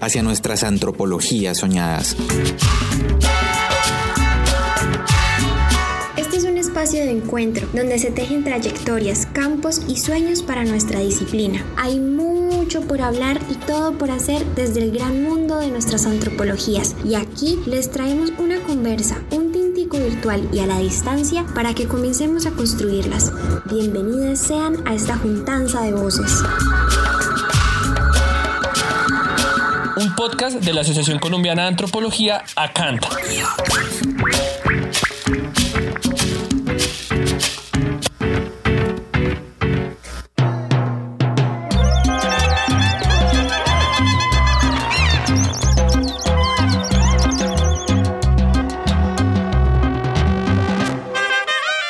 hacia 0.00 0.22
nuestras 0.22 0.64
antropologías 0.64 1.58
soñadas. 1.58 2.14
Este 6.16 6.38
espacio 6.60 7.00
de 7.00 7.10
encuentro 7.10 7.66
donde 7.72 7.98
se 7.98 8.10
tejen 8.10 8.44
trayectorias, 8.44 9.26
campos 9.32 9.80
y 9.88 9.96
sueños 9.96 10.42
para 10.42 10.64
nuestra 10.64 11.00
disciplina. 11.00 11.64
Hay 11.76 11.98
mucho 11.98 12.82
por 12.82 13.00
hablar 13.00 13.40
y 13.50 13.54
todo 13.54 13.96
por 13.96 14.10
hacer 14.10 14.44
desde 14.54 14.82
el 14.82 14.92
gran 14.92 15.22
mundo 15.22 15.56
de 15.56 15.68
nuestras 15.68 16.04
antropologías. 16.06 16.94
Y 17.04 17.14
aquí 17.14 17.58
les 17.66 17.90
traemos 17.90 18.32
una 18.38 18.60
conversa, 18.60 19.22
un 19.32 19.52
tintico 19.52 19.98
virtual 19.98 20.48
y 20.52 20.60
a 20.60 20.66
la 20.66 20.78
distancia 20.78 21.46
para 21.54 21.74
que 21.74 21.86
comencemos 21.88 22.46
a 22.46 22.50
construirlas. 22.50 23.32
Bienvenidas 23.70 24.38
sean 24.38 24.86
a 24.86 24.94
esta 24.94 25.16
juntanza 25.16 25.82
de 25.82 25.92
voces. 25.92 26.30
Un 30.00 30.14
podcast 30.14 30.60
de 30.60 30.72
la 30.72 30.80
Asociación 30.80 31.18
Colombiana 31.18 31.62
de 31.62 31.68
Antropología, 31.68 32.42
ACANTA. 32.56 33.10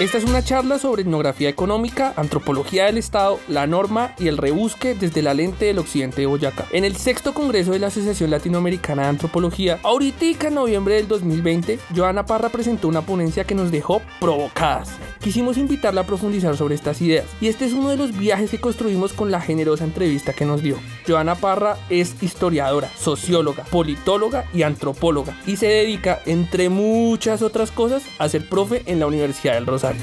Esta 0.00 0.16
es 0.16 0.24
una 0.24 0.42
charla 0.42 0.78
sobre 0.78 1.02
etnografía 1.02 1.50
económica, 1.50 2.14
antropología 2.16 2.86
del 2.86 2.96
Estado, 2.96 3.38
la 3.48 3.66
norma 3.66 4.14
y 4.18 4.28
el 4.28 4.38
rebusque 4.38 4.94
desde 4.94 5.20
la 5.20 5.34
lente 5.34 5.66
del 5.66 5.78
occidente 5.78 6.22
de 6.22 6.26
Boyacá. 6.26 6.64
En 6.72 6.86
el 6.86 6.96
sexto 6.96 7.34
congreso 7.34 7.72
de 7.72 7.80
la 7.80 7.88
Asociación 7.88 8.30
Latinoamericana 8.30 9.02
de 9.02 9.08
Antropología, 9.08 9.78
ahorita 9.82 10.48
en 10.48 10.54
noviembre 10.54 10.94
del 10.94 11.06
2020, 11.06 11.78
Joana 11.94 12.24
Parra 12.24 12.48
presentó 12.48 12.88
una 12.88 13.02
ponencia 13.02 13.44
que 13.44 13.54
nos 13.54 13.70
dejó 13.70 14.00
provocadas. 14.20 14.88
Quisimos 15.20 15.58
invitarla 15.58 16.00
a 16.00 16.06
profundizar 16.06 16.56
sobre 16.56 16.74
estas 16.74 17.02
ideas 17.02 17.26
y 17.42 17.48
este 17.48 17.66
es 17.66 17.74
uno 17.74 17.90
de 17.90 17.98
los 17.98 18.16
viajes 18.16 18.50
que 18.50 18.58
construimos 18.58 19.12
con 19.12 19.30
la 19.30 19.42
generosa 19.42 19.84
entrevista 19.84 20.32
que 20.32 20.46
nos 20.46 20.62
dio. 20.62 20.78
Joana 21.06 21.34
Parra 21.34 21.76
es 21.90 22.22
historiadora, 22.22 22.88
socióloga, 22.96 23.64
politóloga 23.64 24.46
y 24.54 24.62
antropóloga 24.62 25.38
y 25.46 25.56
se 25.56 25.66
dedica, 25.66 26.20
entre 26.24 26.70
muchas 26.70 27.42
otras 27.42 27.70
cosas, 27.70 28.02
a 28.18 28.30
ser 28.30 28.48
profe 28.48 28.82
en 28.86 28.98
la 28.98 29.06
Universidad 29.06 29.54
del 29.54 29.66
Rosario. 29.66 30.00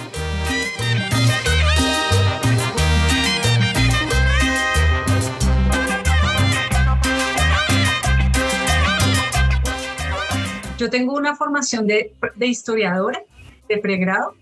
Yo 10.77 10.91
tengo 10.91 11.15
una 11.15 11.35
formación 11.35 11.87
de, 11.87 12.13
de 12.35 12.45
historiadora, 12.45 13.23
de 13.67 13.79
pregrado, 13.79 14.35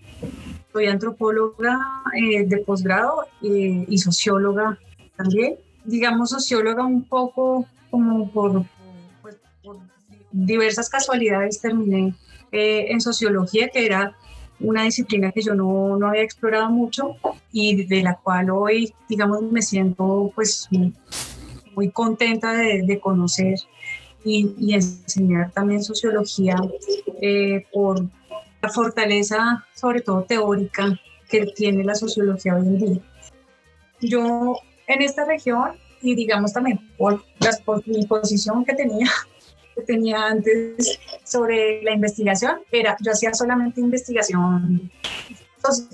soy 0.76 0.88
antropóloga 0.88 1.78
eh, 2.14 2.44
de 2.44 2.58
posgrado 2.58 3.24
eh, 3.42 3.86
y 3.88 3.96
socióloga 3.96 4.78
también. 5.16 5.56
Digamos 5.86 6.28
socióloga 6.30 6.84
un 6.84 7.04
poco 7.04 7.64
como 7.90 8.30
por, 8.30 8.66
pues, 9.22 9.38
por 9.62 9.78
diversas 10.32 10.90
casualidades 10.90 11.62
terminé 11.62 12.14
eh, 12.52 12.88
en 12.90 13.00
sociología, 13.00 13.70
que 13.70 13.86
era 13.86 14.18
una 14.60 14.82
disciplina 14.82 15.32
que 15.32 15.40
yo 15.40 15.54
no, 15.54 15.96
no, 15.96 16.08
había 16.08 16.22
explorado 16.22 16.68
mucho 16.68 17.16
y 17.52 17.86
de 17.86 18.02
la 18.02 18.16
cual 18.16 18.50
hoy, 18.50 18.92
digamos, 19.08 19.40
me 19.50 19.62
siento 19.62 20.30
pues 20.34 20.68
muy 21.74 21.90
contenta 21.90 22.52
de, 22.52 22.82
de 22.82 23.00
conocer 23.00 23.54
y, 24.26 24.54
y, 24.58 24.74
enseñar 24.74 25.52
también 25.52 25.82
sociología 25.82 26.56
eh, 27.22 27.64
por 27.72 28.02
la 28.66 28.72
fortaleza, 28.72 29.64
sobre 29.74 30.00
todo 30.00 30.22
teórica, 30.22 30.98
que 31.28 31.46
tiene 31.46 31.84
la 31.84 31.94
sociología 31.94 32.56
hoy 32.56 32.66
en 32.66 32.78
día. 32.78 33.00
Yo 34.00 34.58
en 34.86 35.02
esta 35.02 35.24
región, 35.24 35.72
y 36.02 36.14
digamos 36.14 36.52
también 36.52 36.80
por, 36.98 37.24
las, 37.40 37.60
por 37.62 37.86
mi 37.86 38.04
posición 38.06 38.64
que 38.64 38.74
tenía 38.74 39.08
que 39.74 39.82
tenía 39.82 40.26
antes 40.26 40.98
sobre 41.24 41.82
la 41.82 41.92
investigación 41.92 42.60
era, 42.72 42.96
yo 43.00 43.12
hacía 43.12 43.34
solamente 43.34 43.80
investigación 43.80 44.90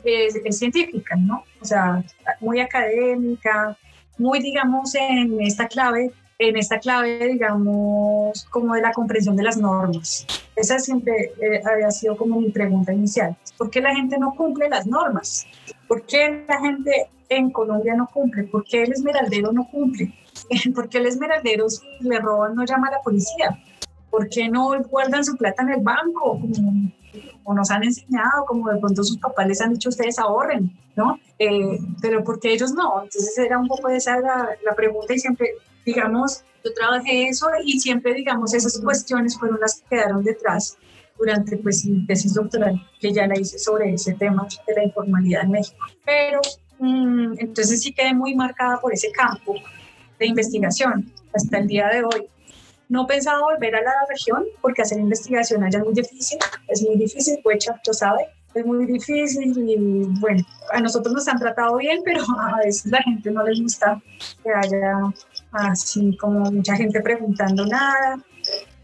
eh, 0.04 0.52
científica, 0.52 1.16
¿no? 1.16 1.44
O 1.60 1.64
sea, 1.64 2.04
muy 2.40 2.60
académica, 2.60 3.76
muy, 4.18 4.38
digamos, 4.40 4.94
en 4.94 5.40
esta 5.40 5.66
clave, 5.66 6.12
en 6.38 6.56
esta 6.56 6.78
clave, 6.78 7.28
digamos, 7.28 8.44
como 8.50 8.74
de 8.74 8.82
la 8.82 8.92
comprensión 8.92 9.36
de 9.36 9.42
las 9.42 9.56
normas. 9.56 10.26
Esa 10.56 10.78
siempre 10.78 11.32
eh, 11.40 11.62
había 11.64 11.90
sido 11.90 12.16
como 12.16 12.40
mi 12.40 12.50
pregunta 12.50 12.92
inicial. 12.92 13.36
¿Por 13.56 13.70
qué 13.70 13.80
la 13.80 13.94
gente 13.94 14.18
no 14.18 14.34
cumple 14.34 14.68
las 14.68 14.86
normas? 14.86 15.46
¿Por 15.88 16.04
qué 16.06 16.44
la 16.48 16.60
gente 16.60 17.08
en 17.28 17.50
Colombia 17.50 17.94
no 17.94 18.08
cumple? 18.12 18.44
¿Por 18.44 18.64
qué 18.64 18.82
el 18.82 18.92
esmeraldero 18.92 19.52
no 19.52 19.68
cumple? 19.70 20.12
¿Por 20.74 20.88
qué 20.88 20.98
el 20.98 21.06
esmeraldero 21.06 21.68
si 21.68 21.84
le 22.00 22.18
roban 22.18 22.54
no 22.54 22.64
llama 22.64 22.88
a 22.88 22.92
la 22.92 23.00
policía? 23.00 23.58
¿por 24.12 24.28
qué 24.28 24.48
no 24.48 24.78
guardan 24.90 25.24
su 25.24 25.36
plata 25.36 25.62
en 25.62 25.70
el 25.70 25.80
banco? 25.80 26.38
Como, 26.38 27.54
nos 27.54 27.70
han 27.70 27.82
enseñado, 27.82 28.44
como 28.46 28.70
de 28.70 28.78
pronto 28.78 29.02
sus 29.02 29.18
papás 29.18 29.48
les 29.48 29.60
han 29.60 29.72
dicho, 29.72 29.88
ustedes 29.88 30.18
ahorren, 30.18 30.70
¿no? 30.94 31.18
Eh, 31.38 31.78
pero 32.00 32.22
¿por 32.22 32.38
qué 32.38 32.52
ellos 32.52 32.72
no? 32.72 33.02
Entonces 33.02 33.36
era 33.38 33.58
un 33.58 33.66
poco 33.66 33.88
esa 33.88 34.20
la, 34.20 34.50
la 34.64 34.74
pregunta 34.74 35.12
y 35.12 35.18
siempre, 35.18 35.48
digamos, 35.84 36.44
yo 36.64 36.72
trabajé 36.74 37.28
eso 37.28 37.48
y 37.64 37.80
siempre, 37.80 38.14
digamos, 38.14 38.54
esas 38.54 38.80
cuestiones 38.80 39.38
fueron 39.38 39.58
las 39.60 39.80
que 39.80 39.96
quedaron 39.96 40.22
detrás 40.22 40.76
durante 41.18 41.56
pues 41.56 41.84
mi 41.84 42.06
tesis 42.06 42.34
doctoral, 42.34 42.80
que 43.00 43.12
ya 43.12 43.26
la 43.26 43.38
hice 43.38 43.58
sobre 43.58 43.94
ese 43.94 44.14
tema 44.14 44.46
de 44.66 44.74
la 44.74 44.84
informalidad 44.84 45.44
en 45.44 45.50
México. 45.50 45.86
Pero 46.04 46.40
mmm, 46.78 47.34
entonces 47.38 47.82
sí 47.82 47.92
quedé 47.92 48.14
muy 48.14 48.34
marcada 48.34 48.80
por 48.80 48.92
ese 48.92 49.10
campo 49.12 49.54
de 50.18 50.26
investigación 50.26 51.12
hasta 51.34 51.58
el 51.58 51.66
día 51.66 51.88
de 51.88 52.04
hoy. 52.04 52.28
No 52.88 53.06
pensaba 53.06 53.40
volver 53.40 53.74
a 53.74 53.82
la 53.82 53.92
región 54.08 54.44
porque 54.60 54.82
hacer 54.82 54.98
investigación 54.98 55.64
allá 55.64 55.78
es 55.78 55.84
muy 55.84 55.94
difícil, 55.94 56.38
es 56.68 56.82
muy 56.82 56.96
difícil, 56.96 57.38
Puecha 57.42 57.80
lo 57.86 57.94
sabe, 57.94 58.26
es 58.54 58.66
muy 58.66 58.86
difícil 58.86 59.54
y 59.56 59.76
bueno, 60.20 60.44
a 60.72 60.80
nosotros 60.80 61.14
nos 61.14 61.28
han 61.28 61.38
tratado 61.38 61.76
bien, 61.76 62.00
pero 62.04 62.22
a 62.38 62.58
veces 62.64 62.86
la 62.86 63.02
gente 63.02 63.30
no 63.30 63.42
les 63.44 63.60
gusta 63.60 64.00
que 64.42 64.50
haya 64.52 65.12
así 65.52 66.16
como 66.16 66.50
mucha 66.50 66.76
gente 66.76 67.00
preguntando 67.00 67.66
nada. 67.66 68.22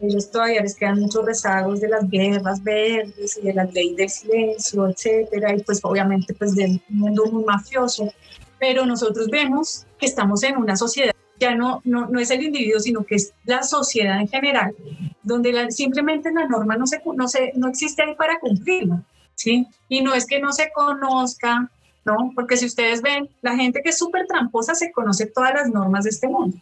Ellos 0.01 0.31
todavía 0.31 0.63
les 0.63 0.77
quedan 0.77 1.01
muchos 1.01 1.25
rezagos 1.25 1.81
de 1.81 1.89
las 1.89 2.09
guerras 2.09 2.63
verdes 2.63 3.37
y 3.37 3.47
de 3.47 3.55
la 3.55 3.65
ley 3.65 3.95
del 3.95 4.09
silencio, 4.09 4.89
etcétera, 4.89 5.55
y 5.55 5.63
pues 5.63 5.81
obviamente 5.83 6.35
pues 6.35 6.55
del 6.55 6.81
mundo 6.89 7.27
muy 7.33 7.45
mafioso. 7.45 8.13
Pero 8.61 8.87
nosotros 8.87 9.29
vemos 9.29 9.87
que 9.99 10.07
estamos 10.07 10.43
en 10.45 10.57
una 10.57 10.77
sociedad 10.77 11.13
ya 11.39 11.55
no, 11.55 11.81
no, 11.85 12.07
no 12.07 12.19
es 12.19 12.31
el 12.31 12.43
individuo, 12.43 12.81
sino 12.81 13.05
que 13.05 13.17
es 13.17 13.33
la 13.45 13.63
sociedad 13.63 14.21
en 14.21 14.29
general, 14.29 14.75
donde 15.23 15.53
la, 15.53 15.71
simplemente 15.71 16.33
la 16.33 16.47
norma 16.47 16.77
no, 16.77 16.87
se, 16.87 17.01
no, 17.15 17.29
se, 17.29 17.53
no 17.55 17.69
existe 17.69 18.03
ahí 18.03 18.15
para 18.17 18.39
cumplirla, 18.41 19.03
¿sí? 19.39 19.67
Y 19.89 20.03
no 20.03 20.13
es 20.15 20.27
que 20.27 20.41
no 20.41 20.53
se 20.53 20.71
conozca, 20.73 21.71
¿no? 22.05 22.33
Porque 22.35 22.57
si 22.57 22.67
ustedes 22.67 23.01
ven, 23.01 23.31
la 23.41 23.57
gente 23.57 23.81
que 23.83 23.91
es 23.91 23.99
súper 23.99 24.27
tramposa 24.27 24.75
se 24.75 24.93
conoce 24.93 25.27
todas 25.27 25.55
las 25.55 25.71
normas 25.71 26.05
de 26.05 26.11
este 26.11 26.29
mundo. 26.29 26.59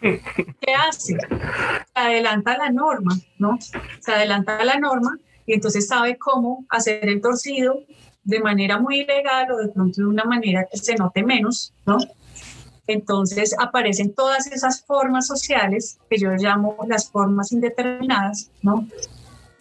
¿Qué 0.00 0.74
hace? 0.88 1.16
Se 1.18 1.18
adelanta 1.94 2.56
la 2.56 2.70
norma, 2.70 3.18
¿no? 3.38 3.58
Se 4.00 4.12
adelanta 4.12 4.64
la 4.64 4.78
norma 4.78 5.18
y 5.44 5.54
entonces 5.54 5.88
sabe 5.88 6.16
cómo 6.18 6.64
hacer 6.70 7.08
el 7.08 7.20
torcido 7.20 7.80
de 8.22 8.40
manera 8.40 8.78
muy 8.78 9.00
ilegal 9.00 9.50
o 9.50 9.56
de 9.56 9.68
pronto 9.68 10.00
de 10.02 10.06
una 10.06 10.24
manera 10.24 10.66
que 10.70 10.78
se 10.78 10.94
note 10.94 11.24
menos, 11.24 11.74
¿no? 11.84 11.98
Entonces 12.86 13.54
aparecen 13.58 14.14
todas 14.14 14.46
esas 14.46 14.84
formas 14.84 15.26
sociales 15.26 15.98
que 16.08 16.18
yo 16.18 16.30
llamo 16.32 16.76
las 16.86 17.10
formas 17.10 17.50
indeterminadas, 17.50 18.50
¿no? 18.62 18.86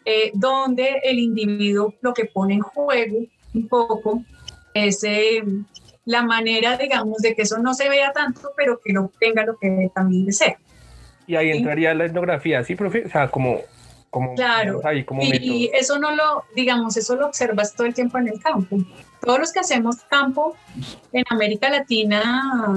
Eh, 0.03 0.31
donde 0.33 0.99
el 1.03 1.19
individuo 1.19 1.93
lo 2.01 2.13
que 2.13 2.25
pone 2.25 2.55
en 2.55 2.61
juego 2.61 3.19
un 3.53 3.67
poco 3.67 4.23
es 4.73 5.03
eh, 5.03 5.43
la 6.05 6.23
manera, 6.23 6.75
digamos, 6.75 7.19
de 7.19 7.35
que 7.35 7.43
eso 7.43 7.59
no 7.59 7.73
se 7.73 7.87
vea 7.87 8.11
tanto, 8.11 8.51
pero 8.57 8.79
que 8.83 8.93
no 8.93 9.11
tenga 9.19 9.45
lo 9.45 9.57
que 9.57 9.91
también 9.93 10.25
desea. 10.25 10.57
Y 11.27 11.35
ahí 11.35 11.51
entraría 11.51 11.91
¿Sí? 11.91 11.97
la 11.97 12.05
etnografía, 12.05 12.63
¿sí, 12.63 12.75
profe? 12.75 13.05
O 13.05 13.09
sea, 13.09 13.29
como... 13.29 13.59
como 14.09 14.33
claro, 14.33 14.81
ahí, 14.83 15.03
como 15.03 15.21
y, 15.21 15.37
y 15.39 15.71
eso 15.73 15.99
no 15.99 16.15
lo, 16.15 16.45
digamos, 16.55 16.97
eso 16.97 17.15
lo 17.15 17.27
observas 17.27 17.75
todo 17.75 17.85
el 17.85 17.93
tiempo 17.93 18.17
en 18.17 18.29
el 18.29 18.41
campo. 18.41 18.77
Todos 19.21 19.39
los 19.39 19.51
que 19.53 19.59
hacemos 19.59 19.97
campo 20.09 20.55
en 21.13 21.23
América 21.29 21.69
Latina 21.69 22.73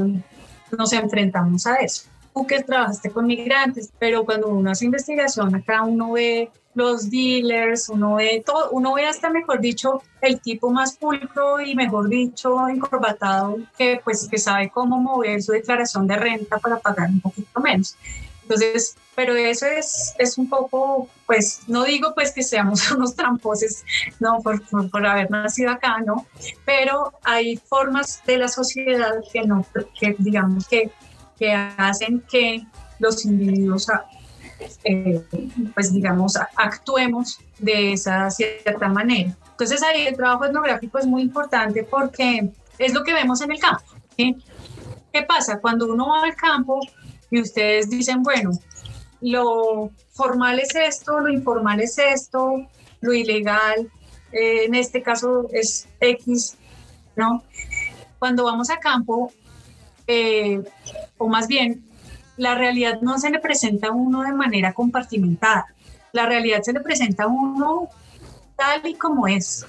nos 0.76 0.92
enfrentamos 0.92 1.66
a 1.66 1.76
eso. 1.76 2.10
Que 2.46 2.62
trabajaste 2.62 3.10
con 3.10 3.26
migrantes, 3.26 3.92
pero 3.98 4.24
cuando 4.24 4.48
uno 4.48 4.70
hace 4.70 4.86
investigación 4.86 5.54
acá 5.54 5.82
uno 5.82 6.12
ve 6.12 6.50
los 6.74 7.08
dealers, 7.08 7.88
uno 7.88 8.16
ve 8.16 8.42
todo, 8.44 8.70
uno 8.70 8.94
ve 8.94 9.06
hasta 9.06 9.30
mejor 9.30 9.60
dicho 9.60 10.02
el 10.20 10.40
tipo 10.40 10.70
más 10.70 10.96
pulcro 10.96 11.60
y 11.60 11.76
mejor 11.76 12.08
dicho 12.08 12.68
encorbatado 12.68 13.58
que 13.78 14.00
pues 14.02 14.28
que 14.28 14.38
sabe 14.38 14.70
cómo 14.70 14.98
mover 14.98 15.40
su 15.42 15.52
declaración 15.52 16.08
de 16.08 16.16
renta 16.16 16.58
para 16.58 16.80
pagar 16.80 17.08
un 17.08 17.20
poquito 17.20 17.60
menos. 17.60 17.96
Entonces, 18.42 18.96
pero 19.14 19.34
eso 19.34 19.66
es, 19.66 20.14
es 20.18 20.38
un 20.38 20.48
poco, 20.48 21.08
pues, 21.26 21.60
no 21.66 21.84
digo 21.84 22.14
pues 22.14 22.32
que 22.32 22.42
seamos 22.42 22.90
unos 22.92 23.14
tramposos, 23.14 23.84
no, 24.20 24.40
por, 24.40 24.60
por, 24.90 25.06
haber 25.06 25.30
nacido 25.30 25.70
acá, 25.70 26.00
¿no? 26.00 26.26
Pero 26.64 27.12
hay 27.22 27.56
formas 27.56 28.22
de 28.26 28.38
la 28.38 28.48
sociedad 28.48 29.14
que 29.32 29.42
no, 29.42 29.64
que 29.98 30.16
digamos 30.18 30.68
que, 30.68 30.90
que 31.38 31.52
hacen 31.52 32.22
que 32.30 32.66
los 32.98 33.24
individuos, 33.24 33.88
eh, 34.84 35.22
pues 35.74 35.92
digamos, 35.92 36.36
actuemos 36.56 37.40
de 37.58 37.92
esa 37.92 38.30
cierta 38.30 38.88
manera. 38.88 39.36
Entonces 39.50 39.82
ahí 39.82 40.06
el 40.06 40.16
trabajo 40.16 40.44
etnográfico 40.44 40.98
es 40.98 41.06
muy 41.06 41.22
importante 41.22 41.84
porque 41.84 42.50
es 42.78 42.92
lo 42.92 43.04
que 43.04 43.12
vemos 43.12 43.40
en 43.40 43.52
el 43.52 43.58
campo. 43.58 43.84
¿Qué 44.16 45.22
pasa? 45.26 45.60
Cuando 45.60 45.86
uno 45.92 46.08
va 46.08 46.24
al 46.24 46.34
campo, 46.34 46.80
y 47.30 47.40
ustedes 47.40 47.90
dicen, 47.90 48.22
bueno, 48.22 48.50
lo 49.20 49.90
formal 50.12 50.60
es 50.60 50.74
esto, 50.74 51.20
lo 51.20 51.32
informal 51.32 51.80
es 51.80 51.98
esto, 51.98 52.66
lo 53.00 53.12
ilegal, 53.12 53.90
eh, 54.32 54.64
en 54.64 54.74
este 54.74 55.02
caso 55.02 55.48
es 55.52 55.88
X, 56.00 56.56
¿no? 57.16 57.42
Cuando 58.18 58.44
vamos 58.44 58.70
a 58.70 58.78
campo, 58.78 59.32
eh, 60.06 60.62
o 61.18 61.28
más 61.28 61.48
bien, 61.48 61.84
la 62.36 62.54
realidad 62.54 63.00
no 63.00 63.18
se 63.18 63.30
le 63.30 63.38
presenta 63.38 63.88
a 63.88 63.92
uno 63.92 64.22
de 64.22 64.32
manera 64.32 64.72
compartimentada, 64.72 65.66
la 66.12 66.26
realidad 66.26 66.62
se 66.62 66.72
le 66.72 66.80
presenta 66.80 67.24
a 67.24 67.28
uno 67.28 67.88
tal 68.56 68.86
y 68.86 68.94
como 68.94 69.26
es, 69.26 69.66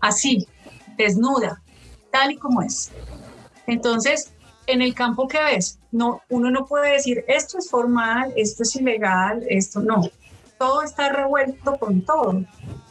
así, 0.00 0.46
desnuda, 0.96 1.62
tal 2.10 2.32
y 2.32 2.36
como 2.36 2.62
es. 2.62 2.90
Entonces, 3.66 4.32
en 4.66 4.82
el 4.82 4.94
campo 4.94 5.28
que 5.28 5.42
ves, 5.42 5.78
no, 5.92 6.22
uno 6.28 6.50
no 6.50 6.66
puede 6.66 6.92
decir 6.92 7.24
esto 7.28 7.58
es 7.58 7.70
formal, 7.70 8.32
esto 8.36 8.62
es 8.62 8.76
ilegal, 8.76 9.44
esto 9.48 9.80
no. 9.80 10.02
Todo 10.58 10.82
está 10.82 11.10
revuelto 11.10 11.76
con 11.78 12.02
todo. 12.02 12.42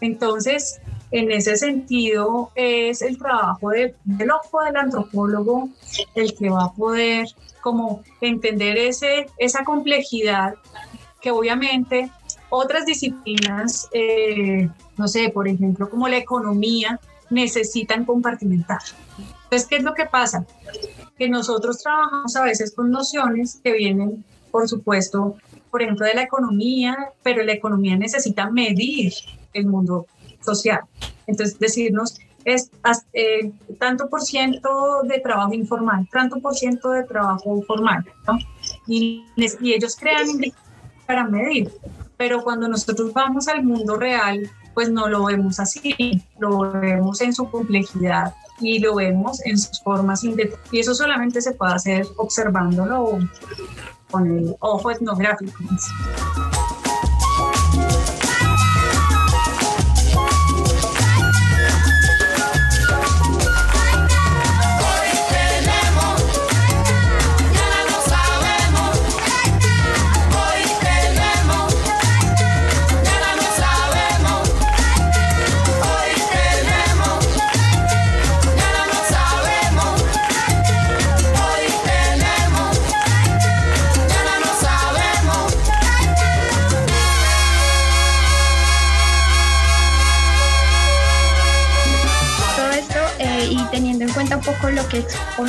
Entonces, 0.02 0.81
en 1.13 1.31
ese 1.31 1.56
sentido, 1.57 2.50
es 2.56 3.04
el 3.04 3.19
trabajo 3.19 3.69
del 3.69 4.31
ojo 4.31 4.63
del 4.63 4.75
antropólogo 4.75 5.69
el 6.15 6.33
que 6.36 6.50
va 6.50 6.65
a 6.65 6.74
poder 6.74 7.27
como 7.62 8.01
entender 8.19 8.77
ese, 8.77 9.27
esa 9.38 9.63
complejidad 9.63 10.56
que 11.21 11.30
obviamente 11.30 12.10
otras 12.50 12.88
disciplinas, 12.88 13.88
eh, 13.94 14.68
no 14.98 15.07
sé, 15.07 15.30
por 15.30 15.48
ejemplo, 15.48 15.88
como 15.88 16.07
la 16.07 16.18
economía, 16.18 17.00
necesitan 17.30 18.06
compartimentar. 18.06 18.81
Entonces, 19.44 19.68
¿qué 19.68 19.75
es 19.75 19.83
lo 19.83 19.94
que 19.94 20.07
pasa? 20.07 20.48
Que 21.16 21.30
nosotros 21.30 21.77
trabajamos 21.83 22.36
a 22.36 22.44
veces 22.44 22.74
con 22.74 22.89
nociones 22.89 23.59
que 23.63 23.71
vienen, 23.71 24.25
por 24.50 24.68
supuesto, 24.68 25.36
por 25.69 25.83
ejemplo, 25.83 26.07
de 26.07 26.16
la 26.16 26.24
economía, 26.24 26.98
pero 27.21 27.44
la 27.44 27.54
economía 27.54 27.95
necesita 27.98 28.50
medir 28.50 29.13
el 29.54 29.68
mundo 29.68 30.07
social. 30.44 30.81
Entonces, 31.28 31.57
decirnos, 31.60 32.19
es 32.45 32.72
eh, 33.13 33.51
tanto 33.80 34.10
por 34.10 34.22
ciento 34.22 35.01
de 35.04 35.19
trabajo 35.19 35.54
informal, 35.54 36.07
tanto 36.12 36.40
por 36.40 36.56
ciento 36.56 36.92
de 36.92 37.04
trabajo 37.04 37.62
formal, 37.63 38.06
¿no? 38.28 38.38
Y, 38.88 39.25
y 39.36 39.74
ellos 39.74 39.95
crean 39.95 40.28
para 41.07 41.25
medir, 41.25 41.72
pero 42.18 42.44
cuando 42.44 42.68
nosotros 42.68 43.13
vamos 43.13 43.48
al 43.48 43.63
mundo 43.63 43.95
real, 43.98 44.50
pues 44.74 44.90
no 44.90 45.07
lo 45.07 45.25
vemos 45.25 45.60
así, 45.60 46.24
lo 46.40 46.72
vemos 46.72 47.22
en 47.22 47.34
su 47.34 47.50
complejidad 47.50 48.34
y 48.60 48.80
lo 48.80 48.95
vemos 48.95 49.45
en 49.45 49.57
sus 49.57 49.81
formas 49.81 50.24
y 50.24 50.80
eso 50.80 50.94
solamente 50.95 51.42
se 51.42 51.54
puede 51.54 51.74
hacer 51.74 52.06
observándolo 52.18 53.19
con 54.10 54.28
el 54.28 54.56
ojo 54.60 54.92
etnográfico. 54.92 55.54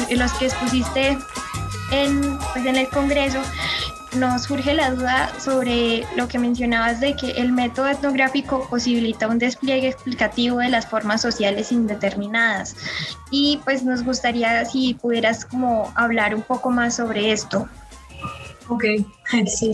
Que 0.08 0.16
los 0.16 0.32
que 0.34 0.46
expusiste 0.46 1.18
en, 1.90 2.38
pues 2.52 2.66
en 2.66 2.76
el 2.76 2.88
Congreso, 2.88 3.40
nos 4.16 4.44
surge 4.44 4.74
la 4.74 4.90
duda 4.90 5.32
sobre 5.40 6.06
lo 6.16 6.28
que 6.28 6.38
mencionabas 6.38 7.00
de 7.00 7.16
que 7.16 7.32
el 7.32 7.52
método 7.52 7.88
etnográfico 7.88 8.66
posibilita 8.68 9.26
un 9.26 9.38
despliegue 9.38 9.88
explicativo 9.88 10.58
de 10.58 10.68
las 10.68 10.86
formas 10.86 11.20
sociales 11.20 11.72
indeterminadas. 11.72 12.76
Y 13.30 13.60
pues 13.64 13.82
nos 13.82 14.04
gustaría 14.04 14.64
si 14.64 14.94
pudieras 14.94 15.44
como 15.44 15.92
hablar 15.96 16.34
un 16.34 16.42
poco 16.42 16.70
más 16.70 16.96
sobre 16.96 17.32
esto. 17.32 17.68
Ok, 18.68 18.84
sí. 19.46 19.72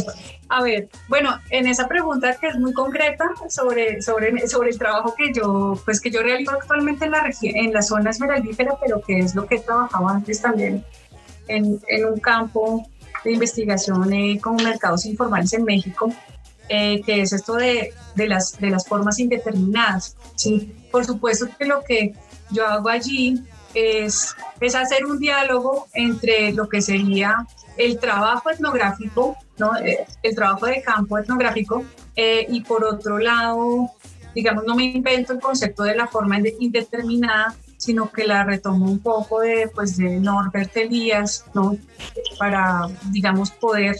A 0.48 0.62
ver, 0.62 0.88
bueno, 1.08 1.38
en 1.50 1.69
esa 1.69 1.87
pregunta 1.87 2.34
que 2.37 2.48
es 2.48 2.56
muy 2.56 2.72
concreta 2.72 3.31
sobre, 3.48 4.02
sobre, 4.02 4.48
sobre 4.48 4.70
el 4.70 4.78
trabajo 4.78 5.14
que 5.16 5.32
yo, 5.32 5.81
pues 5.84 6.00
que 6.00 6.10
yo 6.10 6.22
realizo 6.22 6.52
actualmente 6.52 7.04
en 7.04 7.12
la 7.12 7.31
en 7.42 7.72
la 7.72 7.82
zona 7.82 8.10
esmeraldífera, 8.10 8.76
pero 8.81 9.00
que 9.00 9.19
es 9.19 9.34
lo 9.34 9.46
que 9.46 9.56
he 9.56 9.60
trabajado 9.60 10.08
antes 10.08 10.43
también 10.43 10.84
en, 11.46 11.81
en 11.88 12.05
un 12.05 12.19
campo 12.19 12.84
de 13.24 13.32
investigación 13.32 14.12
eh, 14.12 14.41
con 14.41 14.56
mercados 14.56 15.06
informales 15.06 15.53
en 15.53 15.65
México, 15.65 16.12
eh, 16.69 17.03
que 17.05 17.22
es 17.22 17.32
esto 17.32 17.55
de, 17.55 17.93
de, 18.15 18.29
las, 18.29 18.58
de 18.58 18.70
las 18.70 18.86
formas 18.86 19.19
indeterminadas. 19.19 20.17
¿sí? 20.36 20.74
Por 20.91 21.05
supuesto 21.05 21.46
que 21.58 21.65
lo 21.67 21.82
que 21.84 22.15
yo 22.50 22.67
hago 22.67 22.88
allí 22.88 23.43
es, 23.74 24.34
es 24.60 24.74
hacer 24.74 25.05
un 25.05 25.19
diálogo 25.19 25.86
entre 25.94 26.53
lo 26.53 26.69
que 26.69 26.81
sería 26.81 27.46
el 27.77 27.98
trabajo 27.98 28.50
etnográfico, 28.50 29.36
¿no? 29.58 29.77
Eh, 29.77 30.06
el 30.22 30.34
trabajo 30.34 30.67
de 30.67 30.82
campo 30.82 31.19
etnográfico, 31.19 31.84
eh, 32.17 32.46
y 32.48 32.60
por 32.62 32.84
otro 32.84 33.19
lado, 33.19 33.91
digamos, 34.34 34.65
no 34.65 34.74
me 34.74 34.84
invento 34.84 35.32
el 35.32 35.41
concepto 35.41 35.82
de 35.82 35.94
la 35.94 36.06
forma 36.06 36.39
indeterminada, 36.58 37.55
sino 37.77 38.10
que 38.10 38.27
la 38.27 38.44
retomo 38.44 38.86
un 38.91 38.98
poco 38.98 39.41
de, 39.41 39.70
pues, 39.74 39.96
de 39.96 40.20
Norbert 40.20 40.77
Elías, 40.77 41.46
¿no? 41.55 41.77
Para, 42.39 42.89
digamos, 43.10 43.50
poder, 43.50 43.96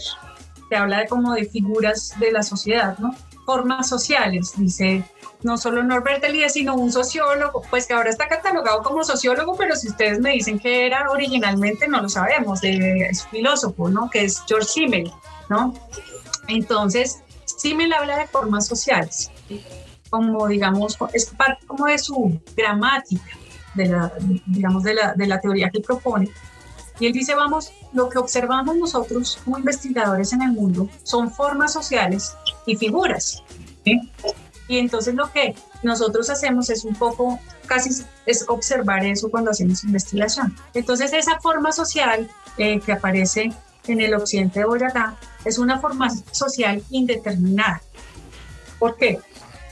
se 0.69 0.75
habla 0.75 0.99
de 0.99 1.07
como 1.07 1.33
de 1.33 1.45
figuras 1.45 2.13
de 2.19 2.31
la 2.31 2.43
sociedad, 2.43 2.97
¿no? 2.99 3.15
Formas 3.45 3.89
sociales, 3.89 4.53
dice 4.55 5.03
no 5.43 5.57
solo 5.57 5.83
Norbert 5.83 6.23
Elias, 6.23 6.53
sino 6.53 6.75
un 6.75 6.91
sociólogo, 6.91 7.63
pues 7.69 7.87
que 7.87 7.93
ahora 7.93 8.09
está 8.09 8.27
catalogado 8.27 8.83
como 8.83 9.03
sociólogo, 9.03 9.55
pero 9.55 9.75
si 9.75 9.89
ustedes 9.89 10.19
me 10.19 10.31
dicen 10.31 10.59
que 10.59 10.85
era 10.85 11.09
originalmente, 11.09 11.87
no 11.87 12.01
lo 12.01 12.09
sabemos, 12.09 12.61
de, 12.61 13.07
es 13.09 13.25
filósofo, 13.27 13.89
¿no? 13.89 14.09
Que 14.09 14.25
es 14.25 14.43
George 14.47 14.67
Simmel, 14.67 15.11
¿no? 15.49 15.73
Entonces, 16.47 17.21
Simmel 17.45 17.93
habla 17.93 18.17
de 18.17 18.27
formas 18.27 18.67
sociales, 18.67 19.31
como 20.09 20.47
digamos, 20.47 20.97
es 21.13 21.25
parte 21.25 21.65
como 21.65 21.85
de 21.85 21.97
su 21.97 22.39
gramática, 22.55 23.37
de 23.73 23.85
la, 23.87 24.11
digamos, 24.45 24.83
de 24.83 24.93
la, 24.93 25.13
de 25.13 25.27
la 25.27 25.39
teoría 25.39 25.69
que 25.69 25.79
propone. 25.79 26.29
Y 26.99 27.07
él 27.07 27.13
dice, 27.13 27.33
vamos, 27.33 27.71
lo 27.93 28.09
que 28.09 28.19
observamos 28.19 28.75
nosotros 28.75 29.39
como 29.43 29.57
investigadores 29.57 30.33
en 30.33 30.43
el 30.43 30.51
mundo 30.51 30.87
son 31.01 31.31
formas 31.31 31.73
sociales 31.73 32.35
y 32.67 32.75
figuras. 32.75 33.43
¿sí? 33.83 33.99
Y 34.71 34.77
entonces 34.77 35.15
lo 35.15 35.29
que 35.33 35.53
nosotros 35.83 36.29
hacemos 36.29 36.69
es 36.69 36.85
un 36.85 36.95
poco, 36.95 37.37
casi 37.65 37.89
es 38.25 38.45
observar 38.47 39.05
eso 39.05 39.29
cuando 39.29 39.51
hacemos 39.51 39.83
investigación. 39.83 40.55
Entonces 40.73 41.11
esa 41.11 41.41
forma 41.41 41.73
social 41.73 42.29
eh, 42.57 42.79
que 42.79 42.93
aparece 42.93 43.51
en 43.87 43.99
el 43.99 44.13
occidente 44.13 44.61
de 44.61 44.65
Boyacá 44.65 45.17
es 45.43 45.57
una 45.57 45.81
forma 45.81 46.09
social 46.31 46.81
indeterminada. 46.89 47.81
¿Por 48.79 48.95
qué? 48.95 49.19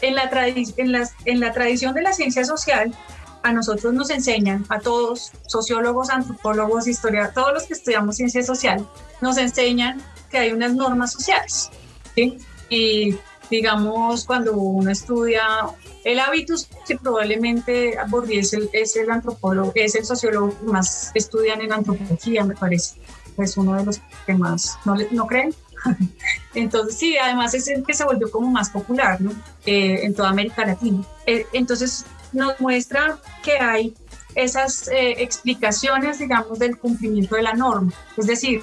En 0.02 0.16
la, 0.16 0.30
en, 0.76 0.94
en 1.24 1.40
la 1.40 1.54
tradición 1.54 1.94
de 1.94 2.02
la 2.02 2.12
ciencia 2.12 2.44
social, 2.44 2.94
a 3.42 3.54
nosotros 3.54 3.94
nos 3.94 4.10
enseñan, 4.10 4.66
a 4.68 4.80
todos, 4.80 5.32
sociólogos, 5.48 6.10
antropólogos, 6.10 6.88
historiadores, 6.88 7.34
todos 7.34 7.54
los 7.54 7.64
que 7.64 7.74
estudiamos 7.74 8.18
ciencia 8.18 8.44
social, 8.44 8.86
nos 9.22 9.38
enseñan 9.38 10.02
que 10.30 10.40
hay 10.40 10.52
unas 10.52 10.74
normas 10.74 11.14
sociales. 11.14 11.70
¿sí? 12.16 12.38
Y 12.70 13.18
digamos, 13.50 14.26
cuando 14.26 14.54
uno 14.54 14.92
estudia 14.92 15.44
el 16.04 16.20
hábitus, 16.20 16.68
que 16.88 16.98
probablemente 16.98 17.98
Bourdieu 18.08 18.42
es 18.74 18.96
el, 18.96 19.12
antropólogo, 19.12 19.72
es 19.76 19.96
el 19.96 20.06
sociólogo 20.06 20.58
que 20.58 20.66
más 20.66 21.12
estudian 21.14 21.62
en 21.62 21.74
antropología, 21.74 22.44
me 22.44 22.56
parece. 22.56 22.96
Es 23.38 23.58
uno 23.58 23.76
de 23.76 23.86
los 23.86 24.02
que 24.26 24.34
más, 24.34 24.78
¿no, 24.86 24.96
¿no 25.12 25.28
creen? 25.28 25.54
Entonces, 26.54 26.98
sí, 26.98 27.18
además 27.18 27.54
es 27.54 27.68
el 27.68 27.84
que 27.86 27.94
se 27.94 28.04
volvió 28.04 28.30
como 28.30 28.50
más 28.50 28.70
popular 28.70 29.22
¿no? 29.22 29.32
Eh, 29.66 30.02
en 30.04 30.14
toda 30.14 30.30
América 30.30 30.66
Latina. 30.66 31.04
Eh, 31.26 31.46
entonces, 31.54 32.06
nos 32.34 32.60
muestra 32.60 33.18
que 33.44 33.54
hay 33.54 33.96
esas 34.36 34.88
eh, 34.88 35.16
explicaciones, 35.20 36.20
digamos, 36.20 36.60
del 36.60 36.78
cumplimiento 36.78 37.36
de 37.36 37.44
la 37.44 37.54
norma. 37.54 37.92
Es 38.18 38.28
decir, 38.28 38.62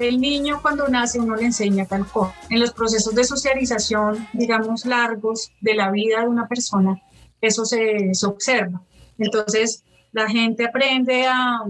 el 0.00 0.20
niño 0.20 0.60
cuando 0.62 0.88
nace 0.88 1.20
uno 1.20 1.36
le 1.36 1.44
enseña 1.44 1.86
tal 1.86 2.06
cosa. 2.06 2.34
En 2.48 2.60
los 2.60 2.72
procesos 2.72 3.14
de 3.14 3.24
socialización, 3.24 4.26
digamos, 4.32 4.86
largos 4.86 5.52
de 5.60 5.74
la 5.74 5.90
vida 5.90 6.20
de 6.20 6.28
una 6.28 6.48
persona, 6.48 7.00
eso 7.40 7.64
se, 7.64 8.14
se 8.14 8.26
observa. 8.26 8.82
Entonces, 9.18 9.84
la 10.12 10.28
gente 10.28 10.66
aprende 10.66 11.26
a, 11.26 11.60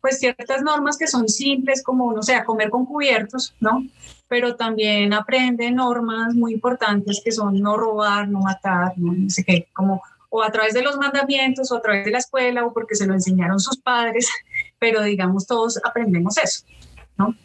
pues, 0.00 0.18
ciertas 0.18 0.62
normas 0.62 0.96
que 0.96 1.06
son 1.06 1.28
simples, 1.28 1.82
como, 1.82 2.12
no 2.12 2.22
sé, 2.22 2.34
a 2.34 2.44
comer 2.44 2.70
con 2.70 2.86
cubiertos, 2.86 3.54
¿no? 3.60 3.84
Pero 4.28 4.56
también 4.56 5.12
aprende 5.12 5.70
normas 5.70 6.34
muy 6.34 6.52
importantes 6.54 7.20
que 7.24 7.32
son 7.32 7.60
no 7.60 7.76
robar, 7.76 8.28
no 8.28 8.40
matar, 8.40 8.92
no 8.96 9.28
sé 9.28 9.44
qué, 9.44 9.68
como 9.74 10.02
o 10.36 10.42
a 10.42 10.50
través 10.50 10.74
de 10.74 10.82
los 10.82 10.96
mandamientos 10.96 11.70
o 11.70 11.76
a 11.76 11.80
través 11.80 12.06
de 12.06 12.10
la 12.10 12.18
escuela 12.18 12.66
o 12.66 12.72
porque 12.72 12.96
se 12.96 13.06
lo 13.06 13.14
enseñaron 13.14 13.60
sus 13.60 13.78
padres, 13.78 14.28
pero 14.80 15.00
digamos 15.02 15.46
todos 15.46 15.78
aprendemos 15.84 16.36
eso, 16.38 16.64
¿no? 17.16 17.36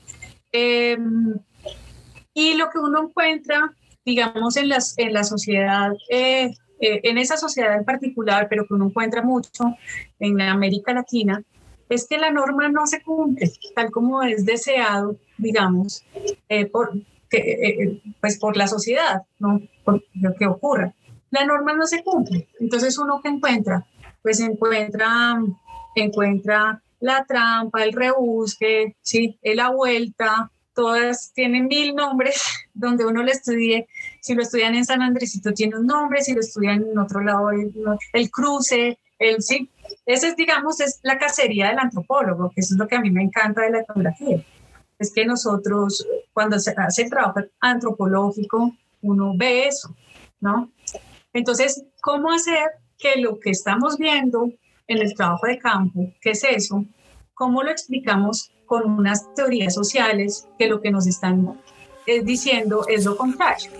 Em, 0.51 1.35
y 2.33 2.55
lo 2.55 2.69
que 2.69 2.79
uno 2.79 3.03
encuentra, 3.03 3.73
digamos, 4.05 4.57
en, 4.57 4.69
las, 4.69 4.97
en 4.97 5.13
la 5.13 5.23
sociedad, 5.23 5.91
eh, 6.09 6.51
eh, 6.79 7.01
en 7.03 7.17
esa 7.17 7.37
sociedad 7.37 7.75
en 7.75 7.85
particular, 7.85 8.47
pero 8.49 8.65
que 8.65 8.73
uno 8.73 8.87
encuentra 8.87 9.21
mucho 9.21 9.75
en 10.19 10.41
América 10.41 10.93
Latina, 10.93 11.43
es 11.89 12.07
que 12.07 12.17
la 12.17 12.31
norma 12.31 12.69
no 12.69 12.85
se 12.85 13.01
cumple 13.01 13.51
tal 13.75 13.91
como 13.91 14.21
es 14.21 14.45
deseado, 14.45 15.17
digamos, 15.37 16.03
eh, 16.47 16.65
por, 16.67 16.93
que, 17.29 18.01
pues 18.21 18.37
por 18.37 18.57
la 18.57 18.67
sociedad, 18.67 19.23
¿no? 19.39 19.61
Por 19.83 20.03
lo 20.13 20.35
que 20.35 20.45
ocurra 20.45 20.93
la 21.31 21.45
norma 21.45 21.73
no 21.73 21.85
se 21.85 22.03
cumple. 22.03 22.47
Entonces 22.59 22.97
uno 22.97 23.21
que 23.21 23.29
encuentra, 23.29 23.85
pues 24.21 24.39
encuentra, 24.39 25.41
encuentra 25.95 26.81
la 26.99 27.25
trampa, 27.25 27.83
el 27.83 27.93
rebusque, 27.93 28.95
¿sí? 29.01 29.39
la 29.43 29.69
vuelta, 29.69 30.51
todas 30.73 31.33
tienen 31.33 31.67
mil 31.67 31.93
nombres 31.93 32.41
donde 32.73 33.05
uno 33.05 33.23
lo 33.23 33.31
estudie. 33.31 33.87
Si 34.21 34.33
lo 34.33 34.41
estudian 34.41 34.75
en 34.75 34.85
San 34.85 35.01
Andresito 35.01 35.53
tiene 35.53 35.77
un 35.77 35.87
nombre, 35.87 36.21
si 36.21 36.33
lo 36.33 36.39
estudian 36.39 36.85
en 36.89 36.97
otro 36.97 37.21
lado, 37.21 37.49
el, 37.51 38.31
cruce, 38.31 38.97
el 39.17 39.41
sí. 39.41 39.69
Esa 40.05 40.27
es, 40.27 40.35
digamos, 40.35 40.79
es 40.79 40.99
la 41.03 41.17
cacería 41.17 41.67
del 41.67 41.79
antropólogo, 41.79 42.51
que 42.51 42.61
eso 42.61 42.75
es 42.75 42.79
lo 42.79 42.87
que 42.87 42.95
a 42.95 43.01
mí 43.01 43.11
me 43.11 43.23
encanta 43.23 43.61
de 43.61 43.71
la 43.71 43.79
etnografía. 43.79 44.43
Es 44.97 45.11
que 45.13 45.25
nosotros, 45.25 46.05
cuando 46.33 46.59
se 46.59 46.73
hace 46.77 47.03
el 47.03 47.09
trabajo 47.09 47.41
antropológico, 47.59 48.73
uno 49.01 49.33
ve 49.35 49.67
eso, 49.67 49.95
¿no? 50.39 50.71
Entonces, 51.33 51.83
¿cómo 52.01 52.31
hacer 52.31 52.69
que 52.97 53.19
lo 53.19 53.39
que 53.39 53.49
estamos 53.49 53.97
viendo 53.97 54.51
en 54.89 54.97
el 54.97 55.13
trabajo 55.13 55.47
de 55.47 55.57
campo, 55.57 56.11
que 56.19 56.31
es 56.31 56.43
eso, 56.43 56.83
cómo 57.33 57.63
lo 57.63 57.71
explicamos 57.71 58.51
con 58.65 58.91
unas 58.91 59.33
teorías 59.33 59.73
sociales 59.73 60.47
que 60.57 60.67
lo 60.67 60.81
que 60.81 60.91
nos 60.91 61.07
están 61.07 61.59
eh, 62.05 62.21
diciendo 62.23 62.85
es 62.87 63.05
lo 63.05 63.15
contrario? 63.15 63.71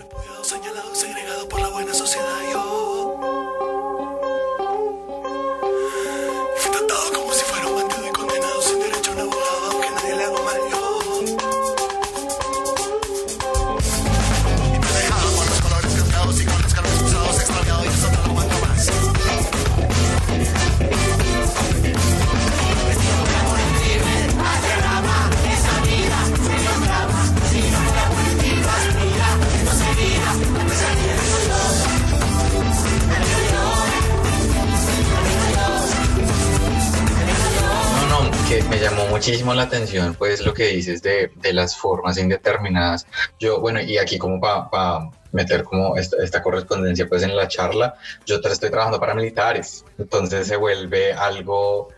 Muchísimo 39.10 39.52
la 39.54 39.64
atención, 39.64 40.14
pues, 40.14 40.44
lo 40.44 40.54
que 40.54 40.68
dices 40.68 41.02
de, 41.02 41.30
de 41.36 41.52
las 41.52 41.76
formas 41.76 42.16
indeterminadas. 42.18 43.06
Yo, 43.38 43.60
bueno, 43.60 43.80
y 43.80 43.98
aquí 43.98 44.18
como 44.18 44.40
para 44.40 45.10
meter 45.32 45.62
como 45.62 45.96
esta, 45.96 46.16
esta, 46.22 46.42
correspondencia, 46.42 47.08
pues, 47.08 47.22
en 47.22 47.36
la 47.36 47.48
charla, 47.48 47.94
yo 48.24 48.36
estoy 48.36 48.70
trabajando 48.70 48.98
para 48.98 49.14
militares, 49.14 49.84
entonces 49.98 50.46
se 50.46 50.56
vuelve 50.56 51.12
algo 51.12 51.88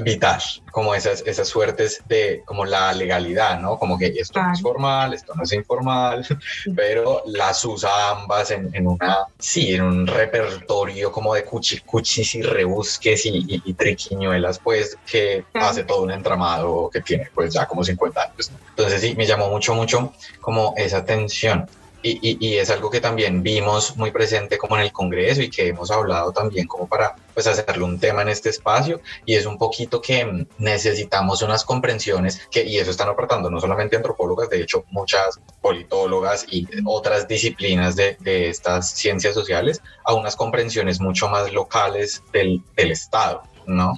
vital, 0.00 0.40
como 0.70 0.94
esas, 0.94 1.22
esas 1.26 1.48
suertes 1.48 2.02
de 2.08 2.42
como 2.46 2.64
la 2.64 2.92
legalidad, 2.92 3.60
¿no? 3.60 3.78
Como 3.78 3.98
que 3.98 4.06
esto 4.06 4.42
no 4.42 4.52
es 4.52 4.62
formal, 4.62 5.12
esto 5.12 5.34
no 5.34 5.42
es 5.42 5.52
informal, 5.52 6.26
pero 6.76 7.22
las 7.26 7.64
usa 7.64 8.10
ambas 8.10 8.50
en, 8.50 8.74
en, 8.74 8.86
una, 8.86 9.26
sí, 9.38 9.74
en 9.74 9.82
un 9.82 10.06
repertorio 10.06 11.12
como 11.12 11.34
de 11.34 11.44
cuchis 11.44 12.34
y 12.34 12.42
rebusques 12.42 13.26
y, 13.26 13.62
y, 13.64 13.74
triquiñuelas, 13.74 14.58
pues, 14.58 14.96
que 15.06 15.44
hace 15.54 15.84
todo 15.84 16.02
un 16.02 16.10
entramado 16.10 16.88
que 16.90 17.00
tiene, 17.00 17.28
pues, 17.34 17.52
ya 17.52 17.66
como 17.66 17.84
50 17.84 18.22
años. 18.22 18.50
Entonces, 18.70 19.00
sí, 19.00 19.14
me 19.16 19.26
llamó 19.26 19.48
mucho, 19.48 19.74
mucho 19.74 20.12
como 20.40 20.74
esa 20.76 21.04
tensión 21.04 21.68
y, 22.02 22.36
y, 22.46 22.58
es 22.58 22.70
algo 22.70 22.90
que 22.90 23.00
también 23.00 23.42
vimos 23.42 23.96
muy 23.96 24.10
presente 24.10 24.58
como 24.58 24.76
en 24.76 24.82
el 24.82 24.92
Congreso 24.92 25.42
y 25.42 25.50
que 25.50 25.68
hemos 25.68 25.90
hablado 25.90 26.32
también 26.32 26.66
como 26.66 26.88
para 26.88 27.14
pues 27.32 27.46
hacerle 27.46 27.84
un 27.84 27.98
tema 27.98 28.22
en 28.22 28.28
este 28.28 28.48
espacio 28.48 29.00
y 29.24 29.34
es 29.34 29.46
un 29.46 29.56
poquito 29.56 30.00
que 30.00 30.46
necesitamos 30.58 31.42
unas 31.42 31.64
comprensiones 31.64 32.46
que 32.50 32.64
y 32.64 32.78
eso 32.78 32.90
están 32.90 33.08
aportando 33.08 33.50
no 33.50 33.60
solamente 33.60 33.96
antropólogas, 33.96 34.50
de 34.50 34.62
hecho 34.62 34.84
muchas 34.90 35.38
politólogas 35.60 36.44
y 36.50 36.66
otras 36.84 37.28
disciplinas 37.28 37.96
de, 37.96 38.16
de 38.20 38.48
estas 38.48 38.90
ciencias 38.90 39.34
sociales 39.34 39.80
a 40.04 40.14
unas 40.14 40.36
comprensiones 40.36 41.00
mucho 41.00 41.28
más 41.28 41.52
locales 41.52 42.22
del, 42.32 42.62
del 42.76 42.90
Estado. 42.90 43.42
¿no? 43.66 43.96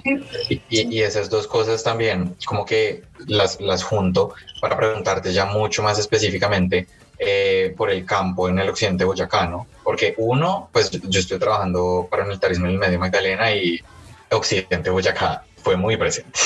Y, 0.49 0.61
y, 0.69 1.01
esas 1.01 1.29
dos 1.29 1.47
cosas 1.47 1.83
también, 1.83 2.35
como 2.45 2.65
que 2.65 3.03
las, 3.27 3.59
las 3.59 3.83
junto 3.83 4.33
para 4.61 4.77
preguntarte 4.77 5.33
ya 5.33 5.45
mucho 5.45 5.81
más 5.81 5.97
específicamente 5.97 6.87
eh, 7.17 7.73
por 7.77 7.89
el 7.89 8.05
campo 8.05 8.49
en 8.49 8.59
el 8.59 8.69
occidente 8.69 9.05
boyacano, 9.05 9.67
porque 9.83 10.15
uno, 10.17 10.69
pues 10.71 10.91
yo 10.91 11.19
estoy 11.19 11.39
trabajando 11.39 12.07
para 12.09 12.23
el 12.23 12.29
militarismo 12.29 12.65
en 12.65 12.73
el 12.73 12.77
medio 12.77 12.99
Magdalena 12.99 13.53
y 13.53 13.79
occidente 14.31 14.89
Boyacá 14.89 15.43
fue 15.57 15.75
muy 15.75 15.97
presente. 15.97 16.31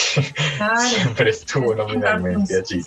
Siempre 0.77 1.31
estuvo 1.31 1.75
nominalmente 1.75 2.57
allí. 2.57 2.83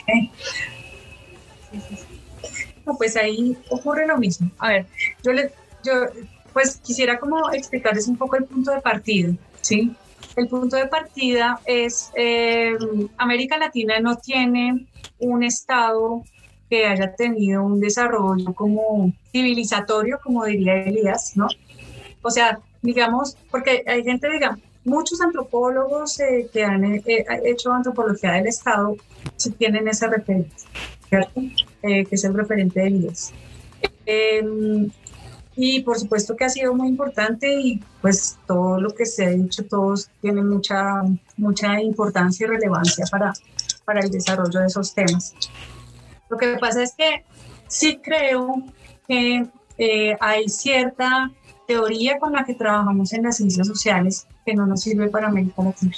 No, 2.86 2.96
pues 2.96 3.16
ahí 3.16 3.56
ocurre 3.68 4.06
lo 4.06 4.16
mismo. 4.16 4.50
A 4.58 4.68
ver, 4.68 4.86
yo, 5.22 5.32
le, 5.32 5.52
yo 5.84 5.92
pues 6.52 6.76
quisiera 6.76 7.18
como 7.18 7.50
explicarles 7.52 8.08
un 8.08 8.16
poco 8.16 8.36
el 8.36 8.44
punto 8.44 8.70
de 8.70 8.80
partida, 8.80 9.32
¿sí? 9.60 9.94
El 10.36 10.48
punto 10.48 10.76
de 10.76 10.86
partida 10.86 11.60
es, 11.66 12.10
eh, 12.16 12.76
América 13.18 13.58
Latina 13.58 14.00
no 14.00 14.16
tiene 14.16 14.86
un 15.18 15.42
estado 15.42 16.24
que 16.72 16.86
haya 16.86 17.14
tenido 17.14 17.62
un 17.62 17.80
desarrollo 17.80 18.54
como 18.54 19.12
civilizatorio, 19.30 20.18
como 20.22 20.46
diría 20.46 20.84
Elías, 20.84 21.36
¿no? 21.36 21.46
O 22.22 22.30
sea, 22.30 22.60
digamos, 22.80 23.36
porque 23.50 23.84
hay 23.86 24.02
gente, 24.02 24.26
digamos, 24.30 24.58
muchos 24.82 25.20
antropólogos 25.20 26.18
eh, 26.20 26.48
que 26.50 26.64
han 26.64 26.82
eh, 26.82 27.26
hecho 27.44 27.74
antropología 27.74 28.32
del 28.32 28.46
Estado 28.46 28.96
sí 29.36 29.50
tienen 29.50 29.86
ese 29.86 30.06
referente, 30.06 30.56
¿cierto? 31.10 31.42
Eh, 31.82 32.06
que 32.06 32.14
es 32.14 32.24
el 32.24 32.32
referente 32.32 32.80
de 32.80 32.86
Elías. 32.86 33.34
Em, 34.06 34.88
y 35.54 35.80
por 35.82 35.98
supuesto 35.98 36.34
que 36.34 36.46
ha 36.46 36.48
sido 36.48 36.72
muy 36.74 36.88
importante 36.88 37.52
y 37.52 37.82
pues 38.00 38.38
todo 38.46 38.80
lo 38.80 38.94
que 38.94 39.04
se 39.04 39.26
ha 39.26 39.28
dicho, 39.28 39.62
todos 39.66 40.08
tienen 40.22 40.48
mucha, 40.48 41.02
mucha 41.36 41.82
importancia 41.82 42.46
y 42.46 42.48
relevancia 42.48 43.04
para, 43.10 43.34
para 43.84 44.00
el 44.00 44.10
desarrollo 44.10 44.58
de 44.58 44.66
esos 44.68 44.94
temas. 44.94 45.34
Lo 46.32 46.38
que 46.38 46.56
pasa 46.56 46.82
es 46.82 46.94
que 46.94 47.26
sí 47.68 48.00
creo 48.02 48.62
que 49.06 49.44
eh, 49.76 50.16
hay 50.18 50.48
cierta 50.48 51.30
teoría 51.68 52.18
con 52.18 52.32
la 52.32 52.44
que 52.46 52.54
trabajamos 52.54 53.12
en 53.12 53.24
las 53.24 53.36
ciencias 53.36 53.66
sociales 53.66 54.26
que 54.46 54.54
no 54.54 54.64
nos 54.64 54.80
sirve 54.80 55.08
para 55.08 55.28
América 55.28 55.62
Latina. 55.62 55.94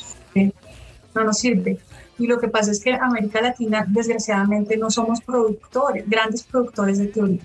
No 1.15 1.23
nos 1.23 1.39
sirve. 1.39 1.79
Y 2.19 2.27
lo 2.27 2.41
que 2.41 2.49
pasa 2.49 2.73
es 2.73 2.83
que 2.83 2.95
América 2.95 3.41
Latina, 3.41 3.87
desgraciadamente, 3.87 4.77
no 4.77 4.91
somos 4.91 5.21
productores, 5.21 6.05
grandes 6.11 6.43
productores 6.43 6.99
de 6.99 7.07
teoría. 7.07 7.43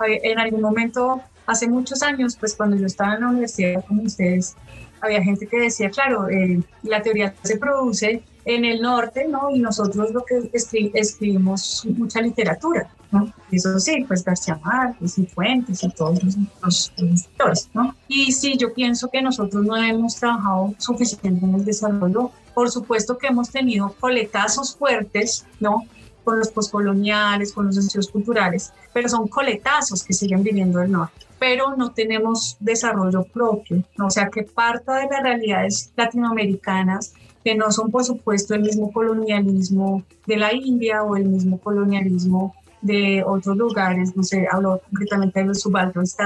En 0.00 0.38
algún 0.38 0.62
momento, 0.62 1.20
hace 1.44 1.68
muchos 1.68 2.02
años, 2.02 2.36
pues 2.36 2.54
cuando 2.54 2.78
yo 2.78 2.86
estaba 2.86 3.16
en 3.16 3.20
la 3.20 3.28
universidad 3.28 3.84
con 3.84 3.98
ustedes, 3.98 4.56
había 5.02 5.22
gente 5.22 5.46
que 5.46 5.58
decía, 5.58 5.90
claro, 5.90 6.30
eh, 6.30 6.62
la 6.84 7.02
teoría 7.02 7.34
se 7.42 7.58
produce 7.58 8.22
en 8.44 8.64
el 8.64 8.80
norte, 8.80 9.26
¿no? 9.26 9.50
Y 9.50 9.58
nosotros 9.58 10.10
lo 10.12 10.24
que 10.24 10.50
escribimos 10.52 11.86
mucha 11.96 12.20
literatura, 12.20 12.88
¿no? 13.10 13.32
Eso 13.50 13.78
sí, 13.78 14.04
pues 14.06 14.24
García 14.24 14.60
Márquez 14.62 15.18
y 15.18 15.26
Fuentes 15.26 15.82
y 15.82 15.88
todos 15.90 16.22
los, 16.22 16.36
escritores, 16.66 17.70
¿no? 17.72 17.94
Y 18.08 18.32
sí, 18.32 18.56
yo 18.58 18.72
pienso 18.74 19.08
que 19.10 19.22
nosotros 19.22 19.64
no 19.64 19.76
hemos 19.76 20.16
trabajado 20.16 20.74
suficiente 20.78 21.44
en 21.44 21.54
el 21.54 21.64
desarrollo. 21.64 22.30
Por 22.54 22.70
supuesto 22.70 23.18
que 23.18 23.28
hemos 23.28 23.50
tenido 23.50 23.94
coletazos 23.98 24.76
fuertes, 24.76 25.46
¿no? 25.60 25.84
Con 26.22 26.38
los 26.38 26.48
poscoloniales, 26.48 27.52
con 27.52 27.66
los 27.66 27.76
estudios 27.76 28.08
culturales, 28.08 28.72
pero 28.92 29.08
son 29.08 29.28
coletazos 29.28 30.02
que 30.02 30.12
siguen 30.12 30.42
viviendo 30.42 30.80
el 30.82 30.92
norte 30.92 31.24
pero 31.36 31.76
no 31.76 31.92
tenemos 31.92 32.56
desarrollo 32.60 33.24
propio, 33.24 33.82
¿no? 33.98 34.06
o 34.06 34.10
sea 34.10 34.30
que 34.30 34.44
parta 34.44 34.94
de 34.94 35.08
las 35.10 35.22
realidades 35.22 35.92
latinoamericanas 35.94 37.12
que 37.44 37.54
no 37.54 37.70
son, 37.70 37.90
por 37.90 38.04
supuesto, 38.04 38.54
el 38.54 38.62
mismo 38.62 38.90
colonialismo 38.90 40.02
de 40.26 40.36
la 40.38 40.54
India 40.54 41.02
o 41.02 41.14
el 41.16 41.26
mismo 41.26 41.58
colonialismo 41.58 42.54
de 42.80 43.22
otros 43.24 43.56
lugares, 43.56 44.16
no 44.16 44.22
sé, 44.22 44.46
hablo 44.50 44.80
concretamente 44.90 45.40
de 45.40 45.46
los 45.46 45.60
subalternos, 45.60 46.16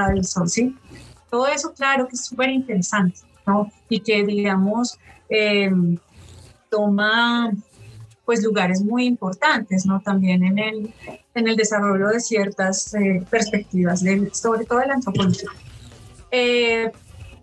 ¿sí? 0.47 0.77
Todo 1.31 1.49
eso, 1.49 1.73
claro 1.73 2.07
que 2.07 2.15
es 2.15 2.25
súper 2.25 2.51
interesante, 2.51 3.21
¿no? 3.47 3.71
Y 3.89 4.01
que, 4.01 4.25
digamos, 4.25 4.99
em, 5.29 5.99
toma 6.71 7.53
pues 8.25 8.45
lugares 8.45 8.83
muy 8.83 9.07
importantes, 9.07 9.87
¿no? 9.87 10.01
También 10.01 10.45
en 10.45 10.59
el, 10.59 10.95
en 11.35 11.49
el 11.49 11.57
desarrollo 11.57 12.09
de 12.09 12.21
ciertas 12.21 12.93
eh, 12.95 13.25
perspectivas, 13.31 14.03
de, 14.03 14.31
sobre 14.35 14.67
todo 14.67 14.81
de 14.81 14.87
la 14.87 14.95
antropología. 14.95 15.49
Eh, 16.31 16.93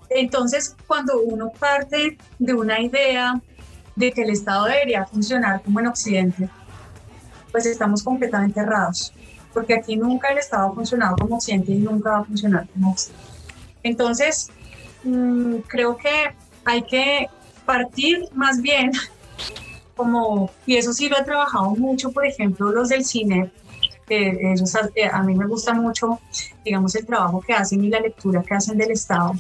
entonces, 0.10 0.76
cuando 0.86 1.20
uno 1.22 1.52
parte 1.60 2.18
de 2.38 2.54
una 2.54 2.80
idea 2.82 3.42
de 3.96 4.12
que 4.12 4.24
el 4.24 4.30
Estado 4.30 4.66
debería 4.66 5.06
funcionar 5.06 5.62
como 5.62 5.80
en 5.80 5.88
Occidente, 5.88 6.50
pues 7.52 7.66
estamos 7.66 8.04
completamente 8.04 8.60
errados, 8.60 9.14
porque 9.54 9.74
aquí 9.74 9.96
nunca 9.96 10.30
el 10.30 10.38
Estado 10.38 10.68
ha 10.68 10.74
funcionado 10.74 11.16
como 11.16 11.38
Occidente 11.38 11.72
y 11.72 11.78
nunca 11.78 12.12
va 12.12 12.20
a 12.20 12.24
funcionar 12.26 12.68
como 12.70 12.92
Occidente. 12.92 13.24
Entonces, 13.84 14.50
mm, 15.04 15.58
creo 15.68 15.96
que 15.96 16.34
hay 16.66 16.82
que 16.84 17.30
partir 17.66 18.28
más 18.34 18.62
bien 18.62 18.92
como, 19.96 20.52
y 20.66 20.76
eso 20.76 20.92
sí 20.92 21.08
lo 21.08 21.18
he 21.18 21.24
trabajado 21.24 21.72
mucho, 21.76 22.12
por 22.12 22.26
ejemplo, 22.26 22.72
los 22.72 22.90
del 22.90 23.06
cine, 23.06 23.52
ellos, 24.08 24.76
eh, 24.96 25.08
a 25.12 25.24
mí 25.24 25.34
me 25.34 25.48
gusta 25.48 25.74
mucho, 25.74 26.20
digamos, 26.64 26.96
el 26.96 27.06
trabajo 27.06 27.42
que 27.42 27.54
hacen 27.54 27.84
y 27.84 27.90
la 27.90 28.00
lectura 28.00 28.44
que 28.44 28.54
hacen 28.54 28.78
del 28.78 28.92
Estado, 28.92 29.34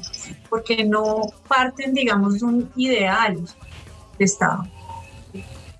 porque 0.49 0.83
no 0.85 1.21
parten, 1.47 1.93
digamos, 1.93 2.39
de 2.39 2.45
un 2.45 2.71
ideal, 2.75 3.37
de 4.17 4.25
Estado. 4.25 4.65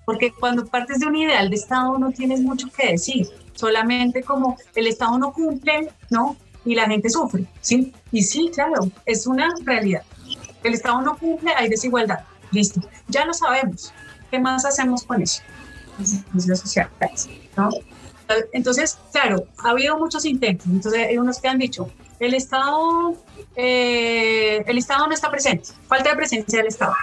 Porque 0.06 0.32
cuando 0.32 0.65
partes 0.65 1.00
de 1.00 1.08
un 1.08 1.15
ideal 1.15 1.50
de 1.50 1.56
Estado 1.56 1.98
no 1.98 2.12
tienes 2.12 2.42
mucho 2.42 2.68
que 2.70 2.92
decir, 2.92 3.27
solamente 3.54 4.22
como 4.24 4.58
el 4.75 4.88
Estado 4.88 5.18
no 5.18 5.34
cumple, 5.34 5.89
¿no? 6.10 6.38
Y 6.63 6.75
la 6.75 6.88
gente 6.88 7.10
sufre, 7.10 7.46
¿sí? 7.62 7.94
Y 8.12 8.22
sí, 8.24 8.51
claro, 8.54 8.89
es 9.06 9.25
una 9.27 9.54
realidad. 9.63 10.04
El 10.63 10.74
Estado 10.74 11.01
no 11.01 11.18
cumple, 11.18 11.54
hay 11.56 11.70
desigualdad, 11.70 12.20
listo. 12.51 12.82
Ya 13.08 13.25
lo 13.25 13.34
sabemos. 13.34 13.94
¿Qué 14.30 14.39
más 14.39 14.65
hacemos 14.65 15.04
con 15.04 15.22
eso? 15.22 15.42
Las 16.34 16.60
sociales, 16.60 17.29
¿no? 17.55 17.70
Entonces, 18.53 18.98
claro, 19.12 19.46
ha 19.64 19.70
habido 19.70 19.98
muchos 19.98 20.25
intentos. 20.25 20.68
Entonces, 20.68 21.07
hay 21.07 21.18
unos 21.18 21.40
que 21.40 21.48
han 21.48 21.60
dicho, 21.60 21.90
el 22.20 22.33
Estado, 22.33 23.16
eh, 23.55 24.64
el 24.68 24.77
Estado 24.77 25.07
no 25.07 25.14
está 25.14 25.29
presente, 25.29 25.70
falta 25.88 26.10
de 26.10 26.16
presencia 26.16 26.60
del 26.60 26.68
Estado 26.68 26.94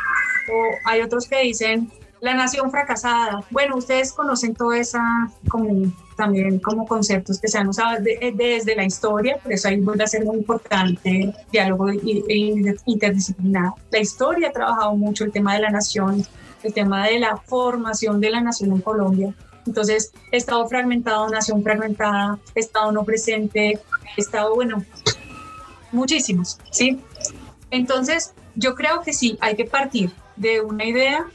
o 0.50 0.76
hay 0.85 1.00
otros 1.00 1.28
que 1.28 1.40
dicen 1.40 1.90
la 2.22 2.35
nación 2.35 2.70
fracasada. 2.70 3.44
Bueno, 3.50 3.76
ustedes 3.76 4.12
conocen 4.12 4.55
toda 4.55 4.78
esa 4.78 5.02
también 6.16 6.61
como 6.61 6.87
conceptos 6.87 7.40
que 7.40 7.48
se 7.48 7.59
han 7.59 7.68
usado 7.68 7.98
desde 8.00 8.76
la 8.76 8.85
historia, 8.85 9.38
por 9.42 9.52
eso 9.52 9.66
ahí 9.66 9.81
vuelve 9.81 10.05
a 10.05 10.07
ser 10.07 10.24
muy 10.24 10.37
importante 10.37 11.35
diálogo 11.50 11.90
interdisciplinar. 11.90 13.72
La 13.90 13.98
historia 13.98 14.48
ha 14.48 14.52
trabajado 14.52 14.94
mucho 14.94 15.24
el 15.24 15.33
tema 15.33 15.55
de 15.55 15.62
la 15.62 15.70
nación, 15.70 16.24
el 16.62 16.72
tema 16.72 17.09
de 17.09 17.18
la 17.18 17.37
formación 17.38 18.20
de 18.20 18.31
la 18.31 18.40
nación 18.40 18.70
en 18.70 18.81
Colombia. 18.83 19.35
Entonces, 19.66 20.12
Estado 20.31 20.64
fragmentado, 20.68 21.28
nación 21.28 21.61
fragmentada, 21.62 22.38
Estado 22.55 22.92
no 22.92 23.05
presente, 23.05 23.81
Estado, 24.16 24.55
bueno, 24.55 24.85
muchísimos, 25.90 26.61
¿sí? 26.70 27.00
Entonces, 27.72 28.33
yo 28.55 28.76
creo 28.76 29.00
que 29.02 29.12
sí, 29.12 29.37
hay 29.40 29.57
que 29.57 29.64
partir 29.64 30.12
de 30.37 30.61
una 30.61 30.85
idea 30.85 31.27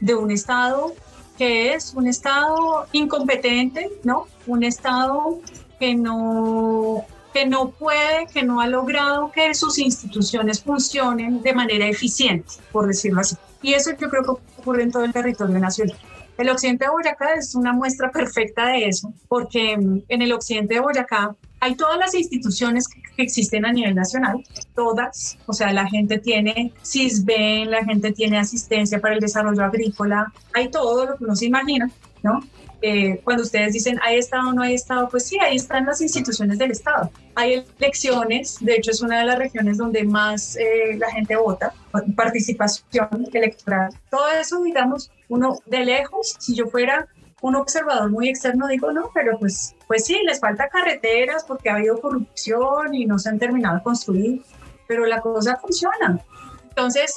de 0.00 0.14
un 0.14 0.30
Estado 0.30 0.94
que 1.36 1.74
es 1.74 1.92
un 1.94 2.06
Estado 2.06 2.86
incompetente, 2.92 3.90
¿no? 4.04 4.26
Un 4.46 4.64
Estado 4.64 5.40
que 5.78 5.94
no, 5.94 7.04
que 7.32 7.46
no 7.46 7.70
puede, 7.70 8.26
que 8.32 8.42
no 8.42 8.60
ha 8.60 8.66
logrado 8.66 9.30
que 9.30 9.54
sus 9.54 9.78
instituciones 9.78 10.62
funcionen 10.62 11.42
de 11.42 11.52
manera 11.52 11.86
eficiente, 11.86 12.54
por 12.72 12.86
decirlo 12.86 13.20
así. 13.20 13.36
Y 13.62 13.74
eso 13.74 13.90
yo 13.98 14.08
creo 14.08 14.22
que 14.22 14.30
ocurre 14.30 14.82
en 14.82 14.90
todo 14.90 15.04
el 15.04 15.12
territorio 15.12 15.58
nacional. 15.58 15.98
El 16.38 16.50
occidente 16.50 16.84
de 16.84 16.90
Boyacá 16.90 17.34
es 17.34 17.54
una 17.54 17.72
muestra 17.72 18.10
perfecta 18.10 18.66
de 18.68 18.88
eso, 18.88 19.12
porque 19.28 19.72
en 19.72 20.22
el 20.22 20.32
occidente 20.32 20.74
de 20.74 20.80
Boyacá 20.80 21.34
hay 21.60 21.74
todas 21.74 21.98
las 21.98 22.14
instituciones 22.14 22.88
que, 22.88 23.02
existen 23.22 23.64
a 23.64 23.72
nivel 23.72 23.94
nacional, 23.94 24.44
todas, 24.76 25.38
o 25.46 25.52
sea, 25.52 25.72
la 25.72 25.88
gente 25.88 26.18
tiene 26.18 26.72
CISBEN, 26.84 27.70
la 27.70 27.84
gente 27.84 28.12
tiene 28.12 28.38
asistencia 28.38 29.00
para 29.00 29.14
el 29.14 29.20
desarrollo 29.20 29.64
agrícola, 29.64 30.32
hay 30.54 30.68
todo 30.68 31.06
lo 31.06 31.16
que 31.16 31.24
uno 31.24 31.34
se 31.34 31.46
imagina, 31.46 31.90
¿no? 32.22 32.40
Eh, 32.82 33.20
cuando 33.24 33.42
ustedes 33.42 33.72
dicen 33.72 33.98
hay 34.02 34.18
Estado 34.18 34.50
o 34.50 34.52
no 34.52 34.62
hay 34.62 34.74
Estado, 34.74 35.08
pues 35.08 35.26
sí, 35.26 35.38
ahí 35.40 35.56
están 35.56 35.86
las 35.86 36.00
instituciones 36.02 36.58
del 36.58 36.70
Estado. 36.70 37.10
Hay 37.34 37.64
elecciones, 37.78 38.58
de 38.60 38.74
hecho 38.74 38.90
es 38.90 39.00
una 39.00 39.18
de 39.20 39.24
las 39.24 39.38
regiones 39.38 39.78
donde 39.78 40.04
más 40.04 40.56
eh, 40.56 40.96
la 40.98 41.10
gente 41.10 41.36
vota, 41.36 41.72
participación 42.14 43.28
electoral. 43.32 43.90
Todo 44.10 44.28
eso, 44.30 44.62
digamos, 44.62 45.10
uno 45.28 45.58
de 45.66 45.84
lejos, 45.84 46.36
si 46.38 46.54
yo 46.54 46.66
fuera 46.66 47.08
un 47.42 47.54
observador 47.54 48.10
muy 48.10 48.28
externo 48.28 48.66
digo, 48.66 48.92
no, 48.92 49.10
pero 49.14 49.38
pues, 49.38 49.74
pues 49.86 50.04
sí, 50.04 50.18
les 50.24 50.40
falta 50.40 50.68
carreteras 50.68 51.44
porque 51.44 51.70
ha 51.70 51.74
habido 51.74 52.00
corrupción 52.00 52.94
y 52.94 53.06
no 53.06 53.18
se 53.18 53.28
han 53.28 53.38
terminado 53.38 53.76
de 53.76 53.82
construir, 53.82 54.42
pero 54.86 55.06
la 55.06 55.20
cosa 55.20 55.56
funciona. 55.56 56.20
Entonces, 56.68 57.14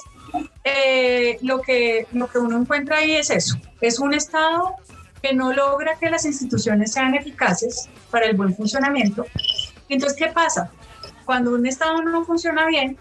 eh, 0.64 1.38
lo, 1.42 1.62
que, 1.62 2.08
lo 2.12 2.28
que 2.28 2.38
uno 2.38 2.58
encuentra 2.58 2.98
ahí 2.98 3.16
es 3.16 3.30
eso, 3.30 3.58
es 3.82 4.00
un 4.00 4.14
Estado 4.14 4.76
que 5.22 5.34
no 5.34 5.52
logra 5.52 5.98
que 6.00 6.10
las 6.10 6.26
instituciones 6.26 6.94
sean 6.94 7.14
eficaces 7.16 7.90
para 8.10 8.26
el 8.26 8.38
buen 8.38 8.56
funcionamiento. 8.56 9.26
Entonces, 9.90 10.18
¿qué 10.18 10.28
pasa? 10.28 10.72
Cuando 11.26 11.52
un 11.52 11.66
Estado 11.66 12.02
no 12.02 12.24
funciona 12.24 12.66
bien, 12.68 12.98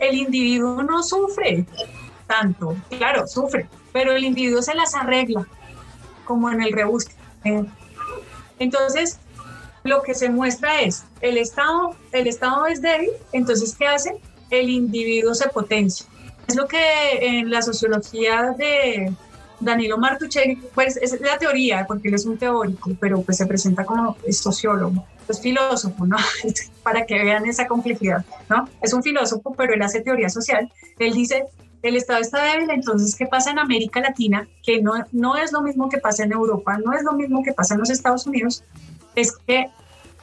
el 0.00 0.14
individuo 0.14 0.82
no 0.82 1.02
sufre 1.02 1.66
tanto, 2.26 2.76
claro, 2.90 3.26
sufre, 3.26 3.68
pero 3.92 4.12
el 4.12 4.24
individuo 4.24 4.62
se 4.62 4.74
las 4.74 4.94
arregla 4.94 5.46
como 6.24 6.50
en 6.50 6.62
el 6.62 6.72
rebusque. 6.72 7.14
Entonces, 8.58 9.18
lo 9.84 10.02
que 10.02 10.14
se 10.14 10.28
muestra 10.28 10.80
es, 10.80 11.04
el 11.20 11.38
Estado, 11.38 11.96
el 12.12 12.26
Estado 12.26 12.66
es 12.66 12.80
débil, 12.80 13.10
entonces, 13.32 13.74
¿qué 13.76 13.86
hace? 13.86 14.16
El 14.50 14.70
individuo 14.70 15.34
se 15.34 15.48
potencia. 15.48 16.06
Es 16.46 16.56
lo 16.56 16.66
que 16.66 16.78
en 17.20 17.50
la 17.50 17.62
sociología 17.62 18.54
de 18.56 19.12
Danilo 19.60 19.96
Martuchelli, 19.96 20.56
pues 20.74 20.96
es 20.96 21.18
la 21.20 21.38
teoría, 21.38 21.86
porque 21.86 22.08
él 22.08 22.14
es 22.14 22.26
un 22.26 22.36
teórico, 22.36 22.90
pero 23.00 23.22
pues 23.22 23.36
se 23.38 23.46
presenta 23.46 23.84
como 23.84 24.16
sociólogo, 24.30 25.06
es 25.28 25.40
filósofo, 25.40 26.04
¿no? 26.04 26.16
Para 26.82 27.06
que 27.06 27.14
vean 27.14 27.46
esa 27.46 27.66
complejidad, 27.66 28.24
¿no? 28.48 28.68
Es 28.82 28.92
un 28.92 29.02
filósofo, 29.02 29.54
pero 29.56 29.74
él 29.74 29.82
hace 29.82 30.00
teoría 30.00 30.28
social. 30.28 30.70
Él 30.98 31.14
dice, 31.14 31.44
el 31.82 31.96
Estado 31.96 32.20
está 32.20 32.42
débil, 32.44 32.70
entonces, 32.70 33.14
¿qué 33.16 33.26
pasa 33.26 33.50
en 33.50 33.58
América 33.58 34.00
Latina? 34.00 34.48
Que 34.62 34.80
no, 34.80 34.94
no 35.12 35.36
es 35.36 35.52
lo 35.52 35.62
mismo 35.62 35.88
que 35.88 35.98
pasa 35.98 36.24
en 36.24 36.32
Europa, 36.32 36.78
no 36.84 36.92
es 36.92 37.02
lo 37.02 37.12
mismo 37.12 37.42
que 37.42 37.52
pasa 37.52 37.74
en 37.74 37.80
los 37.80 37.90
Estados 37.90 38.26
Unidos, 38.26 38.64
es 39.14 39.36
que 39.46 39.68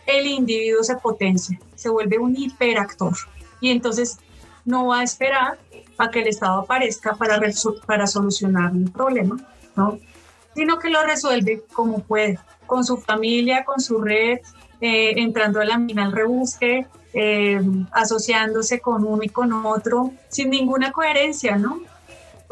el 0.06 0.26
individuo 0.26 0.84
se 0.84 0.96
potencia, 0.96 1.60
se 1.76 1.90
vuelve 1.90 2.18
un 2.18 2.36
hiperactor 2.36 3.16
y 3.62 3.72
entonces 3.72 4.18
no 4.66 4.88
va 4.88 5.00
a 5.00 5.04
esperar 5.04 5.60
a 5.98 6.10
que 6.10 6.22
el 6.22 6.28
Estado 6.28 6.62
aparezca 6.62 7.16
para, 7.16 7.40
para 7.86 8.08
solucionar 8.08 8.72
un 8.72 8.90
problema, 8.92 9.38
¿no? 9.76 10.00
sino 10.56 10.80
que 10.80 10.90
lo 10.90 11.04
resuelve 11.04 11.64
como 11.74 12.00
puede, 12.00 12.40
con 12.66 12.84
su 12.84 12.98
familia, 12.98 13.64
con 13.64 13.80
su 13.80 14.02
red, 14.02 14.40
eh, 14.82 15.14
entrando 15.18 15.60
a 15.60 15.66
la 15.66 15.78
mina 15.78 16.06
al 16.06 16.12
rebusque, 16.12 16.86
eh, 17.14 17.62
asociándose 17.92 18.80
con 18.80 19.06
uno 19.06 19.24
y 19.24 19.30
con 19.30 19.52
otro 19.66 20.12
sin 20.30 20.50
ninguna 20.50 20.92
coherencia, 20.92 21.58
¿no? 21.58 21.82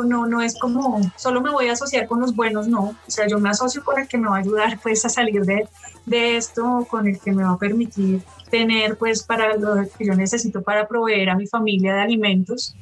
No, 0.05 0.27
no 0.27 0.41
es 0.41 0.57
como 0.59 1.01
solo 1.15 1.41
me 1.41 1.49
voy 1.49 1.69
a 1.69 1.73
asociar 1.73 2.07
con 2.07 2.19
los 2.19 2.35
buenos, 2.35 2.67
no. 2.67 2.89
O 2.89 3.11
sea, 3.11 3.27
yo 3.27 3.39
me 3.39 3.49
asocio 3.49 3.83
con 3.83 3.99
el 3.99 4.07
que 4.07 4.17
me 4.17 4.29
va 4.29 4.37
a 4.37 4.39
ayudar 4.39 4.79
pues 4.83 5.03
a 5.05 5.09
salir 5.09 5.43
de, 5.43 5.67
de 6.05 6.37
esto, 6.37 6.87
con 6.89 7.07
el 7.07 7.19
que 7.19 7.31
me 7.31 7.43
va 7.43 7.51
a 7.51 7.57
permitir 7.57 8.21
tener 8.49 8.97
pues 8.97 9.23
para 9.23 9.57
lo 9.57 9.75
que 9.97 10.05
yo 10.05 10.13
necesito 10.13 10.61
para 10.61 10.87
proveer 10.87 11.29
a 11.29 11.35
mi 11.35 11.47
familia 11.47 11.95
de 11.95 12.01
alimentos. 12.01 12.75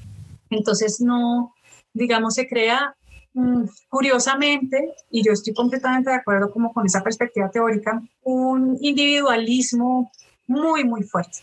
Entonces 0.50 1.00
no, 1.02 1.54
digamos, 1.94 2.36
se 2.36 2.48
crea 2.48 2.96
mm, 3.34 3.64
curiosamente, 3.90 4.94
y 5.10 5.24
yo 5.24 5.32
estoy 5.32 5.54
completamente 5.54 6.10
de 6.10 6.18
acuerdo 6.18 6.52
como 6.52 6.74
con 6.74 6.86
esa 6.86 7.02
perspectiva 7.02 7.50
teórica, 7.50 8.02
un 8.24 8.78
individualismo 8.82 10.12
muy, 10.48 10.84
muy 10.84 11.04
fuerte, 11.04 11.40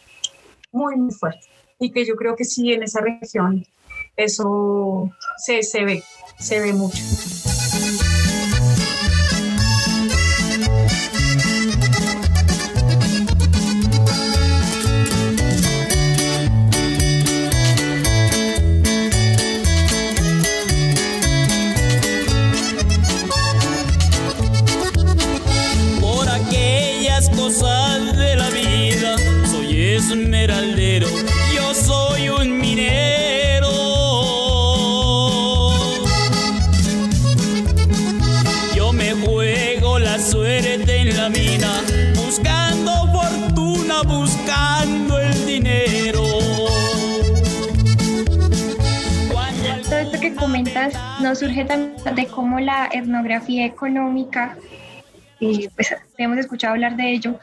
muy, 0.71 0.97
muy 0.97 1.13
fuerte. 1.13 1.47
Y 1.79 1.91
que 1.91 2.05
yo 2.07 2.15
creo 2.15 2.37
que 2.37 2.45
sí, 2.45 2.73
en 2.73 2.85
esa 2.85 3.01
región 3.01 3.67
eso 4.17 5.11
se, 5.39 5.63
se 5.63 5.85
ve, 5.85 6.03
se 6.39 6.61
ve 6.61 6.73
mucho. 6.73 7.03
Nos 51.23 51.39
surge 51.39 51.65
también 51.65 51.95
de 52.15 52.27
cómo 52.27 52.59
la 52.59 52.89
etnografía 52.93 53.65
económica, 53.65 54.57
eh, 55.41 55.69
pues 55.75 55.95
hemos 56.19 56.39
escuchado 56.39 56.75
hablar 56.75 56.97
de 56.97 57.13
ello, 57.13 57.39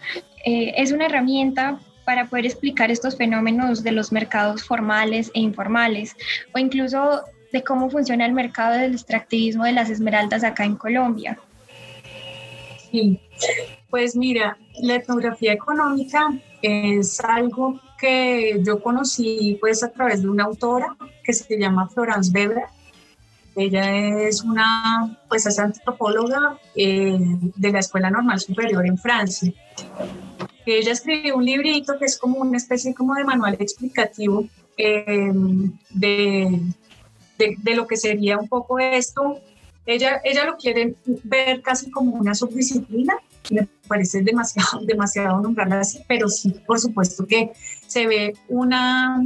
eh, 0.45 0.73
es 0.77 0.91
una 0.91 1.05
herramienta 1.05 1.79
para 2.03 2.25
poder 2.25 2.45
explicar 2.45 2.91
estos 2.91 3.15
fenómenos 3.15 3.81
de 3.83 3.91
los 3.91 4.11
mercados 4.11 4.63
formales 4.63 5.31
e 5.33 5.39
informales, 5.39 6.15
o 6.53 6.59
incluso 6.59 7.21
de 7.53 7.63
cómo 7.63 7.89
funciona 7.89 8.25
el 8.25 8.33
mercado 8.33 8.77
del 8.77 8.93
extractivismo 8.93 9.63
de 9.63 9.71
las 9.71 9.89
esmeraldas 9.89 10.43
acá 10.43 10.65
en 10.65 10.75
Colombia. 10.75 11.39
Sí, 12.91 13.19
pues 13.89 14.15
mira, 14.15 14.57
la 14.81 14.95
etnografía 14.95 15.53
económica 15.53 16.33
es 16.61 17.19
algo 17.21 17.79
que 17.97 18.61
yo 18.65 18.81
conocí 18.81 19.57
pues 19.61 19.83
a 19.83 19.91
través 19.91 20.21
de 20.21 20.29
una 20.29 20.45
autora 20.45 20.95
que 21.23 21.33
se 21.33 21.57
llama 21.57 21.87
Florence 21.89 22.31
Weber 22.33 22.63
ella 23.59 24.27
es 24.27 24.41
una, 24.43 25.17
pues 25.27 25.45
es 25.45 25.59
antropóloga 25.59 26.57
eh, 26.75 27.17
de 27.19 27.71
la 27.71 27.79
Escuela 27.79 28.09
Normal 28.09 28.39
Superior 28.39 28.85
en 28.85 28.97
Francia. 28.97 29.51
Ella 30.65 30.91
escribió 30.93 31.35
un 31.35 31.45
librito 31.45 31.97
que 31.99 32.05
es 32.05 32.17
como 32.17 32.39
una 32.39 32.57
especie 32.57 32.93
como 32.93 33.15
de 33.15 33.23
manual 33.25 33.57
explicativo 33.59 34.45
eh, 34.77 35.31
de, 35.89 36.61
de, 37.37 37.75
lo 37.75 37.85
que 37.85 37.97
sería 37.97 38.37
un 38.37 38.47
poco 38.47 38.79
esto. 38.79 39.39
Ella, 39.85 40.21
ella 40.23 40.45
lo 40.45 40.55
quiere 40.55 40.95
ver 41.23 41.61
casi 41.61 41.91
como 41.91 42.13
una 42.13 42.35
subdisciplina, 42.35 43.15
me 43.49 43.67
parece 43.87 44.21
demasiado, 44.21 44.79
demasiado 44.85 45.41
nombrarla 45.41 45.81
así, 45.81 45.99
pero 46.07 46.29
sí, 46.29 46.55
por 46.65 46.79
supuesto 46.79 47.25
que 47.25 47.51
se 47.87 48.07
ve 48.07 48.33
una, 48.47 49.21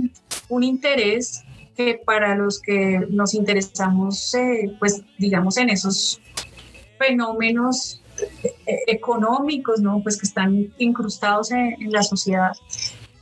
un 0.50 0.64
interés 0.64 1.44
que 1.76 2.02
para 2.06 2.36
los 2.36 2.62
que 2.62 3.06
nos 3.10 3.34
interesamos, 3.34 4.34
eh, 4.36 4.76
pues 4.80 5.02
digamos, 5.18 5.58
en 5.58 5.70
esos 5.70 6.22
fenómenos 6.98 8.02
eh, 8.66 8.80
económicos, 8.88 9.80
¿no? 9.82 10.02
Pues 10.02 10.18
que 10.18 10.26
están 10.26 10.74
incrustados 10.78 11.52
en, 11.52 11.92
la 11.92 12.04
sociedad, 12.04 12.52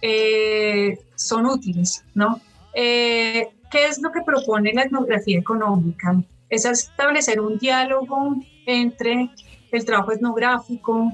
eh, 0.01 0.99
son 1.15 1.45
útiles, 1.45 2.03
¿no? 2.13 2.41
¿Qué 2.73 3.87
es 3.87 4.01
lo 4.01 4.11
que 4.11 4.21
propone 4.21 4.73
la 4.73 4.83
etnografía 4.83 5.39
económica? 5.39 6.21
Es 6.49 6.65
establecer 6.65 7.39
un 7.39 7.57
diálogo 7.57 8.35
entre 8.65 9.29
el 9.71 9.85
trabajo 9.85 10.11
etnográfico, 10.11 11.11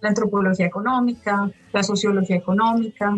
la 0.00 0.08
antropología 0.08 0.66
económica, 0.66 1.50
la 1.72 1.82
sociología 1.82 2.36
económica, 2.36 3.16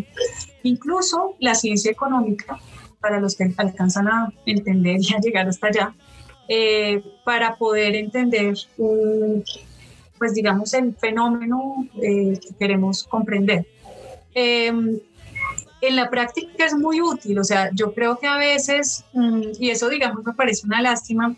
incluso 0.62 1.34
la 1.40 1.54
ciencia 1.54 1.90
económica, 1.90 2.58
para 3.06 3.20
los 3.20 3.36
que 3.36 3.48
alcanzan 3.56 4.08
a 4.08 4.32
entender 4.46 4.96
y 5.00 5.14
a 5.14 5.20
llegar 5.20 5.46
hasta 5.46 5.68
allá, 5.68 5.94
eh, 6.48 7.00
para 7.24 7.54
poder 7.54 7.94
entender, 7.94 8.54
pues 10.18 10.34
digamos, 10.34 10.74
el 10.74 10.92
fenómeno 10.96 11.86
eh, 12.02 12.36
que 12.40 12.54
queremos 12.58 13.04
comprender. 13.04 13.64
Em, 14.34 14.98
en 15.82 15.94
la 15.94 16.10
práctica 16.10 16.66
es 16.66 16.74
muy 16.74 17.00
útil, 17.00 17.38
o 17.38 17.44
sea, 17.44 17.70
yo 17.72 17.94
creo 17.94 18.18
que 18.18 18.26
a 18.26 18.38
veces, 18.38 19.04
mm, 19.12 19.42
y 19.60 19.70
eso 19.70 19.88
digamos 19.88 20.24
me 20.24 20.32
parece 20.32 20.66
una 20.66 20.82
lástima, 20.82 21.36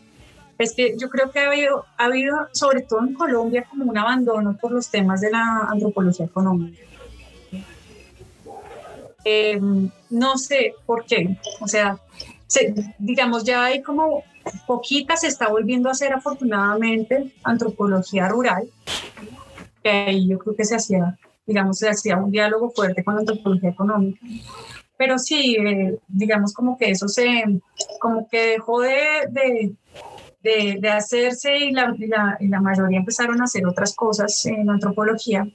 es 0.57 0.73
que 0.73 0.97
yo 0.99 1.11
creo 1.11 1.31
que 1.31 1.41
ha 1.41 1.49
habido, 1.49 1.85
ha 1.99 2.07
habido, 2.07 2.35
sobre 2.53 2.81
todo 2.81 3.01
en 3.07 3.13
Colombia, 3.13 3.67
como 3.69 3.85
un 3.85 3.99
abandono 3.99 4.57
por 4.57 4.73
los 4.73 4.91
temas 4.91 5.21
de 5.21 5.33
la 5.33 5.69
antropología 5.71 6.25
económica. 6.25 6.88
Em, 9.25 9.91
no 10.11 10.39
sé 10.39 10.75
por 10.87 11.05
qué, 11.05 11.37
o 11.61 11.69
sea, 11.69 11.99
digamos, 12.99 13.45
ya 13.45 13.65
hay 13.65 13.83
como 13.83 14.23
poquita, 14.67 15.17
se 15.17 15.27
está 15.27 15.49
volviendo 15.49 15.89
a 15.89 15.93
hacer 15.93 16.13
afortunadamente 16.13 17.33
antropología 17.43 18.29
rural, 18.29 18.69
ahí 19.85 20.29
yo 20.29 20.39
creo 20.39 20.57
que 20.57 20.65
se 20.65 20.77
hacía, 20.77 21.19
digamos, 21.47 21.79
se 21.79 21.89
hacía 21.89 22.17
un 22.17 22.31
diálogo 22.31 22.71
fuerte 22.71 23.05
con 23.05 23.15
la 23.15 23.21
antropología 23.21 23.71
económica. 23.71 24.21
Pero 24.97 25.19
sí, 25.19 25.57
eh, 25.57 25.97
digamos 26.09 26.53
como 26.53 26.77
que 26.77 26.91
eso 26.91 27.09
se, 27.09 27.45
como 28.01 28.29
que 28.29 28.47
dejó 28.49 28.81
de, 28.81 29.29
de, 29.31 29.73
hacerse 30.91 31.57
y 31.57 31.73
la, 31.73 31.95
la, 32.41 32.61
mayoría 32.61 32.99
empezaron 32.99 33.41
a 33.41 33.45
hacer 33.45 33.67
otras 33.67 33.95
cosas 33.95 34.47
en 34.47 34.69
antropología. 34.71 35.47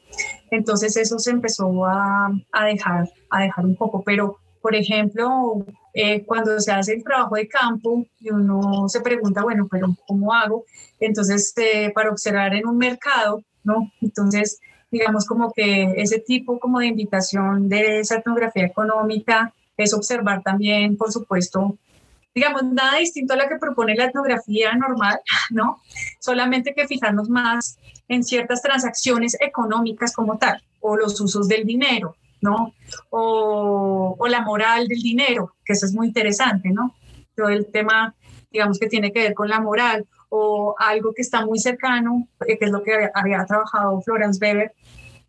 Entonces 0.52 0.98
eso 0.98 1.20
se 1.20 1.32
empezó 1.32 1.86
a, 1.86 2.32
a 2.52 2.66
dejar, 2.66 3.10
a 3.30 3.42
dejar 3.44 3.66
un 3.66 3.76
poco. 3.76 4.04
Pero, 4.04 4.38
por 4.62 4.76
ejemplo, 4.76 5.66
eh, 5.94 6.24
cuando 6.26 6.60
se 6.60 6.72
hace 6.72 6.94
el 6.94 7.04
trabajo 7.04 7.36
de 7.36 7.48
campo 7.48 8.06
y 8.20 8.32
uno 8.32 8.90
se 8.90 9.02
pregunta, 9.02 9.44
bueno, 9.44 9.68
pero 9.70 9.96
¿cómo 10.08 10.34
hago? 10.34 10.66
Entonces, 11.00 11.54
eh, 11.58 11.92
para 11.94 12.10
observar 12.10 12.54
en 12.56 12.68
un 12.68 12.78
mercado, 12.78 13.44
¿no? 13.64 13.92
Entonces, 14.02 14.60
digamos 14.92 15.26
como 15.26 15.52
que 15.52 15.94
ese 15.98 16.20
tipo 16.20 16.60
como 16.60 16.80
de 16.80 16.88
invitación 16.88 17.70
de 17.70 18.00
esa 18.00 18.18
etnografía 18.18 18.66
económica 18.66 19.54
es 19.78 19.94
observar 19.94 20.44
también, 20.44 20.98
por 20.98 21.12
supuesto, 21.12 21.78
digamos, 22.34 22.64
nada 22.64 22.98
distinto 22.98 23.34
a 23.34 23.38
lo 23.38 23.48
que 23.48 23.58
propone 23.58 23.96
la 23.96 24.06
etnografía 24.06 24.74
normal, 24.74 25.20
¿no? 25.52 25.82
Solamente 26.20 26.74
que 26.74 26.88
fijarnos 26.88 27.30
más 27.30 27.78
en 28.08 28.24
ciertas 28.24 28.62
transacciones 28.62 29.38
económicas 29.40 30.14
como 30.14 30.38
tal, 30.38 30.62
o 30.82 30.98
los 30.98 31.20
usos 31.22 31.48
del 31.48 31.66
dinero, 31.66 32.16
¿no? 32.42 32.74
O, 33.10 34.18
la 34.28 34.42
moral 34.42 34.88
del 34.88 35.02
dinero, 35.02 35.56
que 35.64 35.74
eso 35.74 35.86
es 35.86 35.94
muy 35.94 36.08
interesante, 36.08 36.70
¿no? 36.70 36.96
Todo 37.36 37.50
el 37.50 37.68
tema, 37.68 38.16
digamos, 38.52 38.80
que 38.80 38.88
tiene 38.88 39.12
que 39.12 39.20
ver 39.20 39.34
con 39.34 39.50
la 39.50 39.60
moral, 39.60 40.08
o 40.30 40.74
algo 40.80 41.14
que 41.14 41.22
está 41.22 41.46
muy 41.46 41.60
cercano, 41.60 42.28
eh, 42.48 42.58
que 42.58 42.66
es 42.66 42.72
lo 42.72 42.82
que 42.82 42.94
había, 42.94 43.12
había 43.14 43.46
trabajado 43.46 44.02
Florence 44.02 44.40
Weber, 44.42 44.74